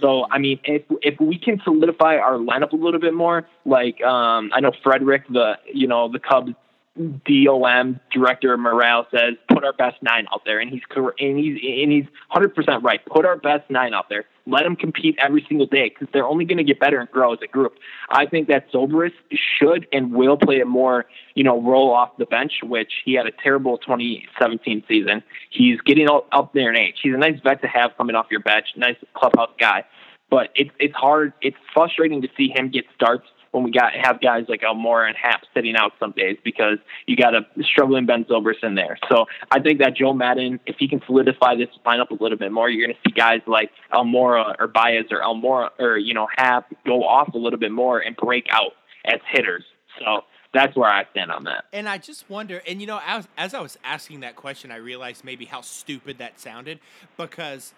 So 0.00 0.26
I 0.30 0.38
mean, 0.38 0.60
if 0.64 0.82
if 1.02 1.20
we 1.20 1.38
can 1.38 1.60
solidify 1.64 2.16
our 2.16 2.34
lineup 2.34 2.72
a 2.72 2.76
little 2.76 3.00
bit 3.00 3.14
more, 3.14 3.48
like 3.64 4.02
um, 4.02 4.50
I 4.54 4.60
know 4.60 4.72
Frederick, 4.82 5.22
the 5.28 5.58
you 5.72 5.86
know 5.86 6.10
the 6.10 6.18
Cubs 6.18 6.52
DOM 6.98 8.00
director 8.12 8.56
Morale 8.56 9.06
says, 9.10 9.34
put 9.48 9.64
our 9.64 9.72
best 9.72 10.02
nine 10.02 10.26
out 10.32 10.42
there, 10.44 10.58
and 10.58 10.70
he's 10.70 10.82
and 10.96 11.38
he's 11.38 11.58
and 11.62 11.92
he's 11.92 12.04
hundred 12.28 12.54
percent 12.54 12.82
right. 12.82 13.04
Put 13.06 13.24
our 13.24 13.36
best 13.36 13.70
nine 13.70 13.94
out 13.94 14.08
there. 14.08 14.24
Let 14.46 14.64
them 14.64 14.76
compete 14.76 15.16
every 15.18 15.44
single 15.48 15.66
day 15.66 15.90
because 15.90 16.08
they're 16.12 16.26
only 16.26 16.44
going 16.44 16.58
to 16.58 16.64
get 16.64 16.80
better 16.80 16.98
and 16.98 17.10
grow 17.10 17.34
as 17.34 17.38
a 17.42 17.46
group. 17.46 17.74
I 18.10 18.26
think 18.26 18.48
that 18.48 18.70
Zobrist 18.72 19.12
should 19.32 19.86
and 19.92 20.12
will 20.12 20.36
play 20.36 20.60
a 20.60 20.64
more 20.64 21.06
you 21.34 21.44
know 21.44 21.60
role 21.60 21.92
off 21.92 22.16
the 22.18 22.26
bench, 22.26 22.60
which 22.62 22.92
he 23.04 23.14
had 23.14 23.26
a 23.26 23.32
terrible 23.32 23.78
2017 23.78 24.84
season. 24.88 25.22
He's 25.50 25.80
getting 25.82 26.08
up 26.10 26.52
there 26.54 26.70
in 26.70 26.78
age. 26.78 26.96
He's 27.02 27.14
a 27.14 27.18
nice 27.18 27.40
vet 27.42 27.62
to 27.62 27.68
have 27.68 27.96
coming 27.96 28.16
off 28.16 28.26
your 28.30 28.40
bench, 28.40 28.66
nice 28.76 28.96
clubhouse 29.14 29.54
guy. 29.58 29.84
But 30.30 30.50
it's 30.54 30.70
it's 30.78 30.94
hard. 30.94 31.32
It's 31.40 31.56
frustrating 31.72 32.22
to 32.22 32.28
see 32.36 32.52
him 32.54 32.70
get 32.70 32.84
starts 32.94 33.26
when 33.58 33.64
we 33.64 33.70
got 33.72 33.92
have 33.94 34.20
guys 34.20 34.44
like 34.48 34.62
Almora 34.62 35.08
and 35.08 35.16
Happ 35.16 35.42
sitting 35.54 35.76
out 35.76 35.92
some 35.98 36.12
days 36.12 36.38
because 36.44 36.78
you 37.06 37.16
got 37.16 37.34
a 37.34 37.42
struggling 37.62 38.06
Ben 38.06 38.24
Zobrist 38.24 38.62
in 38.62 38.74
there. 38.74 38.98
So 39.10 39.26
I 39.50 39.60
think 39.60 39.80
that 39.80 39.96
Joe 39.96 40.12
Maddon, 40.12 40.60
if 40.66 40.76
he 40.78 40.88
can 40.88 41.02
solidify 41.06 41.56
this 41.56 41.68
lineup 41.84 42.10
a 42.10 42.22
little 42.22 42.38
bit 42.38 42.52
more, 42.52 42.70
you're 42.70 42.86
going 42.86 42.96
to 42.96 43.08
see 43.08 43.14
guys 43.14 43.40
like 43.46 43.70
Almora 43.92 44.54
or 44.58 44.68
Baez 44.68 45.06
or 45.10 45.20
Almora 45.20 45.70
or 45.78 45.98
you 45.98 46.14
know 46.14 46.28
Happ 46.36 46.72
go 46.86 47.04
off 47.04 47.34
a 47.34 47.38
little 47.38 47.58
bit 47.58 47.72
more 47.72 47.98
and 47.98 48.16
break 48.16 48.46
out 48.50 48.72
as 49.04 49.20
hitters. 49.30 49.64
So 49.98 50.22
that's 50.52 50.76
where 50.76 50.88
I 50.88 51.04
stand 51.10 51.30
on 51.30 51.44
that. 51.44 51.64
And 51.72 51.88
I 51.88 51.98
just 51.98 52.28
wonder, 52.30 52.62
and 52.66 52.80
you 52.80 52.86
know, 52.86 53.00
as, 53.06 53.28
as 53.36 53.54
I 53.54 53.60
was 53.60 53.76
asking 53.84 54.20
that 54.20 54.36
question, 54.36 54.70
I 54.70 54.76
realized 54.76 55.24
maybe 55.24 55.44
how 55.44 55.60
stupid 55.60 56.18
that 56.18 56.40
sounded 56.40 56.80
because 57.16 57.74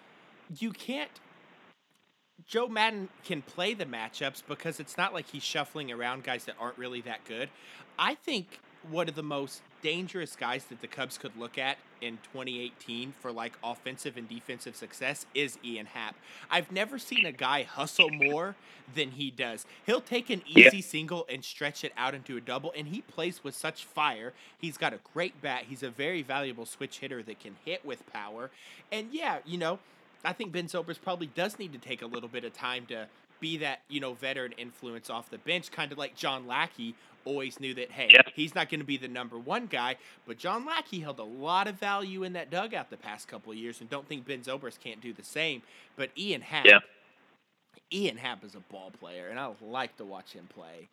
you 0.59 0.71
can't. 0.71 1.11
Joe 2.47 2.67
Maddon 2.67 3.09
can 3.23 3.41
play 3.41 3.73
the 3.73 3.85
matchups 3.85 4.43
because 4.47 4.79
it's 4.79 4.97
not 4.97 5.13
like 5.13 5.27
he's 5.27 5.43
shuffling 5.43 5.91
around 5.91 6.23
guys 6.23 6.45
that 6.45 6.55
aren't 6.59 6.77
really 6.77 7.01
that 7.01 7.23
good. 7.25 7.49
I 7.99 8.15
think 8.15 8.59
one 8.89 9.07
of 9.07 9.15
the 9.15 9.23
most 9.23 9.61
dangerous 9.83 10.35
guys 10.35 10.63
that 10.65 10.81
the 10.81 10.87
Cubs 10.87 11.17
could 11.17 11.35
look 11.37 11.57
at 11.57 11.77
in 12.01 12.17
2018 12.33 13.13
for 13.19 13.31
like 13.31 13.53
offensive 13.63 14.17
and 14.17 14.27
defensive 14.27 14.75
success 14.75 15.25
is 15.35 15.57
Ian 15.63 15.87
Happ. 15.87 16.15
I've 16.49 16.71
never 16.71 16.97
seen 16.97 17.25
a 17.25 17.31
guy 17.31 17.63
hustle 17.63 18.09
more 18.09 18.55
than 18.95 19.11
he 19.11 19.29
does. 19.29 19.65
He'll 19.85 20.01
take 20.01 20.29
an 20.29 20.41
Yeah. 20.47 20.67
easy 20.67 20.81
single 20.81 21.25
and 21.29 21.45
stretch 21.45 21.83
it 21.83 21.93
out 21.95 22.15
into 22.15 22.37
a 22.37 22.41
double, 22.41 22.73
and 22.75 22.87
he 22.87 23.01
plays 23.01 23.43
with 23.43 23.55
such 23.55 23.85
fire. 23.85 24.33
He's 24.57 24.77
got 24.77 24.93
a 24.93 24.99
great 25.13 25.41
bat. 25.41 25.65
He's 25.69 25.83
a 25.83 25.89
very 25.89 26.21
valuable 26.23 26.65
switch 26.65 26.99
hitter 26.99 27.21
that 27.23 27.39
can 27.39 27.57
hit 27.63 27.85
with 27.85 28.11
power. 28.11 28.49
And 28.91 29.09
yeah, 29.13 29.39
you 29.45 29.57
know, 29.59 29.79
I 30.23 30.33
think 30.33 30.51
Ben 30.51 30.65
Zobrist 30.67 31.01
probably 31.01 31.27
does 31.27 31.57
need 31.59 31.73
to 31.73 31.79
take 31.79 32.01
a 32.01 32.05
little 32.05 32.29
bit 32.29 32.43
of 32.43 32.53
time 32.53 32.85
to 32.87 33.07
be 33.39 33.57
that, 33.57 33.81
you 33.89 33.99
know, 33.99 34.13
veteran 34.13 34.51
influence 34.53 35.09
off 35.09 35.29
the 35.31 35.39
bench, 35.39 35.71
kind 35.71 35.91
of 35.91 35.97
like 35.97 36.15
John 36.15 36.45
Lackey 36.45 36.93
always 37.25 37.59
knew 37.59 37.73
that, 37.73 37.91
hey, 37.91 38.09
Yeah. 38.11 38.21
he's 38.35 38.53
not 38.55 38.69
going 38.69 38.79
to 38.81 38.85
be 38.85 38.97
the 38.97 39.07
number 39.07 39.37
one 39.37 39.65
guy, 39.67 39.95
but 40.27 40.37
John 40.37 40.65
Lackey 40.65 40.99
held 40.99 41.19
a 41.19 41.23
lot 41.23 41.67
of 41.67 41.75
value 41.75 42.23
in 42.23 42.33
that 42.33 42.49
dugout 42.51 42.89
the 42.89 42.97
past 42.97 43.27
couple 43.27 43.51
of 43.51 43.57
years, 43.57 43.79
and 43.81 43.89
don't 43.89 44.07
think 44.07 44.25
Ben 44.25 44.41
Zobrist 44.41 44.79
can't 44.79 45.01
do 45.01 45.11
the 45.13 45.23
same. 45.23 45.61
But 45.95 46.09
Ian 46.17 46.41
Happ, 46.41 46.65
Yeah. 46.65 46.79
Ian 47.93 48.17
Happ 48.17 48.43
is 48.43 48.55
a 48.55 48.59
ball 48.59 48.91
player, 48.99 49.27
and 49.29 49.39
I 49.39 49.49
like 49.61 49.97
to 49.97 50.05
watch 50.05 50.33
him 50.33 50.47
play. 50.53 50.87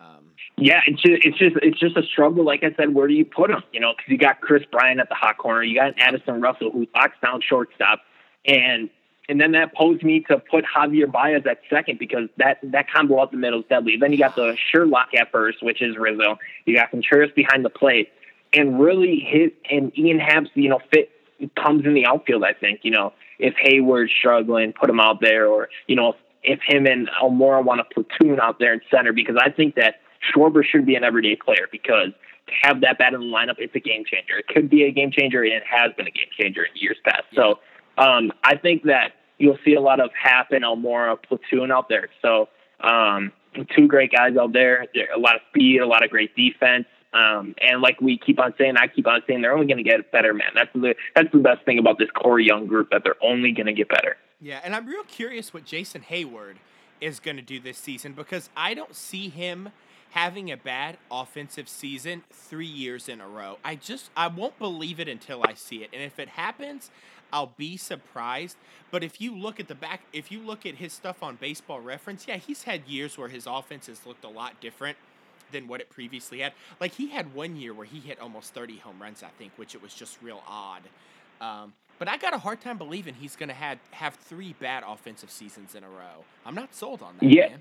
Um, 0.00 0.30
Yeah, 0.56 0.80
it's 0.86 1.00
just 1.02 1.24
it's 1.24 1.38
just 1.38 1.56
it's 1.62 1.78
just 1.78 1.96
a 1.96 2.02
struggle. 2.02 2.44
Like 2.44 2.64
I 2.64 2.74
said, 2.76 2.92
where 2.94 3.06
do 3.08 3.14
you 3.14 3.24
put 3.24 3.50
him? 3.50 3.62
You 3.72 3.80
know, 3.80 3.92
because 3.96 4.10
you 4.10 4.18
got 4.18 4.40
Kris 4.40 4.64
Bryant 4.70 5.00
at 5.00 5.08
the 5.08 5.14
hot 5.14 5.38
corner, 5.38 5.62
you 5.62 5.74
got 5.78 5.94
Addison 5.98 6.40
Russell 6.40 6.70
who 6.70 6.86
locks 6.94 7.16
down 7.22 7.40
shortstop, 7.40 8.00
and 8.46 8.90
and 9.28 9.40
then 9.40 9.52
that 9.52 9.74
posed 9.74 10.02
me 10.02 10.20
to 10.28 10.38
put 10.38 10.64
Javier 10.64 11.10
Baez 11.10 11.42
at 11.48 11.60
second 11.70 11.98
because 11.98 12.28
that 12.36 12.58
that 12.62 12.86
combo 12.90 13.18
up 13.18 13.30
the 13.30 13.36
middle 13.36 13.60
is 13.60 13.66
deadly. 13.68 13.96
Then 13.96 14.12
you 14.12 14.18
got 14.18 14.36
the 14.36 14.56
Sherlock 14.70 15.08
at 15.18 15.30
first, 15.30 15.62
which 15.62 15.80
is 15.80 15.96
Rizzo. 15.96 16.38
You 16.66 16.76
got 16.76 16.90
Contreras 16.90 17.30
behind 17.34 17.64
the 17.64 17.70
plate, 17.70 18.10
and 18.52 18.78
really 18.80 19.20
his 19.20 19.50
and 19.70 19.96
Ian 19.98 20.18
Happ's 20.18 20.50
you 20.54 20.68
know 20.68 20.80
fit 20.92 21.10
comes 21.56 21.86
in 21.86 21.94
the 21.94 22.06
outfield. 22.06 22.44
I 22.44 22.52
think 22.52 22.80
you 22.82 22.90
know 22.90 23.12
if 23.38 23.54
Heyward's 23.54 24.12
struggling, 24.18 24.72
put 24.72 24.90
him 24.90 25.00
out 25.00 25.20
there, 25.20 25.46
or 25.46 25.68
you 25.86 25.96
know 25.96 26.14
if 26.42 26.60
him 26.66 26.86
and 26.86 27.08
Almora 27.22 27.64
want 27.64 27.80
to 27.80 27.94
platoon 27.94 28.38
out 28.40 28.58
there 28.58 28.74
in 28.74 28.80
center 28.90 29.12
because 29.12 29.36
I 29.40 29.50
think 29.50 29.76
that 29.76 29.96
Schwarber 30.32 30.62
should 30.64 30.84
be 30.84 30.94
an 30.94 31.04
everyday 31.04 31.36
player 31.36 31.66
because 31.72 32.08
to 32.46 32.52
have 32.62 32.82
that 32.82 32.98
bat 32.98 33.14
in 33.14 33.20
the 33.20 33.26
lineup, 33.26 33.54
it's 33.56 33.74
a 33.74 33.80
game 33.80 34.04
changer. 34.04 34.38
It 34.38 34.48
could 34.48 34.68
be 34.68 34.84
a 34.84 34.90
game 34.90 35.10
changer, 35.10 35.42
and 35.42 35.52
it 35.52 35.62
has 35.68 35.92
been 35.96 36.06
a 36.06 36.10
game 36.10 36.28
changer 36.38 36.64
in 36.64 36.70
years 36.74 36.98
past. 37.04 37.24
So 37.34 37.58
um, 37.98 38.32
I 38.42 38.56
think 38.56 38.84
that 38.84 39.12
you'll 39.38 39.58
see 39.64 39.74
a 39.74 39.80
lot 39.80 40.00
of 40.00 40.10
Happ 40.20 40.52
and 40.52 40.64
Almora 40.64 41.16
platoon 41.22 41.70
out 41.70 41.88
there. 41.88 42.08
So 42.22 42.48
um, 42.80 43.32
two 43.76 43.86
great 43.86 44.12
guys 44.12 44.36
out 44.36 44.52
there, 44.52 44.86
a 45.14 45.18
lot 45.18 45.36
of 45.36 45.40
speed, 45.50 45.80
a 45.80 45.86
lot 45.86 46.04
of 46.04 46.10
great 46.10 46.34
defense. 46.36 46.86
Um, 47.12 47.54
and 47.60 47.80
like 47.80 48.00
we 48.00 48.18
keep 48.18 48.40
on 48.40 48.54
saying, 48.58 48.76
I 48.76 48.88
keep 48.88 49.06
on 49.06 49.22
saying, 49.26 49.40
they're 49.40 49.54
only 49.54 49.66
going 49.66 49.82
to 49.82 49.88
get 49.88 50.10
better, 50.10 50.34
man. 50.34 50.48
That's 50.54 50.70
the 50.74 50.96
that's 51.14 51.30
the 51.32 51.38
best 51.38 51.64
thing 51.64 51.78
about 51.78 51.98
this 51.98 52.10
core 52.10 52.40
young 52.40 52.66
group 52.66 52.90
that 52.90 53.02
they're 53.04 53.22
only 53.22 53.52
going 53.52 53.66
to 53.66 53.72
get 53.72 53.88
better. 53.88 54.16
Yeah, 54.40 54.60
and 54.64 54.74
I'm 54.74 54.86
real 54.86 55.04
curious 55.04 55.54
what 55.54 55.64
Jason 55.64 56.02
Heyward 56.02 56.56
is 57.00 57.20
going 57.20 57.36
to 57.36 57.42
do 57.42 57.60
this 57.60 57.78
season 57.78 58.12
because 58.12 58.50
I 58.56 58.74
don't 58.74 58.96
see 58.96 59.28
him 59.28 59.70
having 60.10 60.50
a 60.50 60.56
bad 60.56 60.96
offensive 61.10 61.68
season 61.68 62.22
3 62.32 62.66
years 62.66 63.08
in 63.08 63.20
a 63.20 63.28
row. 63.28 63.58
I 63.64 63.76
just 63.76 64.10
I 64.16 64.26
won't 64.26 64.58
believe 64.58 64.98
it 64.98 65.08
until 65.08 65.42
I 65.44 65.54
see 65.54 65.84
it. 65.84 65.90
And 65.92 66.02
if 66.02 66.18
it 66.18 66.30
happens, 66.30 66.90
I'll 67.34 67.52
be 67.56 67.76
surprised. 67.76 68.56
But 68.92 69.02
if 69.02 69.20
you 69.20 69.36
look 69.36 69.58
at 69.58 69.66
the 69.66 69.74
back 69.74 70.02
if 70.12 70.30
you 70.30 70.38
look 70.38 70.64
at 70.64 70.76
his 70.76 70.92
stuff 70.92 71.22
on 71.22 71.34
baseball 71.34 71.80
reference, 71.80 72.26
yeah, 72.28 72.36
he's 72.36 72.62
had 72.62 72.86
years 72.86 73.18
where 73.18 73.28
his 73.28 73.46
offense 73.46 73.88
has 73.88 74.06
looked 74.06 74.24
a 74.24 74.28
lot 74.28 74.60
different 74.60 74.96
than 75.50 75.66
what 75.66 75.80
it 75.80 75.90
previously 75.90 76.38
had. 76.38 76.52
Like 76.80 76.94
he 76.94 77.08
had 77.08 77.34
one 77.34 77.56
year 77.56 77.74
where 77.74 77.86
he 77.86 77.98
hit 77.98 78.20
almost 78.20 78.54
30 78.54 78.78
home 78.78 79.02
runs, 79.02 79.24
I 79.24 79.30
think, 79.36 79.52
which 79.56 79.74
it 79.74 79.82
was 79.82 79.92
just 79.92 80.16
real 80.22 80.42
odd. 80.48 80.82
Um, 81.40 81.72
but 81.98 82.08
I 82.08 82.16
got 82.16 82.34
a 82.34 82.38
hard 82.38 82.60
time 82.60 82.78
believing 82.78 83.14
he's 83.14 83.34
going 83.34 83.48
to 83.48 83.54
have 83.54 83.78
have 83.90 84.14
three 84.14 84.54
bad 84.60 84.84
offensive 84.86 85.30
seasons 85.30 85.74
in 85.74 85.82
a 85.82 85.88
row. 85.88 86.24
I'm 86.46 86.54
not 86.54 86.72
sold 86.74 87.02
on 87.02 87.16
that. 87.20 87.28
Yeah. 87.28 87.48
man. 87.48 87.60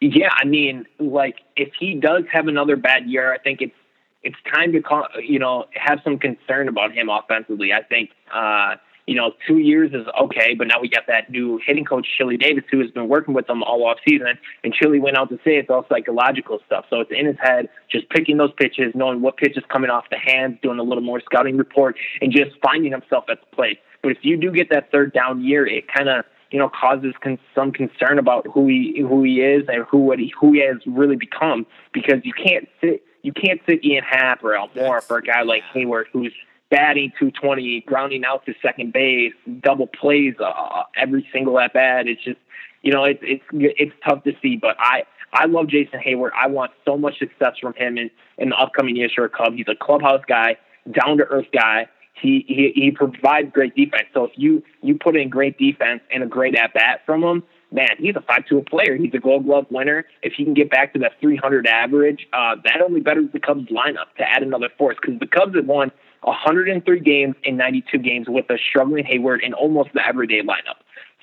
Yeah, 0.00 0.30
I 0.32 0.44
mean, 0.46 0.86
like 0.98 1.40
if 1.56 1.72
he 1.78 1.94
does 1.94 2.24
have 2.32 2.46
another 2.46 2.76
bad 2.76 3.06
year, 3.06 3.32
I 3.32 3.38
think 3.38 3.60
it's 3.60 3.74
it's 4.22 4.36
time 4.54 4.72
to 4.72 4.80
call, 4.80 5.06
you 5.20 5.38
know 5.38 5.66
have 5.74 6.00
some 6.04 6.18
concern 6.18 6.68
about 6.68 6.92
him 6.92 7.08
offensively. 7.08 7.72
I 7.72 7.82
think 7.82 8.10
uh, 8.32 8.76
you 9.06 9.14
know 9.14 9.32
two 9.46 9.58
years 9.58 9.92
is 9.92 10.06
okay, 10.20 10.54
but 10.54 10.66
now 10.66 10.80
we 10.80 10.88
got 10.88 11.06
that 11.06 11.30
new 11.30 11.60
hitting 11.66 11.84
coach 11.84 12.06
Chili 12.16 12.36
Davis 12.36 12.64
who 12.70 12.80
has 12.80 12.90
been 12.90 13.08
working 13.08 13.34
with 13.34 13.46
them 13.46 13.62
all 13.62 13.84
off 13.86 13.98
season, 14.06 14.38
and 14.64 14.72
Chili 14.72 15.00
went 15.00 15.16
out 15.16 15.28
to 15.30 15.36
say 15.36 15.56
it's 15.56 15.70
all 15.70 15.86
psychological 15.88 16.60
stuff. 16.66 16.86
So 16.90 17.00
it's 17.00 17.10
in 17.10 17.26
his 17.26 17.36
head, 17.40 17.68
just 17.90 18.08
picking 18.10 18.36
those 18.36 18.52
pitches, 18.56 18.92
knowing 18.94 19.20
what 19.20 19.36
pitch 19.36 19.56
is 19.56 19.64
coming 19.68 19.90
off 19.90 20.04
the 20.10 20.18
hands, 20.18 20.58
doing 20.62 20.78
a 20.78 20.82
little 20.82 21.02
more 21.02 21.20
scouting 21.20 21.56
report, 21.56 21.96
and 22.20 22.32
just 22.32 22.52
finding 22.62 22.92
himself 22.92 23.24
at 23.28 23.40
the 23.40 23.56
plate. 23.56 23.80
But 24.02 24.12
if 24.12 24.18
you 24.22 24.36
do 24.36 24.50
get 24.50 24.70
that 24.70 24.90
third 24.90 25.12
down 25.12 25.42
year, 25.42 25.66
it 25.66 25.84
kind 25.92 26.08
of 26.08 26.24
you 26.50 26.58
know 26.58 26.68
causes 26.68 27.14
con- 27.22 27.38
some 27.54 27.72
concern 27.72 28.18
about 28.18 28.46
who 28.52 28.66
he 28.66 29.00
who 29.00 29.22
he 29.22 29.40
is 29.40 29.64
and 29.68 29.84
who 29.90 29.98
what 29.98 30.18
he 30.18 30.32
who 30.38 30.52
he 30.52 30.60
has 30.60 30.78
really 30.86 31.16
become 31.16 31.66
because 31.92 32.20
you 32.24 32.32
can't 32.32 32.68
sit 32.80 33.02
you 33.22 33.32
can't 33.32 33.60
sit 33.66 33.84
Ian 33.84 34.04
Happ 34.04 34.42
or 34.42 34.50
Almora 34.50 35.02
for 35.02 35.18
a 35.18 35.22
guy 35.22 35.42
like 35.42 35.62
Heyward 35.74 36.04
who's 36.12 36.32
batting 36.70 37.10
220, 37.18 37.82
grounding 37.86 38.24
out 38.24 38.46
to 38.46 38.54
second 38.62 38.92
base, 38.92 39.32
double 39.60 39.86
plays 39.86 40.34
uh, 40.42 40.82
every 40.96 41.28
single 41.32 41.58
at 41.58 41.72
bat. 41.72 42.06
It's 42.06 42.22
just 42.22 42.38
you 42.82 42.92
know 42.92 43.04
it's 43.04 43.20
it's 43.22 43.44
it's 43.52 43.92
tough 44.06 44.24
to 44.24 44.32
see, 44.40 44.56
but 44.56 44.76
I 44.78 45.04
I 45.32 45.46
love 45.46 45.68
Jason 45.68 46.00
Heyward. 46.00 46.30
I 46.40 46.46
want 46.48 46.72
so 46.84 46.96
much 46.96 47.18
success 47.18 47.54
from 47.60 47.74
him 47.74 47.98
in, 47.98 48.10
in 48.38 48.50
the 48.50 48.56
upcoming 48.56 48.96
years 48.96 49.12
for 49.14 49.24
a 49.24 49.28
Cub. 49.28 49.54
He's 49.54 49.66
a 49.68 49.76
clubhouse 49.76 50.22
guy, 50.26 50.56
down 50.90 51.18
to 51.18 51.24
earth 51.24 51.46
guy. 51.52 51.88
He, 52.20 52.44
he 52.46 52.72
he 52.74 52.90
provides 52.90 53.50
great 53.52 53.74
defense. 53.74 54.08
So 54.12 54.24
if 54.24 54.32
you 54.36 54.62
you 54.82 54.98
put 54.98 55.16
in 55.16 55.28
great 55.28 55.58
defense 55.58 56.00
and 56.12 56.22
a 56.22 56.26
great 56.26 56.54
at 56.54 56.74
bat 56.74 57.00
from 57.06 57.22
him, 57.22 57.42
man, 57.72 57.90
he's 57.98 58.16
a 58.16 58.20
five 58.20 58.46
tool 58.46 58.62
player. 58.62 58.96
He's 58.96 59.14
a 59.14 59.18
Gold 59.18 59.46
Glove 59.46 59.66
winner. 59.70 60.04
If 60.22 60.34
he 60.34 60.44
can 60.44 60.54
get 60.54 60.70
back 60.70 60.92
to 60.94 60.98
that 61.00 61.12
300 61.20 61.66
average, 61.66 62.26
uh, 62.32 62.56
that 62.64 62.82
only 62.82 63.00
betters 63.00 63.26
the 63.32 63.40
Cubs 63.40 63.68
lineup 63.70 64.14
to 64.18 64.28
add 64.28 64.42
another 64.42 64.68
force 64.76 64.96
because 65.00 65.18
the 65.18 65.26
Cubs 65.26 65.56
have 65.56 65.66
won 65.66 65.92
103 66.22 67.00
games 67.00 67.34
in 67.44 67.56
92 67.56 67.98
games 67.98 68.26
with 68.28 68.48
a 68.50 68.58
struggling 68.58 69.04
Heyward 69.04 69.42
in 69.42 69.54
almost 69.54 69.90
the 69.94 70.06
everyday 70.06 70.42
lineup. 70.42 70.80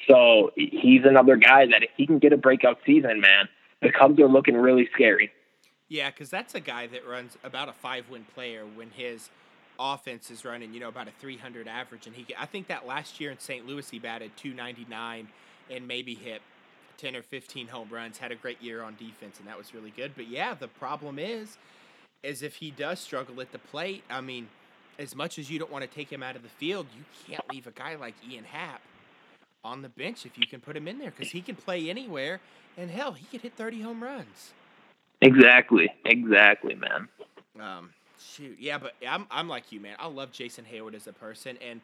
So 0.08 0.52
he's 0.56 1.02
another 1.04 1.36
guy 1.36 1.66
that 1.68 1.84
if 1.84 1.90
he 1.98 2.08
can 2.08 2.20
get 2.20 2.34
a 2.34 2.38
breakout 2.38 2.80
season, 2.86 3.20
man, 3.22 3.50
the 3.82 3.92
Cubs 3.92 4.20
are 4.20 4.28
looking 4.28 4.56
really 4.56 4.90
scary. 4.94 5.32
Yeah, 5.90 6.10
because 6.10 6.30
that's 6.30 6.56
a 6.56 6.60
guy 6.60 6.88
that 6.88 7.08
runs 7.08 7.38
about 7.44 7.70
a 7.70 7.74
five 7.74 8.10
win 8.10 8.26
player 8.34 8.66
when 8.66 8.90
his 8.92 9.30
offense 9.80 10.30
is 10.32 10.44
running, 10.44 10.74
you 10.74 10.80
know, 10.80 10.90
about 10.90 11.08
a 11.08 11.12
300 11.20 11.68
average. 11.68 12.08
And 12.08 12.16
he, 12.16 12.26
I 12.38 12.46
think 12.46 12.68
that 12.68 12.86
last 12.86 13.20
year 13.20 13.32
in 13.32 13.40
St. 13.40 13.66
Louis, 13.66 13.88
he 13.90 14.00
batted 14.00 14.36
299 14.38 15.28
and 15.70 15.88
maybe 15.88 16.16
hit 16.16 16.42
10 16.98 17.16
or 17.16 17.22
15 17.22 17.68
home 17.68 17.90
runs. 17.90 18.18
Had 18.18 18.32
a 18.32 18.36
great 18.36 18.62
year 18.62 18.84
on 18.84 18.96
defense, 18.96 19.40
and 19.40 19.48
that 19.48 19.58
was 19.58 19.74
really 19.74 19.92
good. 19.92 20.14
But 20.16 20.28
yeah, 20.28 20.54
the 20.54 20.68
problem 20.68 21.20
is, 21.20 21.58
is 22.24 22.42
if 22.42 22.56
he 22.56 22.72
does 22.72 23.00
struggle 23.00 23.40
at 23.40 23.52
the 23.52 23.60
plate, 23.60 24.04
I 24.10 24.22
mean, 24.22 24.50
as 25.00 25.16
much 25.16 25.40
as 25.40 25.50
you 25.50 25.60
don't 25.60 25.72
want 25.72 25.84
to 25.84 25.90
take 25.90 26.12
him 26.12 26.24
out 26.24 26.36
of 26.36 26.44
the 26.44 26.50
field, 26.50 26.88
you 26.96 27.04
can't 27.28 27.48
leave 27.52 27.68
a 27.68 27.72
guy 27.72 27.96
like 27.96 28.16
Ian 28.30 28.46
Happ 28.46 28.82
on 29.64 29.82
the 29.82 29.90
bench 29.90 30.26
if 30.26 30.38
you 30.38 30.48
can 30.48 30.60
put 30.60 30.76
him 30.76 30.88
in 30.88 30.98
there 30.98 31.12
because 31.12 31.32
he 31.32 31.42
can 31.42 31.56
play 31.56 31.90
anywhere, 31.90 32.40
and 32.78 32.90
hell, 32.90 33.14
he 33.14 33.26
could 33.26 33.42
hit 33.42 33.54
30 33.54 33.82
home 33.82 34.04
runs. 34.04 34.54
Exactly, 35.22 35.90
exactly, 36.06 36.76
man. 36.76 37.08
Um, 37.60 37.90
shoot, 38.20 38.58
yeah, 38.60 38.78
but 38.78 38.94
I'm 39.08 39.26
I'm 39.32 39.50
like 39.50 39.72
you, 39.72 39.80
man. 39.80 39.96
I 40.00 40.08
love 40.08 40.32
Jason 40.32 40.66
Heyward 40.72 40.94
as 40.94 41.08
a 41.08 41.14
person, 41.14 41.58
and 41.58 41.82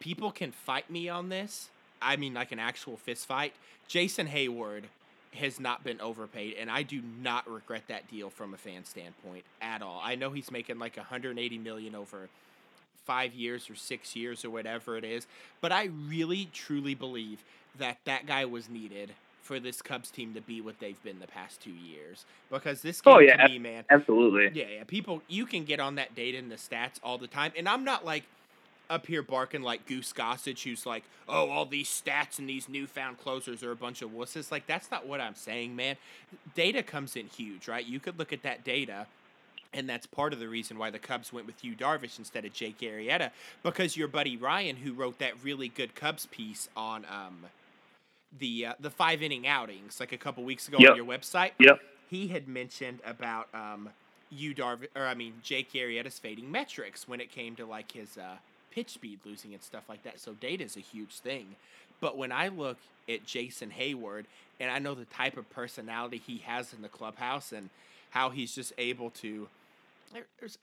people 0.00 0.30
can 0.30 0.52
fight 0.52 0.90
me 0.90 1.08
on 1.08 1.30
this. 1.30 1.70
I 2.02 2.16
mean, 2.16 2.34
like 2.34 2.52
an 2.52 2.58
actual 2.58 2.98
fist 2.98 3.26
fight. 3.26 3.54
Jason 3.88 4.26
Heyward 4.26 4.84
has 5.32 5.58
not 5.58 5.82
been 5.82 6.00
overpaid, 6.00 6.56
and 6.58 6.70
I 6.70 6.82
do 6.82 7.00
not 7.22 7.50
regret 7.50 7.84
that 7.88 8.08
deal 8.10 8.28
from 8.28 8.52
a 8.52 8.58
fan 8.58 8.84
standpoint 8.84 9.44
at 9.62 9.80
all. 9.80 10.00
I 10.02 10.14
know 10.14 10.30
he's 10.30 10.50
making 10.50 10.78
like 10.78 10.96
180 10.96 11.58
million 11.58 11.94
over 11.94 12.28
five 13.04 13.34
years 13.34 13.68
or 13.70 13.74
six 13.74 14.14
years 14.16 14.44
or 14.44 14.50
whatever 14.50 14.96
it 14.96 15.04
is, 15.04 15.26
but 15.60 15.72
I 15.72 15.84
really 16.08 16.48
truly 16.52 16.94
believe 16.94 17.44
that 17.78 17.98
that 18.04 18.26
guy 18.26 18.44
was 18.44 18.68
needed 18.68 19.12
for 19.42 19.60
this 19.60 19.82
Cubs 19.82 20.10
team 20.10 20.32
to 20.34 20.40
be 20.40 20.60
what 20.60 20.78
they've 20.78 21.02
been 21.02 21.18
the 21.18 21.26
past 21.26 21.60
two 21.60 21.70
years. 21.70 22.24
Because 22.50 22.80
this 22.80 23.02
oh, 23.04 23.18
game, 23.18 23.18
oh, 23.18 23.20
yeah, 23.20 23.46
to 23.46 23.52
me, 23.52 23.58
man, 23.58 23.84
absolutely, 23.90 24.50
yeah, 24.58 24.68
yeah. 24.76 24.84
People, 24.84 25.22
you 25.28 25.44
can 25.46 25.64
get 25.64 25.80
on 25.80 25.96
that 25.96 26.14
data 26.14 26.38
and 26.38 26.50
the 26.50 26.56
stats 26.56 26.98
all 27.02 27.18
the 27.18 27.26
time, 27.26 27.52
and 27.56 27.68
I'm 27.68 27.84
not 27.84 28.04
like 28.04 28.24
up 28.90 29.06
here 29.06 29.22
barking 29.22 29.62
like 29.62 29.86
Goose 29.86 30.12
Gossage, 30.12 30.62
who's 30.62 30.86
like, 30.86 31.04
oh, 31.28 31.48
all 31.48 31.66
these 31.66 31.88
stats 31.88 32.38
and 32.38 32.48
these 32.48 32.68
newfound 32.68 33.18
closers 33.18 33.62
are 33.62 33.72
a 33.72 33.76
bunch 33.76 34.02
of 34.02 34.10
wusses. 34.10 34.50
Like, 34.50 34.66
that's 34.66 34.90
not 34.90 35.06
what 35.06 35.20
I'm 35.20 35.34
saying, 35.34 35.74
man. 35.74 35.96
Data 36.54 36.82
comes 36.82 37.16
in 37.16 37.26
huge, 37.26 37.68
right? 37.68 37.84
You 37.84 38.00
could 38.00 38.18
look 38.18 38.32
at 38.32 38.42
that 38.42 38.64
data. 38.64 39.06
And 39.74 39.88
that's 39.88 40.06
part 40.06 40.32
of 40.32 40.38
the 40.38 40.48
reason 40.48 40.78
why 40.78 40.90
the 40.90 40.98
Cubs 40.98 41.32
went 41.32 41.46
with 41.46 41.64
Yu 41.64 41.74
Darvish 41.74 42.18
instead 42.18 42.44
of 42.44 42.52
Jake 42.52 42.78
Arrieta, 42.78 43.30
because 43.62 43.96
your 43.96 44.08
buddy 44.08 44.36
Ryan, 44.36 44.76
who 44.76 44.92
wrote 44.92 45.18
that 45.18 45.32
really 45.42 45.68
good 45.68 45.94
Cubs 45.94 46.26
piece 46.26 46.68
on 46.76 47.04
um, 47.10 47.44
the 48.38 48.66
uh, 48.66 48.72
the 48.80 48.90
five 48.90 49.22
inning 49.22 49.46
outings 49.46 50.00
like 50.00 50.12
a 50.12 50.18
couple 50.18 50.44
weeks 50.44 50.68
ago 50.68 50.78
yep. 50.80 50.92
on 50.92 50.96
your 50.96 51.06
website. 51.06 51.50
Yep. 51.58 51.80
He 52.08 52.28
had 52.28 52.46
mentioned 52.46 53.00
about 53.04 53.48
um, 53.52 53.90
Yu 54.30 54.54
Darvish, 54.54 54.88
or 54.94 55.06
I 55.06 55.14
mean 55.14 55.34
Jake 55.42 55.72
Arrieta's 55.72 56.18
fading 56.18 56.50
metrics 56.50 57.08
when 57.08 57.20
it 57.20 57.30
came 57.30 57.56
to 57.56 57.66
like 57.66 57.92
his 57.92 58.16
uh, 58.16 58.36
pitch 58.70 58.90
speed 58.90 59.20
losing 59.24 59.54
and 59.54 59.62
stuff 59.62 59.84
like 59.88 60.02
that. 60.04 60.20
So 60.20 60.32
data 60.34 60.64
is 60.64 60.76
a 60.76 60.80
huge 60.80 61.18
thing. 61.18 61.56
But 62.00 62.16
when 62.16 62.32
I 62.32 62.48
look 62.48 62.78
at 63.08 63.24
Jason 63.24 63.72
Heyward, 63.78 64.24
and 64.60 64.70
I 64.70 64.78
know 64.78 64.94
the 64.94 65.04
type 65.06 65.36
of 65.36 65.48
personality 65.50 66.20
he 66.24 66.38
has 66.38 66.72
in 66.72 66.82
the 66.82 66.88
clubhouse 66.88 67.52
and 67.52 67.70
how 68.10 68.30
he's 68.30 68.54
just 68.54 68.72
able 68.78 69.10
to, 69.10 69.48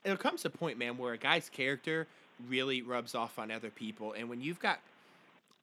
there 0.04 0.16
comes 0.16 0.44
a 0.44 0.50
point, 0.50 0.78
man, 0.78 0.96
where 0.96 1.12
a 1.12 1.18
guy's 1.18 1.48
character 1.48 2.06
really 2.48 2.82
rubs 2.82 3.14
off 3.14 3.38
on 3.38 3.50
other 3.50 3.70
people. 3.70 4.14
And 4.14 4.28
when 4.28 4.40
you've 4.40 4.60
got 4.60 4.80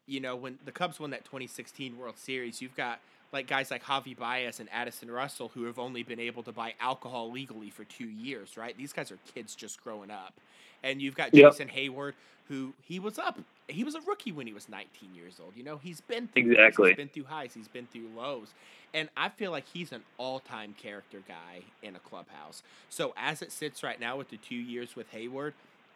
you 0.10 0.20
know, 0.20 0.36
when 0.36 0.58
the 0.66 0.72
Cubs 0.72 1.00
won 1.00 1.12
that 1.12 1.24
2016 1.24 1.98
World 1.98 2.18
Series, 2.18 2.62
you've 2.62 2.76
got 2.76 3.00
like 3.32 3.48
guys 3.48 3.70
like 3.70 3.84
Javi 3.84 4.18
Baez 4.18 4.60
and 4.60 4.68
Addison 4.72 5.10
Russell 5.12 5.52
who 5.54 5.66
have 5.66 5.78
only 5.78 6.02
been 6.02 6.20
able 6.20 6.42
to 6.44 6.52
buy 6.52 6.74
alcohol 6.82 7.32
legally 7.32 7.70
for 7.70 7.84
two 7.84 8.10
years, 8.10 8.58
right? 8.58 8.76
These 8.76 8.92
guys 8.92 9.12
are 9.12 9.20
kids 9.36 9.54
just 9.54 9.82
growing 9.84 10.10
up. 10.10 10.34
And 10.82 11.00
you've 11.00 11.16
got 11.16 11.34
yep. 11.34 11.52
Jason 11.52 11.68
Heyward, 11.68 12.14
who 12.48 12.74
he 12.82 13.00
was 13.00 13.20
up. 13.20 13.40
He 13.70 13.84
was 13.84 13.96
a 13.96 14.02
rookie 14.02 14.32
when 14.32 14.48
he 14.48 14.54
was 14.54 14.68
19 14.68 15.16
years 15.16 15.40
old. 15.42 15.54
You 15.56 15.64
know, 15.64 15.78
he's 15.78 16.02
been 16.02 16.28
through 16.28 16.52
exactly. 16.52 16.90
He's 16.90 16.98
been 16.98 17.10
through 17.10 17.26
highs. 17.26 17.54
He's 17.54 17.68
been 17.68 17.88
through 17.88 18.10
lows. 18.16 18.54
And 18.94 19.10
I 19.16 19.30
feel 19.30 19.52
like 19.52 19.66
he's 19.68 19.92
an 19.92 20.02
all-time 20.18 20.76
character 20.78 21.22
guy 21.28 21.62
in 21.84 21.96
a 21.96 22.00
clubhouse. 22.00 22.64
So 22.90 23.14
as 23.16 23.42
it 23.42 23.52
sits 23.52 23.84
right 23.84 24.00
now 24.00 24.18
with 24.18 24.30
the 24.30 24.38
two 24.38 24.56
years 24.56 24.96
with 24.96 25.12
Heyward, 25.12 25.54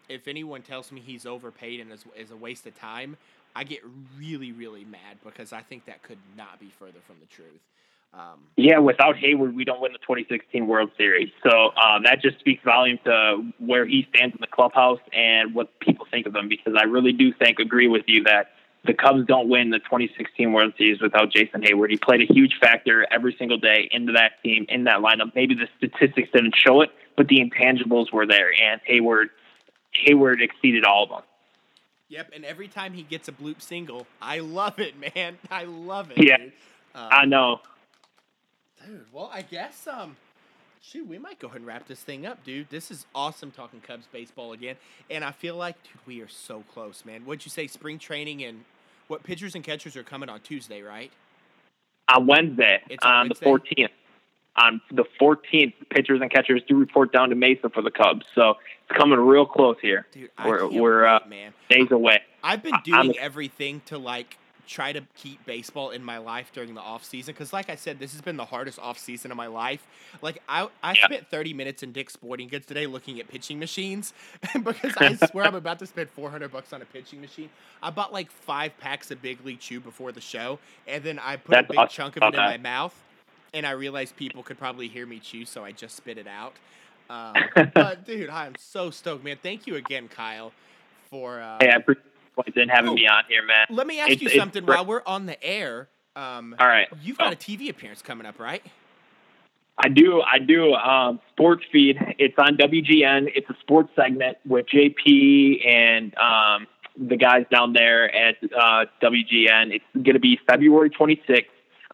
if 0.10 0.28
anyone 0.28 0.62
tells 0.62 0.92
me 0.92 1.02
he's 1.02 1.26
overpaid 1.26 1.80
and 1.80 1.92
is, 1.92 2.06
is 2.16 2.32
a 2.32 2.36
waste 2.36 2.68
of 2.68 2.78
time, 2.78 3.18
I 3.56 3.64
get 3.64 3.82
really, 4.18 4.52
really 4.52 4.84
mad 4.84 5.18
because 5.24 5.54
I 5.54 5.62
think 5.62 5.86
that 5.86 6.04
could 6.04 6.18
not 6.38 6.60
be 6.60 6.72
further 6.78 7.00
from 7.06 7.18
the 7.20 7.26
truth. 7.28 7.62
Um, 8.14 8.42
yeah, 8.56 8.78
without 8.78 9.16
Heyward, 9.16 9.56
we 9.56 9.66
don't 9.66 9.82
win 9.82 9.92
the 9.92 9.98
2016 10.00 10.68
World 10.68 10.92
Series. 10.98 11.30
So 11.42 11.70
uh, 11.76 12.00
that 12.04 12.22
just 12.22 12.40
speaks 12.40 12.64
volume 12.64 13.00
to 13.06 13.52
where 13.58 13.86
he 13.86 14.08
stands 14.14 14.36
in 14.36 14.42
the 14.42 14.48
clubhouse 14.48 15.00
and 15.12 15.56
what 15.56 15.80
people 15.80 16.06
think 16.12 16.28
of 16.28 16.36
him. 16.36 16.48
Because 16.48 16.76
I 16.78 16.84
really 16.84 17.12
do 17.12 17.34
think, 17.34 17.58
agree 17.60 17.88
with 17.88 18.04
you 18.06 18.24
that 18.26 18.52
the 18.86 18.94
Cubs 18.94 19.26
don't 19.26 19.50
win 19.50 19.70
the 19.70 19.80
2016 19.80 20.52
World 20.52 20.74
Series 20.78 21.02
without 21.02 21.32
Jason 21.32 21.62
Heyward. 21.62 21.90
He 21.90 21.98
played 21.98 22.22
a 22.22 22.32
huge 22.32 22.58
factor 22.60 23.08
every 23.10 23.36
single 23.40 23.58
day 23.58 23.90
into 23.92 24.14
that 24.14 24.44
team, 24.44 24.66
in 24.70 24.84
that 24.84 25.00
lineup. 25.00 25.34
Maybe 25.34 25.56
the 25.56 25.68
statistics 25.78 26.30
didn't 26.34 26.56
show 26.56 26.82
it, 26.82 26.92
but 27.16 27.28
the 27.28 27.40
intangibles 27.40 28.12
were 28.12 28.28
there, 28.28 28.52
and 28.52 28.82
Hayward 28.86 29.30
Heyward 30.06 30.42
exceeded 30.42 30.86
all 30.86 31.04
of 31.04 31.10
them. 31.10 31.22
Yep, 32.10 32.32
and 32.36 32.46
every 32.46 32.68
time 32.68 32.94
he 32.94 33.04
gets 33.04 33.28
a 33.28 33.32
bloop 33.32 33.62
single, 33.62 34.06
I 34.22 34.40
love 34.40 34.80
it, 34.80 34.96
man. 35.16 35.38
I 35.50 35.64
love 35.64 36.12
it. 36.12 36.24
Yeah, 36.24 36.38
um, 36.94 37.10
I 37.12 37.26
know. 37.26 37.62
Dude, 38.86 39.06
well, 39.12 39.30
I 39.34 39.42
guess 39.42 39.88
um, 39.88 40.18
shoot, 40.82 41.08
we 41.08 41.18
might 41.18 41.40
go 41.40 41.48
ahead 41.48 41.58
and 41.58 41.68
wrap 41.68 41.88
this 41.88 42.02
thing 42.02 42.26
up, 42.26 42.44
dude. 42.44 42.70
This 42.70 42.92
is 42.92 43.06
awesome 43.16 43.52
talking 43.52 43.82
Cubs 43.82 44.08
baseball 44.12 44.54
again, 44.54 44.76
and 45.10 45.24
I 45.24 45.32
feel 45.32 45.56
like, 45.56 45.82
dude, 45.84 46.06
we 46.06 46.22
are 46.22 46.28
so 46.28 46.64
close, 46.74 47.06
man. 47.06 47.26
What'd 47.26 47.46
you 47.46 47.52
say? 47.52 47.68
Spring 47.68 48.00
training 48.00 48.44
and 48.44 48.64
what 49.08 49.24
pitchers 49.24 49.56
and 49.56 49.64
catchers 49.64 49.96
are 49.96 50.04
coming 50.04 50.30
on 50.30 50.42
Tuesday, 50.42 50.82
right? 50.82 51.12
On 52.14 52.28
Wednesday, 52.28 52.82
it's 52.90 53.04
on, 53.06 53.12
on 53.12 53.20
Wednesday? 53.28 53.40
the 53.40 53.46
fourteenth 53.46 53.92
on 54.56 54.82
the 54.92 55.04
14th, 55.20 55.74
pitchers 55.90 56.22
and 56.22 56.32
catchers 56.32 56.62
do 56.68 56.76
report 56.76 57.12
down 57.12 57.30
to 57.30 57.36
Mesa 57.36 57.70
for 57.70 57.82
the 57.82 57.92
Cubs. 57.92 58.26
So 58.36 58.56
it's 58.88 58.98
coming 58.98 59.20
real 59.20 59.46
close 59.46 59.78
here. 59.82 60.06
Dude, 60.12 60.30
we're 60.46 60.68
we're 60.68 61.06
uh, 61.06 61.20
man. 61.28 61.54
days 61.70 61.92
away. 61.92 62.22
I've 62.44 62.62
been 62.62 62.76
doing 62.84 63.00
I'm, 63.00 63.14
everything 63.20 63.82
to 63.88 63.98
like 63.98 64.38
try 64.68 64.94
to 64.94 65.02
keep 65.16 65.44
baseball 65.46 65.90
in 65.90 66.04
my 66.04 66.18
life 66.18 66.52
during 66.54 66.74
the 66.74 66.82
off 66.82 67.04
season 67.04 67.34
because 67.34 67.52
like 67.52 67.70
i 67.70 67.76
said 67.76 68.00
this 68.00 68.14
has 68.14 68.22
been 68.22 68.38
the 68.38 68.46
hardest 68.46 68.80
off 68.80 68.98
season 68.98 69.30
of 69.30 69.38
my 69.38 69.48
life 69.48 69.86
like 70.22 70.42
i, 70.48 70.68
I 70.82 70.94
yeah. 70.94 71.06
spent 71.06 71.28
30 71.28 71.54
minutes 71.54 71.84
in 71.84 71.92
dick's 71.92 72.14
sporting 72.14 72.48
goods 72.48 72.66
today 72.66 72.88
looking 72.88 73.20
at 73.20 73.28
pitching 73.28 73.60
machines 73.60 74.14
because 74.64 74.94
i 74.98 75.16
swear 75.32 75.46
i'm 75.46 75.56
about 75.56 75.80
to 75.80 75.86
spend 75.86 76.10
400 76.10 76.52
bucks 76.52 76.72
on 76.74 76.82
a 76.82 76.86
pitching 76.86 77.20
machine 77.22 77.50
i 77.82 77.90
bought 77.90 78.14
like 78.14 78.32
five 78.32 78.78
packs 78.80 79.12
of 79.12 79.22
big 79.22 79.44
league 79.46 79.60
chew 79.60 79.80
before 79.80 80.12
the 80.12 80.22
show 80.22 80.60
and 80.88 81.04
then 81.04 81.20
i 81.20 81.36
put 81.36 81.52
That's 81.52 81.66
a 81.66 81.70
big 81.70 81.80
awesome. 81.80 81.90
chunk 81.90 82.18
of 82.18 82.24
it 82.24 82.36
in 82.36 82.40
my 82.40 82.58
mouth 82.58 82.96
and 83.54 83.66
I 83.66 83.72
realized 83.72 84.16
people 84.16 84.44
could 84.44 84.58
probably 84.58 84.88
hear 84.88 85.06
me 85.06 85.20
chew, 85.20 85.46
so 85.46 85.64
I 85.64 85.72
just 85.72 85.96
spit 85.96 86.18
it 86.18 86.28
out. 86.28 86.54
Um, 87.10 87.36
but 87.74 88.06
dude, 88.06 88.30
I'm 88.30 88.56
so 88.58 88.90
stoked, 88.90 89.24
man. 89.24 89.38
Thank 89.42 89.68
you 89.68 89.76
again, 89.76 90.08
Kyle, 90.08 90.52
for. 91.10 91.40
Uh, 91.42 91.58
hey, 91.62 91.70
I 91.70 91.76
appreciate 91.76 92.06
having 92.36 92.92
oh, 92.92 92.94
me 92.94 93.08
on 93.08 93.24
here, 93.28 93.46
man. 93.46 93.66
Let 93.70 93.88
me 93.88 94.00
ask 94.00 94.12
it's, 94.12 94.22
you 94.22 94.30
something 94.30 94.66
while 94.66 94.86
we're 94.86 95.04
on 95.06 95.26
the 95.26 95.42
air. 95.44 95.90
Um, 96.16 96.56
All 96.60 96.68
right. 96.68 96.88
You've 97.02 97.18
got 97.18 97.30
oh. 97.30 97.34
a 97.34 97.36
TV 97.36 97.70
appearance 97.70 98.02
coming 98.02 98.26
up, 98.26 98.40
right? 98.40 98.64
I 99.78 99.90
do. 99.90 100.22
I 100.22 100.40
do. 100.40 100.74
Um, 100.74 101.20
sports 101.32 101.64
feed. 101.72 101.98
It's 102.20 102.36
on 102.38 102.58
WGN. 102.58 103.32
It's 103.36 103.50
a 103.50 103.56
sports 103.62 103.90
segment 103.96 104.38
with 104.46 104.68
JP 104.68 105.68
and 105.68 106.16
um, 106.18 106.68
the 106.98 107.18
guys 107.18 107.46
down 107.52 107.74
there 107.74 108.14
at 108.16 108.36
uh, 108.44 108.86
WGN. 109.02 109.74
It's 109.74 109.86
going 109.94 110.14
to 110.14 110.20
be 110.20 110.40
February 110.48 110.92
26th 110.92 111.46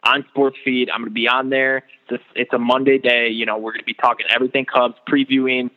on 0.02 0.24
Sports 0.28 0.58
Feed. 0.64 0.90
I'm 0.90 1.00
going 1.00 1.10
to 1.10 1.14
be 1.14 1.28
on 1.28 1.48
there. 1.50 1.84
It's 2.08 2.22
a, 2.22 2.40
it's 2.40 2.52
a 2.52 2.58
Monday 2.58 2.98
day. 2.98 3.28
You 3.28 3.46
know, 3.46 3.56
we're 3.56 3.72
going 3.72 3.80
to 3.80 3.86
be 3.86 3.94
talking 3.94 4.26
everything 4.34 4.66
Cubs, 4.66 4.96
previewing 5.08 5.70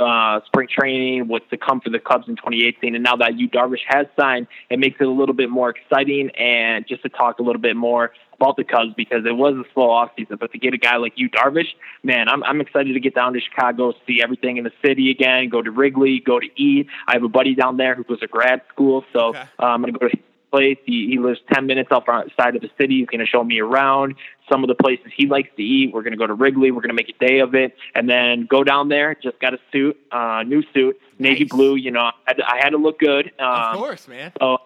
uh, 0.00 0.40
spring 0.46 0.68
training, 0.68 1.28
what's 1.28 1.48
to 1.50 1.56
come 1.56 1.80
for 1.80 1.90
the 1.90 1.98
Cubs 1.98 2.28
in 2.28 2.36
2018. 2.36 2.94
And 2.94 3.04
now 3.04 3.16
that 3.16 3.38
Yu 3.38 3.48
Darvish 3.48 3.84
has 3.88 4.06
signed, 4.18 4.46
it 4.70 4.78
makes 4.78 4.96
it 5.00 5.04
a 5.04 5.10
little 5.10 5.34
bit 5.34 5.50
more 5.50 5.70
exciting 5.70 6.30
and 6.30 6.86
just 6.86 7.02
to 7.02 7.08
talk 7.08 7.38
a 7.38 7.42
little 7.42 7.60
bit 7.60 7.76
more 7.76 8.12
about 8.34 8.56
the 8.56 8.64
Cubs 8.64 8.94
because 8.96 9.24
it 9.26 9.36
was 9.36 9.54
a 9.54 9.64
slow 9.74 9.88
offseason. 9.88 10.38
But 10.38 10.52
to 10.52 10.58
get 10.58 10.74
a 10.74 10.78
guy 10.78 10.96
like 10.96 11.12
Yu 11.16 11.28
Darvish, 11.28 11.74
man, 12.02 12.28
I'm, 12.28 12.42
I'm 12.44 12.60
excited 12.60 12.94
to 12.94 13.00
get 13.00 13.14
down 13.14 13.34
to 13.34 13.40
Chicago, 13.40 13.92
see 14.06 14.22
everything 14.22 14.56
in 14.56 14.64
the 14.64 14.72
city 14.84 15.10
again, 15.10 15.48
go 15.48 15.62
to 15.62 15.70
Wrigley, 15.70 16.20
go 16.24 16.40
to 16.40 16.48
eat. 16.56 16.86
I 17.06 17.14
have 17.14 17.22
a 17.22 17.28
buddy 17.28 17.54
down 17.54 17.76
there 17.76 17.94
who 17.94 18.04
goes 18.04 18.20
to 18.20 18.26
grad 18.26 18.62
school, 18.72 19.04
so 19.12 19.28
okay. 19.28 19.40
uh, 19.58 19.66
I'm 19.66 19.82
going 19.82 19.92
to 19.92 19.98
go 19.98 20.08
to 20.08 20.16
place. 20.56 20.78
He, 20.86 21.08
he 21.08 21.18
lives 21.18 21.38
10 21.52 21.66
minutes 21.66 21.90
outside 21.92 22.56
of 22.56 22.62
the 22.62 22.70
city. 22.78 23.00
He's 23.00 23.06
going 23.06 23.20
to 23.20 23.26
show 23.26 23.44
me 23.44 23.60
around 23.60 24.14
some 24.50 24.64
of 24.64 24.68
the 24.68 24.74
places 24.74 25.06
he 25.14 25.26
likes 25.26 25.50
to 25.56 25.62
eat. 25.62 25.92
We're 25.92 26.02
going 26.02 26.12
to 26.12 26.18
go 26.18 26.26
to 26.26 26.34
Wrigley. 26.34 26.70
We're 26.70 26.80
going 26.80 26.88
to 26.88 26.94
make 26.94 27.10
a 27.10 27.26
day 27.26 27.40
of 27.40 27.54
it 27.54 27.76
and 27.94 28.08
then 28.08 28.46
go 28.46 28.64
down 28.64 28.88
there. 28.88 29.14
Just 29.14 29.38
got 29.38 29.52
a 29.52 29.58
suit, 29.70 29.98
uh, 30.10 30.44
new 30.46 30.62
suit, 30.72 30.98
navy 31.18 31.40
nice. 31.40 31.50
blue. 31.50 31.76
You 31.76 31.90
know, 31.90 32.00
I 32.00 32.12
had, 32.26 32.36
to, 32.38 32.50
I 32.50 32.56
had 32.56 32.70
to 32.70 32.78
look 32.78 32.98
good. 32.98 33.32
Um, 33.38 33.46
of 33.48 33.76
course, 33.76 34.08
man. 34.08 34.32
So, 34.40 34.58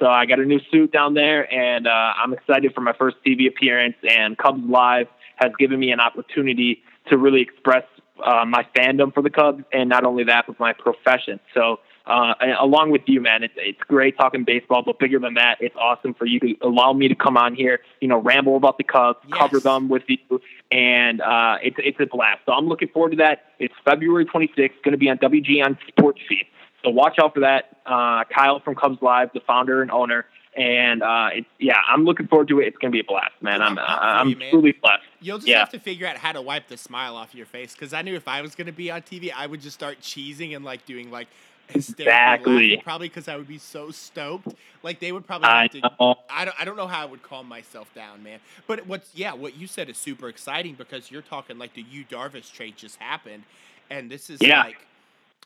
so 0.00 0.06
I 0.06 0.26
got 0.26 0.40
a 0.40 0.44
new 0.44 0.60
suit 0.72 0.92
down 0.92 1.14
there 1.14 1.52
and 1.52 1.86
uh, 1.86 1.90
I'm 1.90 2.32
excited 2.32 2.74
for 2.74 2.80
my 2.80 2.94
first 2.94 3.16
TV 3.24 3.46
appearance 3.46 3.96
and 4.08 4.36
Cubs 4.36 4.62
Live 4.68 5.06
has 5.36 5.52
given 5.58 5.78
me 5.78 5.92
an 5.92 6.00
opportunity 6.00 6.82
to 7.10 7.18
really 7.18 7.42
express 7.42 7.84
uh, 8.24 8.44
my 8.44 8.66
fandom 8.74 9.12
for 9.12 9.22
the 9.22 9.30
Cubs 9.30 9.62
and 9.72 9.88
not 9.88 10.04
only 10.04 10.24
that, 10.24 10.46
but 10.46 10.58
my 10.58 10.72
profession. 10.72 11.38
So 11.54 11.78
uh, 12.06 12.34
along 12.60 12.90
with 12.90 13.02
you, 13.06 13.20
man. 13.20 13.42
It's 13.42 13.54
it's 13.56 13.80
great 13.80 14.16
talking 14.16 14.44
baseball, 14.44 14.82
but 14.82 14.98
bigger 14.98 15.18
than 15.18 15.34
that, 15.34 15.58
it's 15.60 15.74
awesome 15.76 16.14
for 16.14 16.24
you 16.24 16.38
to 16.40 16.54
allow 16.62 16.92
me 16.92 17.08
to 17.08 17.14
come 17.14 17.36
on 17.36 17.54
here, 17.54 17.80
you 18.00 18.08
know, 18.08 18.18
ramble 18.18 18.56
about 18.56 18.78
the 18.78 18.84
Cubs, 18.84 19.18
yes. 19.26 19.36
cover 19.36 19.58
them 19.58 19.88
with 19.88 20.04
you, 20.06 20.40
and 20.70 21.20
uh, 21.20 21.56
it's 21.62 21.76
it's 21.78 21.98
a 22.00 22.06
blast. 22.06 22.40
So 22.46 22.52
I'm 22.52 22.68
looking 22.68 22.88
forward 22.88 23.10
to 23.10 23.16
that. 23.16 23.46
It's 23.58 23.74
February 23.84 24.24
26th, 24.24 24.82
going 24.84 24.92
to 24.92 24.96
be 24.96 25.10
on 25.10 25.18
WG 25.18 25.64
on 25.64 25.78
Sports 25.88 26.20
Feed. 26.28 26.46
So 26.84 26.90
watch 26.90 27.18
out 27.20 27.34
for 27.34 27.40
that. 27.40 27.76
Uh, 27.84 28.22
Kyle 28.32 28.60
from 28.60 28.76
Cubs 28.76 29.02
Live, 29.02 29.30
the 29.34 29.40
founder 29.40 29.82
and 29.82 29.90
owner. 29.90 30.26
And 30.56 31.02
uh, 31.02 31.30
it's 31.34 31.48
yeah, 31.58 31.76
I'm 31.86 32.04
looking 32.04 32.28
forward 32.28 32.48
to 32.48 32.60
it. 32.60 32.68
It's 32.68 32.78
gonna 32.78 32.92
be 32.92 33.00
a 33.00 33.04
blast, 33.04 33.32
man. 33.42 33.60
I'm 33.60 33.78
I'm 33.78 34.30
you, 34.30 34.36
man. 34.36 34.50
truly 34.50 34.72
blessed. 34.80 35.02
You'll 35.20 35.38
just 35.38 35.48
yeah. 35.48 35.58
have 35.58 35.70
to 35.70 35.78
figure 35.78 36.06
out 36.06 36.16
how 36.16 36.32
to 36.32 36.40
wipe 36.40 36.68
the 36.68 36.78
smile 36.78 37.14
off 37.14 37.34
your 37.34 37.44
face 37.44 37.74
because 37.74 37.92
I 37.92 38.00
knew 38.00 38.14
if 38.14 38.26
I 38.26 38.40
was 38.40 38.54
gonna 38.54 38.72
be 38.72 38.90
on 38.90 39.02
TV, 39.02 39.30
I 39.36 39.46
would 39.46 39.60
just 39.60 39.74
start 39.74 40.00
cheesing 40.00 40.56
and 40.56 40.64
like 40.64 40.86
doing 40.86 41.10
like 41.10 41.28
exactly. 41.74 42.80
probably 42.82 43.08
because 43.08 43.28
I 43.28 43.36
would 43.36 43.48
be 43.48 43.58
so 43.58 43.90
stoked. 43.90 44.54
Like 44.82 45.00
they 45.00 45.12
would 45.12 45.26
probably 45.26 45.48
have 45.48 45.70
I. 45.74 45.80
Know. 46.00 46.16
I 46.30 46.44
don't. 46.44 46.60
I 46.60 46.64
don't 46.64 46.76
know 46.76 46.86
how 46.86 47.02
I 47.02 47.04
would 47.04 47.22
calm 47.22 47.48
myself 47.48 47.92
down, 47.94 48.22
man. 48.22 48.40
But 48.66 48.86
what's 48.86 49.10
yeah, 49.14 49.34
what 49.34 49.56
you 49.56 49.66
said 49.66 49.88
is 49.88 49.96
super 49.96 50.28
exciting 50.28 50.74
because 50.74 51.10
you're 51.10 51.22
talking 51.22 51.58
like 51.58 51.74
the 51.74 51.82
Yu 51.82 52.04
Darvish 52.04 52.52
trade 52.52 52.76
just 52.76 52.96
happened, 52.96 53.44
and 53.90 54.10
this 54.10 54.30
is 54.30 54.40
yeah. 54.40 54.60
like, 54.60 54.78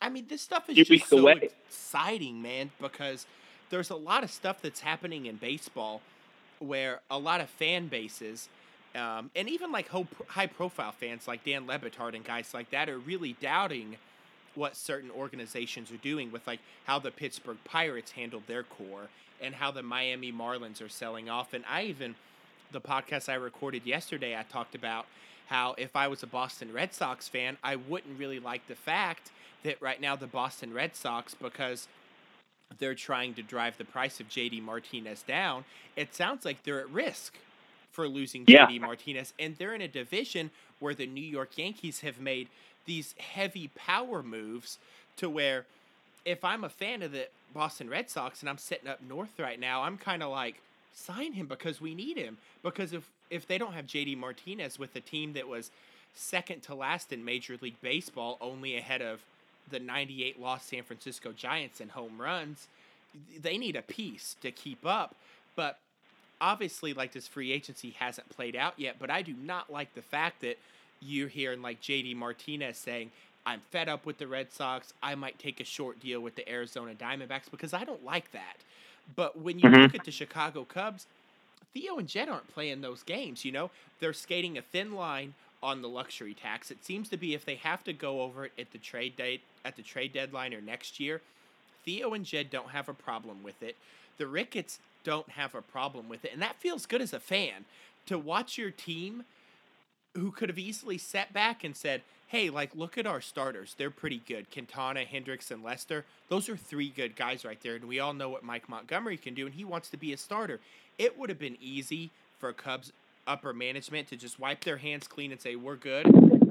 I 0.02 0.08
mean, 0.08 0.26
this 0.28 0.42
stuff 0.42 0.68
is 0.68 0.86
just 0.86 1.08
so 1.08 1.18
away. 1.18 1.50
exciting, 1.68 2.42
man. 2.42 2.70
Because 2.80 3.26
there's 3.70 3.90
a 3.90 3.96
lot 3.96 4.24
of 4.24 4.30
stuff 4.30 4.60
that's 4.62 4.80
happening 4.80 5.26
in 5.26 5.36
baseball 5.36 6.02
where 6.58 7.00
a 7.10 7.18
lot 7.18 7.40
of 7.40 7.48
fan 7.48 7.88
bases. 7.88 8.48
Um, 8.92 9.30
and 9.36 9.48
even 9.48 9.70
like 9.70 9.88
high 10.26 10.48
profile 10.48 10.90
fans 10.90 11.28
like 11.28 11.44
Dan 11.44 11.64
Le 11.68 11.78
Batard 11.78 12.16
and 12.16 12.24
guys 12.24 12.52
like 12.52 12.70
that 12.70 12.88
are 12.88 12.98
really 12.98 13.36
doubting 13.40 13.96
what 14.60 14.76
certain 14.76 15.10
organizations 15.10 15.90
are 15.90 15.96
doing 15.96 16.30
with 16.30 16.46
like 16.46 16.60
how 16.84 16.98
the 16.98 17.10
Pittsburgh 17.10 17.56
Pirates 17.64 18.12
handled 18.12 18.42
their 18.46 18.62
core 18.62 19.08
and 19.40 19.54
how 19.54 19.70
the 19.70 19.82
Miami 19.82 20.30
Marlins 20.30 20.84
are 20.84 20.88
selling 20.90 21.30
off. 21.30 21.54
And 21.54 21.64
I 21.66 21.84
even 21.84 22.14
the 22.70 22.80
podcast 22.80 23.30
I 23.30 23.36
recorded 23.36 23.86
yesterday, 23.86 24.36
I 24.36 24.42
talked 24.42 24.74
about 24.74 25.06
how 25.46 25.74
if 25.78 25.96
I 25.96 26.08
was 26.08 26.22
a 26.22 26.26
Boston 26.26 26.74
Red 26.74 26.92
Sox 26.92 27.26
fan, 27.26 27.56
I 27.64 27.76
wouldn't 27.76 28.18
really 28.18 28.38
like 28.38 28.68
the 28.68 28.74
fact 28.74 29.30
that 29.62 29.80
right 29.80 29.98
now 29.98 30.14
the 30.14 30.26
Boston 30.26 30.74
Red 30.74 30.94
Sox, 30.94 31.34
because 31.34 31.88
they're 32.78 32.94
trying 32.94 33.32
to 33.34 33.42
drive 33.42 33.78
the 33.78 33.86
price 33.86 34.20
of 34.20 34.28
JD 34.28 34.62
Martinez 34.62 35.22
down, 35.22 35.64
it 35.96 36.14
sounds 36.14 36.44
like 36.44 36.64
they're 36.64 36.80
at 36.80 36.90
risk 36.90 37.38
for 37.90 38.06
losing 38.06 38.44
yeah. 38.46 38.66
JD 38.66 38.82
Martinez. 38.82 39.32
And 39.38 39.56
they're 39.56 39.74
in 39.74 39.80
a 39.80 39.88
division 39.88 40.50
where 40.80 40.94
the 40.94 41.06
New 41.06 41.24
York 41.24 41.56
Yankees 41.56 42.00
have 42.00 42.20
made 42.20 42.48
these 42.86 43.14
heavy 43.18 43.68
power 43.74 44.22
moves 44.22 44.78
to 45.16 45.28
where 45.28 45.66
if 46.24 46.44
I'm 46.44 46.64
a 46.64 46.68
fan 46.68 47.02
of 47.02 47.12
the 47.12 47.28
Boston 47.54 47.88
Red 47.88 48.10
Sox 48.10 48.40
and 48.40 48.48
I'm 48.48 48.58
sitting 48.58 48.88
up 48.88 49.00
north 49.02 49.38
right 49.38 49.58
now, 49.58 49.82
I'm 49.82 49.98
kind 49.98 50.22
of 50.22 50.30
like 50.30 50.60
sign 50.94 51.32
him 51.32 51.46
because 51.46 51.80
we 51.80 51.94
need 51.94 52.16
him 52.16 52.38
because 52.62 52.92
if 52.92 53.08
if 53.30 53.46
they 53.46 53.58
don't 53.58 53.72
have 53.72 53.86
JD 53.86 54.18
Martinez 54.18 54.78
with 54.78 54.94
a 54.96 55.00
team 55.00 55.34
that 55.34 55.46
was 55.46 55.70
second 56.14 56.62
to 56.64 56.74
last 56.74 57.12
in 57.12 57.24
Major 57.24 57.56
League 57.60 57.80
Baseball, 57.80 58.36
only 58.40 58.76
ahead 58.76 59.00
of 59.00 59.20
the 59.70 59.78
98 59.78 60.40
lost 60.40 60.68
San 60.68 60.82
Francisco 60.82 61.32
Giants 61.32 61.80
in 61.80 61.90
home 61.90 62.20
runs, 62.20 62.66
they 63.40 63.56
need 63.56 63.76
a 63.76 63.82
piece 63.82 64.36
to 64.42 64.50
keep 64.50 64.84
up. 64.84 65.14
But 65.54 65.78
obviously, 66.40 66.92
like 66.92 67.12
this 67.12 67.28
free 67.28 67.52
agency 67.52 67.90
hasn't 67.90 68.28
played 68.30 68.56
out 68.56 68.74
yet, 68.76 68.96
but 68.98 69.10
I 69.10 69.22
do 69.22 69.32
not 69.32 69.70
like 69.70 69.94
the 69.94 70.02
fact 70.02 70.40
that 70.40 70.58
you're 71.00 71.28
hearing 71.28 71.62
like 71.62 71.80
JD 71.80 72.16
Martinez 72.16 72.76
saying, 72.76 73.10
I'm 73.46 73.60
fed 73.70 73.88
up 73.88 74.04
with 74.06 74.18
the 74.18 74.26
Red 74.26 74.52
Sox. 74.52 74.92
I 75.02 75.14
might 75.14 75.38
take 75.38 75.60
a 75.60 75.64
short 75.64 76.00
deal 76.00 76.20
with 76.20 76.36
the 76.36 76.48
Arizona 76.48 76.94
Diamondbacks 76.94 77.50
because 77.50 77.72
I 77.72 77.84
don't 77.84 78.04
like 78.04 78.32
that. 78.32 78.56
But 79.16 79.40
when 79.40 79.58
you 79.58 79.68
mm-hmm. 79.68 79.82
look 79.82 79.94
at 79.94 80.04
the 80.04 80.10
Chicago 80.10 80.64
Cubs, 80.64 81.06
Theo 81.72 81.98
and 81.98 82.08
Jed 82.08 82.28
aren't 82.28 82.52
playing 82.52 82.80
those 82.80 83.02
games, 83.02 83.44
you 83.44 83.52
know? 83.52 83.70
They're 83.98 84.12
skating 84.12 84.58
a 84.58 84.62
thin 84.62 84.94
line 84.94 85.34
on 85.62 85.82
the 85.82 85.88
luxury 85.88 86.34
tax. 86.34 86.70
It 86.70 86.84
seems 86.84 87.08
to 87.10 87.16
be 87.16 87.34
if 87.34 87.44
they 87.44 87.56
have 87.56 87.84
to 87.84 87.92
go 87.92 88.22
over 88.22 88.46
it 88.46 88.52
at 88.58 88.72
the 88.72 88.78
trade 88.78 89.16
date 89.16 89.42
at 89.64 89.76
the 89.76 89.82
trade 89.82 90.12
deadline 90.12 90.54
or 90.54 90.60
next 90.60 90.98
year, 90.98 91.20
Theo 91.84 92.14
and 92.14 92.24
Jed 92.24 92.50
don't 92.50 92.70
have 92.70 92.88
a 92.88 92.94
problem 92.94 93.42
with 93.42 93.62
it. 93.62 93.76
The 94.18 94.26
Ricketts 94.26 94.78
don't 95.04 95.28
have 95.30 95.54
a 95.54 95.62
problem 95.62 96.08
with 96.08 96.24
it. 96.24 96.32
And 96.32 96.42
that 96.42 96.56
feels 96.56 96.86
good 96.86 97.02
as 97.02 97.12
a 97.12 97.20
fan 97.20 97.64
to 98.06 98.18
watch 98.18 98.58
your 98.58 98.70
team 98.70 99.24
who 100.14 100.30
could 100.30 100.48
have 100.48 100.58
easily 100.58 100.98
sat 100.98 101.32
back 101.32 101.64
and 101.64 101.76
said, 101.76 102.02
hey, 102.28 102.48
like, 102.48 102.70
look 102.76 102.96
at 102.96 103.06
our 103.06 103.20
starters. 103.20 103.74
They're 103.76 103.90
pretty 103.90 104.22
good. 104.26 104.50
Quintana, 104.52 105.04
Hendricks, 105.04 105.50
and 105.50 105.64
Lester. 105.64 106.04
Those 106.28 106.48
are 106.48 106.56
three 106.56 106.88
good 106.88 107.16
guys 107.16 107.44
right 107.44 107.60
there. 107.60 107.74
And 107.74 107.86
we 107.86 107.98
all 107.98 108.14
know 108.14 108.28
what 108.28 108.44
Mike 108.44 108.68
Montgomery 108.68 109.16
can 109.16 109.34
do, 109.34 109.46
and 109.46 109.54
he 109.54 109.64
wants 109.64 109.88
to 109.90 109.96
be 109.96 110.12
a 110.12 110.16
starter. 110.16 110.60
It 110.98 111.18
would 111.18 111.28
have 111.28 111.38
been 111.38 111.56
easy 111.60 112.10
for 112.38 112.52
Cubs 112.52 112.92
upper 113.26 113.52
management 113.52 114.08
to 114.08 114.16
just 114.16 114.38
wipe 114.38 114.64
their 114.64 114.76
hands 114.76 115.08
clean 115.08 115.32
and 115.32 115.40
say, 115.40 115.56
we're 115.56 115.76
good. 115.76 116.06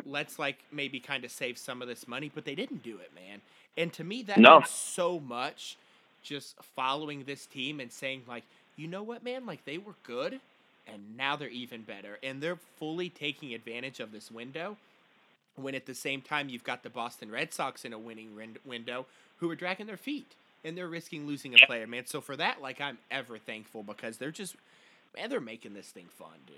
Let's, 0.05 0.37
like, 0.37 0.57
maybe 0.71 0.99
kind 0.99 1.23
of 1.23 1.31
save 1.31 1.57
some 1.57 1.81
of 1.81 1.87
this 1.87 2.07
money. 2.07 2.31
But 2.33 2.43
they 2.45 2.55
didn't 2.55 2.83
do 2.83 2.97
it, 2.97 3.11
man. 3.15 3.41
And 3.77 3.93
to 3.93 4.03
me, 4.03 4.23
that 4.23 4.37
no. 4.37 4.59
means 4.59 4.69
so 4.69 5.19
much 5.19 5.77
just 6.21 6.55
following 6.75 7.23
this 7.23 7.45
team 7.45 7.79
and 7.79 7.91
saying, 7.91 8.23
like, 8.27 8.43
you 8.75 8.87
know 8.87 9.03
what, 9.03 9.23
man? 9.23 9.45
Like, 9.45 9.63
they 9.65 9.77
were 9.77 9.95
good 10.03 10.41
and 10.87 11.17
now 11.17 11.35
they're 11.35 11.49
even 11.49 11.81
better. 11.81 12.19
And 12.23 12.41
they're 12.41 12.59
fully 12.77 13.09
taking 13.09 13.53
advantage 13.53 13.99
of 13.99 14.11
this 14.11 14.31
window. 14.31 14.77
When 15.55 15.75
at 15.75 15.85
the 15.85 15.95
same 15.95 16.21
time 16.21 16.47
you've 16.49 16.63
got 16.63 16.83
the 16.83 16.89
Boston 16.89 17.31
Red 17.31 17.53
Sox 17.53 17.83
in 17.83 17.91
a 17.91 17.99
winning 17.99 18.29
window 18.65 19.05
who 19.37 19.49
are 19.51 19.55
dragging 19.55 19.87
their 19.87 19.97
feet 19.97 20.33
and 20.63 20.77
they're 20.77 20.87
risking 20.87 21.27
losing 21.27 21.53
a 21.53 21.65
player, 21.65 21.85
man. 21.85 22.05
So 22.05 22.21
for 22.21 22.35
that, 22.37 22.61
like 22.61 22.79
I'm 22.79 22.97
ever 23.11 23.37
thankful 23.37 23.83
because 23.83 24.17
they're 24.17 24.31
just 24.31 24.55
man, 25.15 25.29
they're 25.29 25.39
making 25.39 25.73
this 25.73 25.87
thing 25.87 26.07
fun, 26.17 26.29
dude. 26.47 26.55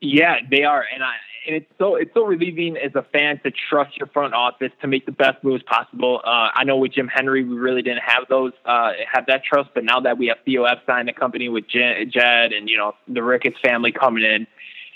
Yeah, 0.00 0.36
they 0.48 0.64
are, 0.64 0.84
and 0.94 1.02
I 1.02 1.14
and 1.46 1.56
it's 1.56 1.66
so 1.78 1.96
it's 1.96 2.12
so 2.14 2.24
relieving 2.24 2.76
as 2.76 2.94
a 2.94 3.02
fan 3.02 3.40
to 3.42 3.50
trust 3.50 3.96
your 3.96 4.06
front 4.08 4.34
office 4.34 4.70
to 4.82 4.86
make 4.86 5.06
the 5.06 5.12
best 5.12 5.42
moves 5.42 5.62
possible. 5.64 6.20
Uh, 6.24 6.50
I 6.54 6.64
know 6.64 6.76
with 6.76 6.92
Jim 6.92 7.08
Hendry, 7.08 7.42
we 7.42 7.56
really 7.56 7.82
didn't 7.82 8.02
have 8.04 8.28
those 8.28 8.52
uh, 8.64 8.92
have 9.12 9.26
that 9.26 9.42
trust, 9.44 9.70
but 9.74 9.84
now 9.84 10.00
that 10.00 10.18
we 10.18 10.28
have 10.28 10.38
Theo 10.44 10.64
Epstein, 10.64 11.06
the 11.06 11.12
company 11.12 11.48
with 11.48 11.64
Jed, 11.68 12.52
and 12.52 12.68
you 12.68 12.76
know 12.76 12.94
the 13.08 13.22
Ricketts 13.22 13.56
family 13.62 13.90
coming 13.90 14.24
in, 14.24 14.46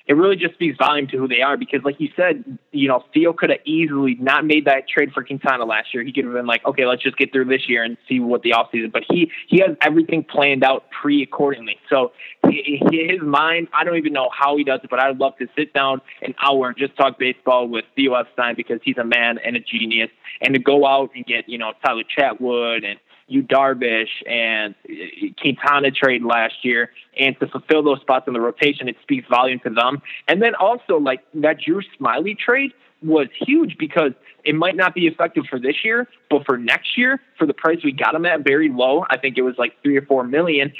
it 0.07 0.15
really 0.15 0.37
just 0.37 0.55
speaks 0.55 0.77
volume 0.77 1.07
to 1.09 1.17
who 1.17 1.29
they 1.29 1.43
are 1.43 1.57
because, 1.57 1.81
like 1.85 2.01
you 2.01 2.09
said, 2.17 2.59
you 2.73 2.89
know, 2.89 3.05
Theo 3.15 3.33
could 3.33 3.51
have 3.51 3.61
easily 3.65 4.17
not 4.19 4.45
made 4.45 4.65
that 4.65 4.89
trade 4.89 5.13
for 5.13 5.23
Quintana 5.23 5.65
last 5.65 5.95
year. 5.95 6.03
He 6.03 6.13
could 6.13 6.25
have 6.25 6.35
been 6.35 6.47
like, 6.47 6.65
okay, 6.65 6.87
let's 6.87 7.03
just 7.03 7.17
get 7.17 7.33
through 7.33 7.45
this 7.45 7.69
year 7.69 7.85
and 7.85 7.97
see 8.09 8.19
what 8.19 8.43
the 8.43 8.51
offseason. 8.51 8.91
But 8.93 9.05
he 9.09 9.31
he 9.47 9.61
has 9.61 9.77
everything 9.81 10.25
planned 10.25 10.65
out 10.65 10.85
pre 10.91 11.23
accordingly. 11.23 11.77
So 11.89 12.13
his 12.45 13.21
mind, 13.23 13.69
I 13.73 13.85
don't 13.85 13.97
even 13.97 14.13
know 14.13 14.29
how 14.37 14.57
he 14.57 14.65
does 14.65 14.81
it, 14.83 14.91
but 14.91 14.99
I'd 14.99 15.19
love 15.19 15.37
to 15.39 15.47
sit 15.57 15.73
down 15.73 16.01
an 16.23 16.35
hour 16.43 16.69
and 16.69 16.77
just 16.77 16.97
talk 16.97 17.19
baseball 17.19 17.69
with 17.69 17.85
Theo 17.95 18.15
Epstein 18.15 18.55
because 18.57 18.81
he's 18.83 18.99
a 18.99 19.05
man 19.05 19.39
and 19.45 19.57
a 19.57 19.61
genius, 19.61 20.11
and 20.41 20.55
to 20.55 20.61
go 20.61 20.87
out 20.87 21.11
and 21.15 21.25
get 21.25 21.49
you 21.49 21.59
know 21.59 21.73
Tyler 21.85 22.05
Chatwood 22.19 22.85
and 22.85 22.99
Yu 23.33 23.43
Darvish 23.43 24.09
and 24.27 24.75
uh, 24.89 24.93
Quintana 25.41 25.91
trade 25.91 26.23
last 26.23 26.55
year, 26.63 26.91
and 27.19 27.39
to 27.41 27.47
fulfill 27.47 27.83
those 27.83 28.01
spots 28.01 28.27
in 28.29 28.35
the 28.35 28.41
rotation, 28.41 28.89
it 28.89 28.97
speaks 29.03 29.27
volume 29.29 29.61
to 29.61 29.71
them. 29.71 30.03
And 30.29 30.43
then 30.43 30.55
also 30.55 30.99
like 30.99 31.25
that 31.35 31.61
Drew 31.61 31.81
Smyly 31.99 32.39
trade 32.39 32.73
was 33.03 33.29
huge 33.47 33.77
because 33.79 34.13
it 34.45 34.55
might 34.55 34.77
not 34.77 34.95
be 34.95 35.07
effective 35.07 35.45
for 35.49 35.59
this 35.59 35.77
year, 35.85 36.09
but 36.31 36.45
for 36.45 36.57
next 36.57 36.97
year, 36.97 37.21
for 37.39 37.47
the 37.47 37.55
price 37.55 37.79
we 37.85 37.93
got 37.93 38.15
him 38.15 38.27
at, 38.27 38.45
very 38.45 38.69
low. 38.69 39.05
I 39.09 39.19
think 39.19 39.39
it 39.39 39.43
was 39.43 39.55
like 39.59 39.75
three 39.83 39.97
or 39.97 40.03
four 40.03 40.25
million. 40.25 40.73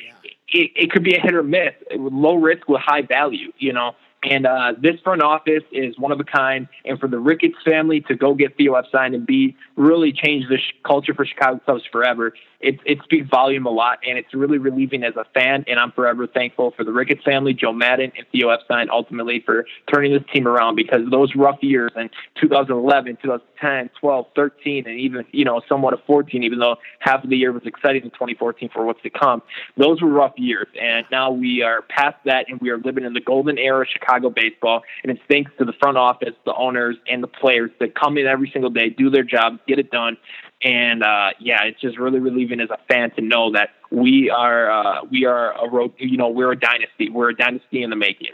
It, 0.49 0.71
it 0.77 0.91
could 0.91 1.03
be 1.03 1.15
a 1.15 1.21
hit 1.21 1.35
or 1.35 1.43
miss, 1.43 1.73
low 1.97 2.35
risk 2.35 2.69
with 2.69 2.81
high 2.81 3.03
value. 3.03 3.53
You 3.59 3.73
know, 3.73 3.93
and 4.23 4.47
uh, 4.47 4.75
this 4.81 5.01
front 5.01 5.23
office 5.23 5.65
is 5.73 5.99
one 5.99 6.13
of 6.13 6.21
a 6.21 6.25
kind. 6.25 6.69
And 6.85 6.99
for 6.99 7.09
the 7.09 7.19
Ricketts 7.19 7.57
family 7.65 8.01
to 8.03 8.15
go 8.15 8.35
get 8.35 8.57
Theo 8.57 8.75
Epstein 8.75 9.15
and 9.15 9.27
be 9.27 9.57
really 9.77 10.13
change 10.13 10.49
the 10.49 10.59
sh- 10.59 10.75
culture 10.85 11.13
for 11.15 11.25
Chicago 11.25 11.61
Cubs 11.67 11.83
forever, 11.91 12.33
it, 12.63 12.79
it 12.87 12.99
speaks 13.03 13.29
volume 13.29 13.67
a 13.67 13.71
lot. 13.71 13.99
And 14.07 14.17
it's 14.17 14.33
really 14.35 14.59
relieving 14.59 15.05
as 15.05 15.15
a 15.17 15.25
fan. 15.35 15.65
And 15.67 15.79
I'm 15.79 15.93
forever 15.93 16.27
thankful 16.27 16.73
for 16.77 16.85
the 16.85 16.93
Ricketts 16.93 17.25
family, 17.25 17.53
Joe 17.55 17.73
Maddon, 17.73 18.13
and 18.17 18.27
Theo 18.33 18.49
Epstein 18.51 18.89
ultimately 18.91 19.43
for 19.45 19.67
turning 19.93 20.13
this 20.13 20.23
team 20.33 20.47
around 20.47 20.77
because 20.77 21.01
those 21.11 21.35
rough 21.35 21.59
years 21.63 21.93
in 21.97 22.11
2011, 22.41 23.19
2010, 23.23 23.91
12, 24.01 24.27
13, 24.35 24.87
and 24.87 24.99
even, 24.99 25.25
you 25.33 25.45
know, 25.45 25.61
somewhat 25.69 25.93
of 25.93 26.01
14, 26.07 26.43
even 26.43 26.59
though 26.59 26.77
half 27.01 27.25
of 27.25 27.31
the 27.31 27.37
year 27.37 27.53
was 27.53 27.63
exciting 27.67 28.03
in 28.03 28.11
2014 28.11 28.71
for 28.73 28.85
what's 28.85 29.03
to 29.03 29.11
come, 29.11 29.43
those 29.77 30.01
were 30.01 30.09
rough 30.09 30.35
years. 30.37 30.69
And 30.81 31.05
now 31.11 31.31
we 31.31 31.63
are 31.63 31.83
past 31.83 32.17
that 32.25 32.47
and 32.49 32.61
we 32.61 32.71
are 32.71 32.79
living 32.79 33.05
in 33.05 33.13
the 33.13 33.21
golden 33.21 33.59
era 33.59 33.83
of 33.83 33.89
Chicago 33.89 34.31
baseball. 34.31 34.83
And 35.03 35.11
it's 35.11 35.21
thanks 35.29 35.51
to 35.59 35.65
the 35.65 35.73
front 35.75 35.97
office, 35.97 36.35
the 36.45 36.55
owners, 36.55 36.97
and 37.09 37.23
the 37.23 37.29
players 37.29 37.71
that 37.81 37.95
come 37.95 38.19
in 38.19 38.27
every 38.27 38.51
single 38.53 38.71
day, 38.71 38.89
do 38.89 39.11
their 39.11 39.25
job, 39.25 39.59
get 39.67 39.79
it 39.79 39.91
done. 39.91 40.17
And 40.65 41.03
uh, 41.03 41.31
yeah, 41.41 41.65
it's 41.65 41.81
just 41.81 41.99
really 41.99 42.21
relieving 42.21 42.61
as 42.61 42.71
a 42.71 42.79
fan 42.89 43.11
to 43.13 43.21
know 43.21 43.53
that 43.53 43.71
we 43.91 44.31
are 44.31 44.71
uh, 44.71 45.05
we 45.11 45.25
are 45.25 45.53
a 45.53 45.89
you 45.99 46.17
know 46.17 46.29
we're 46.29 46.53
a 46.53 46.59
dynasty. 46.59 47.11
We're 47.11 47.31
a 47.31 47.37
dynasty 47.37 47.83
in 47.83 47.91
the 47.91 47.97
making. 47.97 48.33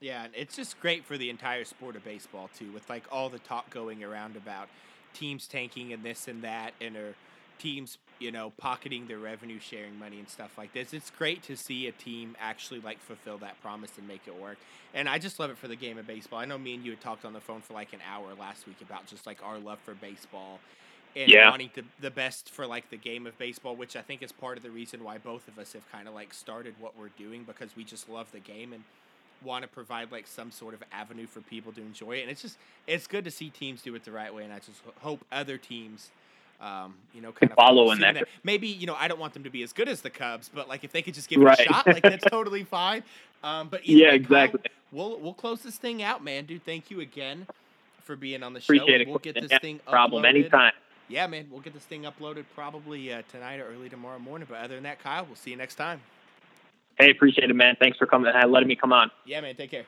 Yeah, 0.00 0.24
and 0.24 0.32
it's 0.34 0.54
just 0.56 0.80
great 0.80 1.04
for 1.04 1.18
the 1.18 1.28
entire 1.28 1.64
sport 1.64 1.96
of 1.96 2.04
baseball 2.04 2.48
too, 2.56 2.70
with 2.72 2.88
like 2.88 3.04
all 3.10 3.28
the 3.28 3.40
talk 3.40 3.68
going 3.70 4.02
around 4.02 4.36
about 4.36 4.68
teams 5.12 5.46
tanking 5.46 5.92
and 5.92 6.02
this 6.02 6.28
and 6.28 6.42
that, 6.42 6.72
and 6.80 6.96
are 6.96 7.14
teams, 7.58 7.98
you 8.18 8.30
know, 8.30 8.52
pocketing 8.56 9.06
their 9.06 9.18
revenue 9.18 9.58
sharing 9.60 9.98
money 9.98 10.18
and 10.18 10.28
stuff 10.28 10.56
like 10.56 10.72
this. 10.72 10.94
It's 10.94 11.10
great 11.10 11.42
to 11.44 11.56
see 11.56 11.86
a 11.86 11.92
team 11.92 12.36
actually 12.40 12.80
like 12.80 13.00
fulfill 13.00 13.38
that 13.38 13.60
promise 13.60 13.90
and 13.98 14.06
make 14.08 14.22
it 14.26 14.40
work. 14.40 14.58
And 14.94 15.08
I 15.08 15.18
just 15.18 15.38
love 15.38 15.50
it 15.50 15.58
for 15.58 15.68
the 15.68 15.76
game 15.76 15.98
of 15.98 16.06
baseball. 16.06 16.38
I 16.38 16.44
know 16.44 16.58
me 16.58 16.74
and 16.74 16.84
you 16.84 16.92
had 16.92 17.00
talked 17.00 17.24
on 17.24 17.32
the 17.32 17.40
phone 17.40 17.60
for 17.60 17.74
like 17.74 17.92
an 17.92 18.00
hour 18.08 18.28
last 18.38 18.66
week 18.66 18.80
about 18.80 19.06
just 19.06 19.26
like 19.26 19.38
our 19.42 19.58
love 19.58 19.78
for 19.84 19.94
baseball 19.94 20.60
and 21.16 21.30
yeah. 21.30 21.50
wanting 21.50 21.70
to, 21.74 21.82
the 22.00 22.10
best 22.10 22.50
for 22.50 22.66
like 22.66 22.90
the 22.90 22.96
game 22.96 23.26
of 23.26 23.36
baseball, 23.38 23.74
which 23.76 23.96
I 23.96 24.02
think 24.02 24.22
is 24.22 24.32
part 24.32 24.56
of 24.56 24.62
the 24.62 24.70
reason 24.70 25.02
why 25.04 25.18
both 25.18 25.48
of 25.48 25.58
us 25.58 25.72
have 25.72 25.90
kind 25.90 26.08
of 26.08 26.14
like 26.14 26.32
started 26.32 26.74
what 26.78 26.98
we're 26.98 27.10
doing 27.18 27.44
because 27.44 27.76
we 27.76 27.84
just 27.84 28.08
love 28.08 28.30
the 28.32 28.40
game 28.40 28.72
and 28.72 28.84
want 29.44 29.62
to 29.62 29.68
provide 29.68 30.10
like 30.10 30.26
some 30.26 30.50
sort 30.50 30.74
of 30.74 30.82
avenue 30.92 31.26
for 31.26 31.40
people 31.40 31.72
to 31.72 31.80
enjoy 31.80 32.12
it. 32.12 32.22
And 32.22 32.30
it's 32.30 32.42
just 32.42 32.58
it's 32.86 33.06
good 33.06 33.24
to 33.24 33.30
see 33.30 33.50
teams 33.50 33.82
do 33.82 33.94
it 33.94 34.04
the 34.04 34.12
right 34.12 34.32
way, 34.32 34.44
and 34.44 34.52
I 34.52 34.58
just 34.58 34.80
hope 35.00 35.24
other 35.30 35.58
teams 35.58 36.10
um, 36.60 36.94
you 37.14 37.20
know, 37.20 37.30
kind 37.30 37.52
of 37.52 37.56
follow 37.56 37.92
in 37.92 38.00
that. 38.00 38.14
that. 38.14 38.28
Maybe 38.42 38.66
you 38.66 38.86
know, 38.86 38.96
I 38.98 39.06
don't 39.06 39.20
want 39.20 39.32
them 39.32 39.44
to 39.44 39.50
be 39.50 39.62
as 39.62 39.72
good 39.72 39.88
as 39.88 40.00
the 40.00 40.10
Cubs, 40.10 40.50
but 40.52 40.68
like 40.68 40.82
if 40.82 40.92
they 40.92 41.02
could 41.02 41.14
just 41.14 41.28
give 41.28 41.40
right. 41.40 41.58
it 41.58 41.66
a 41.66 41.72
shot, 41.72 41.86
like 41.86 42.02
that's 42.02 42.24
totally 42.24 42.64
fine. 42.64 43.04
Um, 43.44 43.68
but 43.68 43.86
yeah, 43.86 44.08
way, 44.08 44.14
exactly. 44.16 44.60
Kyle, 44.60 44.72
we'll 44.90 45.20
we'll 45.20 45.34
close 45.34 45.62
this 45.62 45.76
thing 45.76 46.02
out, 46.02 46.24
man, 46.24 46.46
dude. 46.46 46.64
Thank 46.64 46.90
you 46.90 47.00
again 47.00 47.46
for 48.02 48.16
being 48.16 48.42
on 48.42 48.54
the 48.54 48.60
show. 48.60 48.74
Appreciate 48.74 49.02
it. 49.02 49.08
We'll 49.08 49.18
get 49.18 49.36
this 49.36 49.50
yeah, 49.50 49.58
thing 49.60 49.80
problem 49.86 50.24
uploaded. 50.24 50.28
anytime. 50.28 50.72
Yeah, 51.08 51.26
man, 51.26 51.48
we'll 51.50 51.60
get 51.60 51.72
this 51.72 51.84
thing 51.84 52.02
uploaded 52.02 52.44
probably 52.54 53.12
uh, 53.12 53.22
tonight 53.30 53.60
or 53.60 53.66
early 53.66 53.88
tomorrow 53.88 54.18
morning. 54.18 54.46
But 54.48 54.58
other 54.58 54.74
than 54.74 54.84
that, 54.84 55.02
Kyle, 55.02 55.24
we'll 55.24 55.36
see 55.36 55.50
you 55.50 55.56
next 55.56 55.76
time. 55.76 56.00
Hey, 56.98 57.10
appreciate 57.10 57.48
it, 57.48 57.54
man. 57.54 57.76
Thanks 57.78 57.96
for 57.96 58.06
coming 58.06 58.30
and 58.34 58.52
letting 58.52 58.68
me 58.68 58.76
come 58.76 58.92
on. 58.92 59.10
Yeah, 59.24 59.40
man. 59.40 59.54
Take 59.56 59.70
care. 59.70 59.84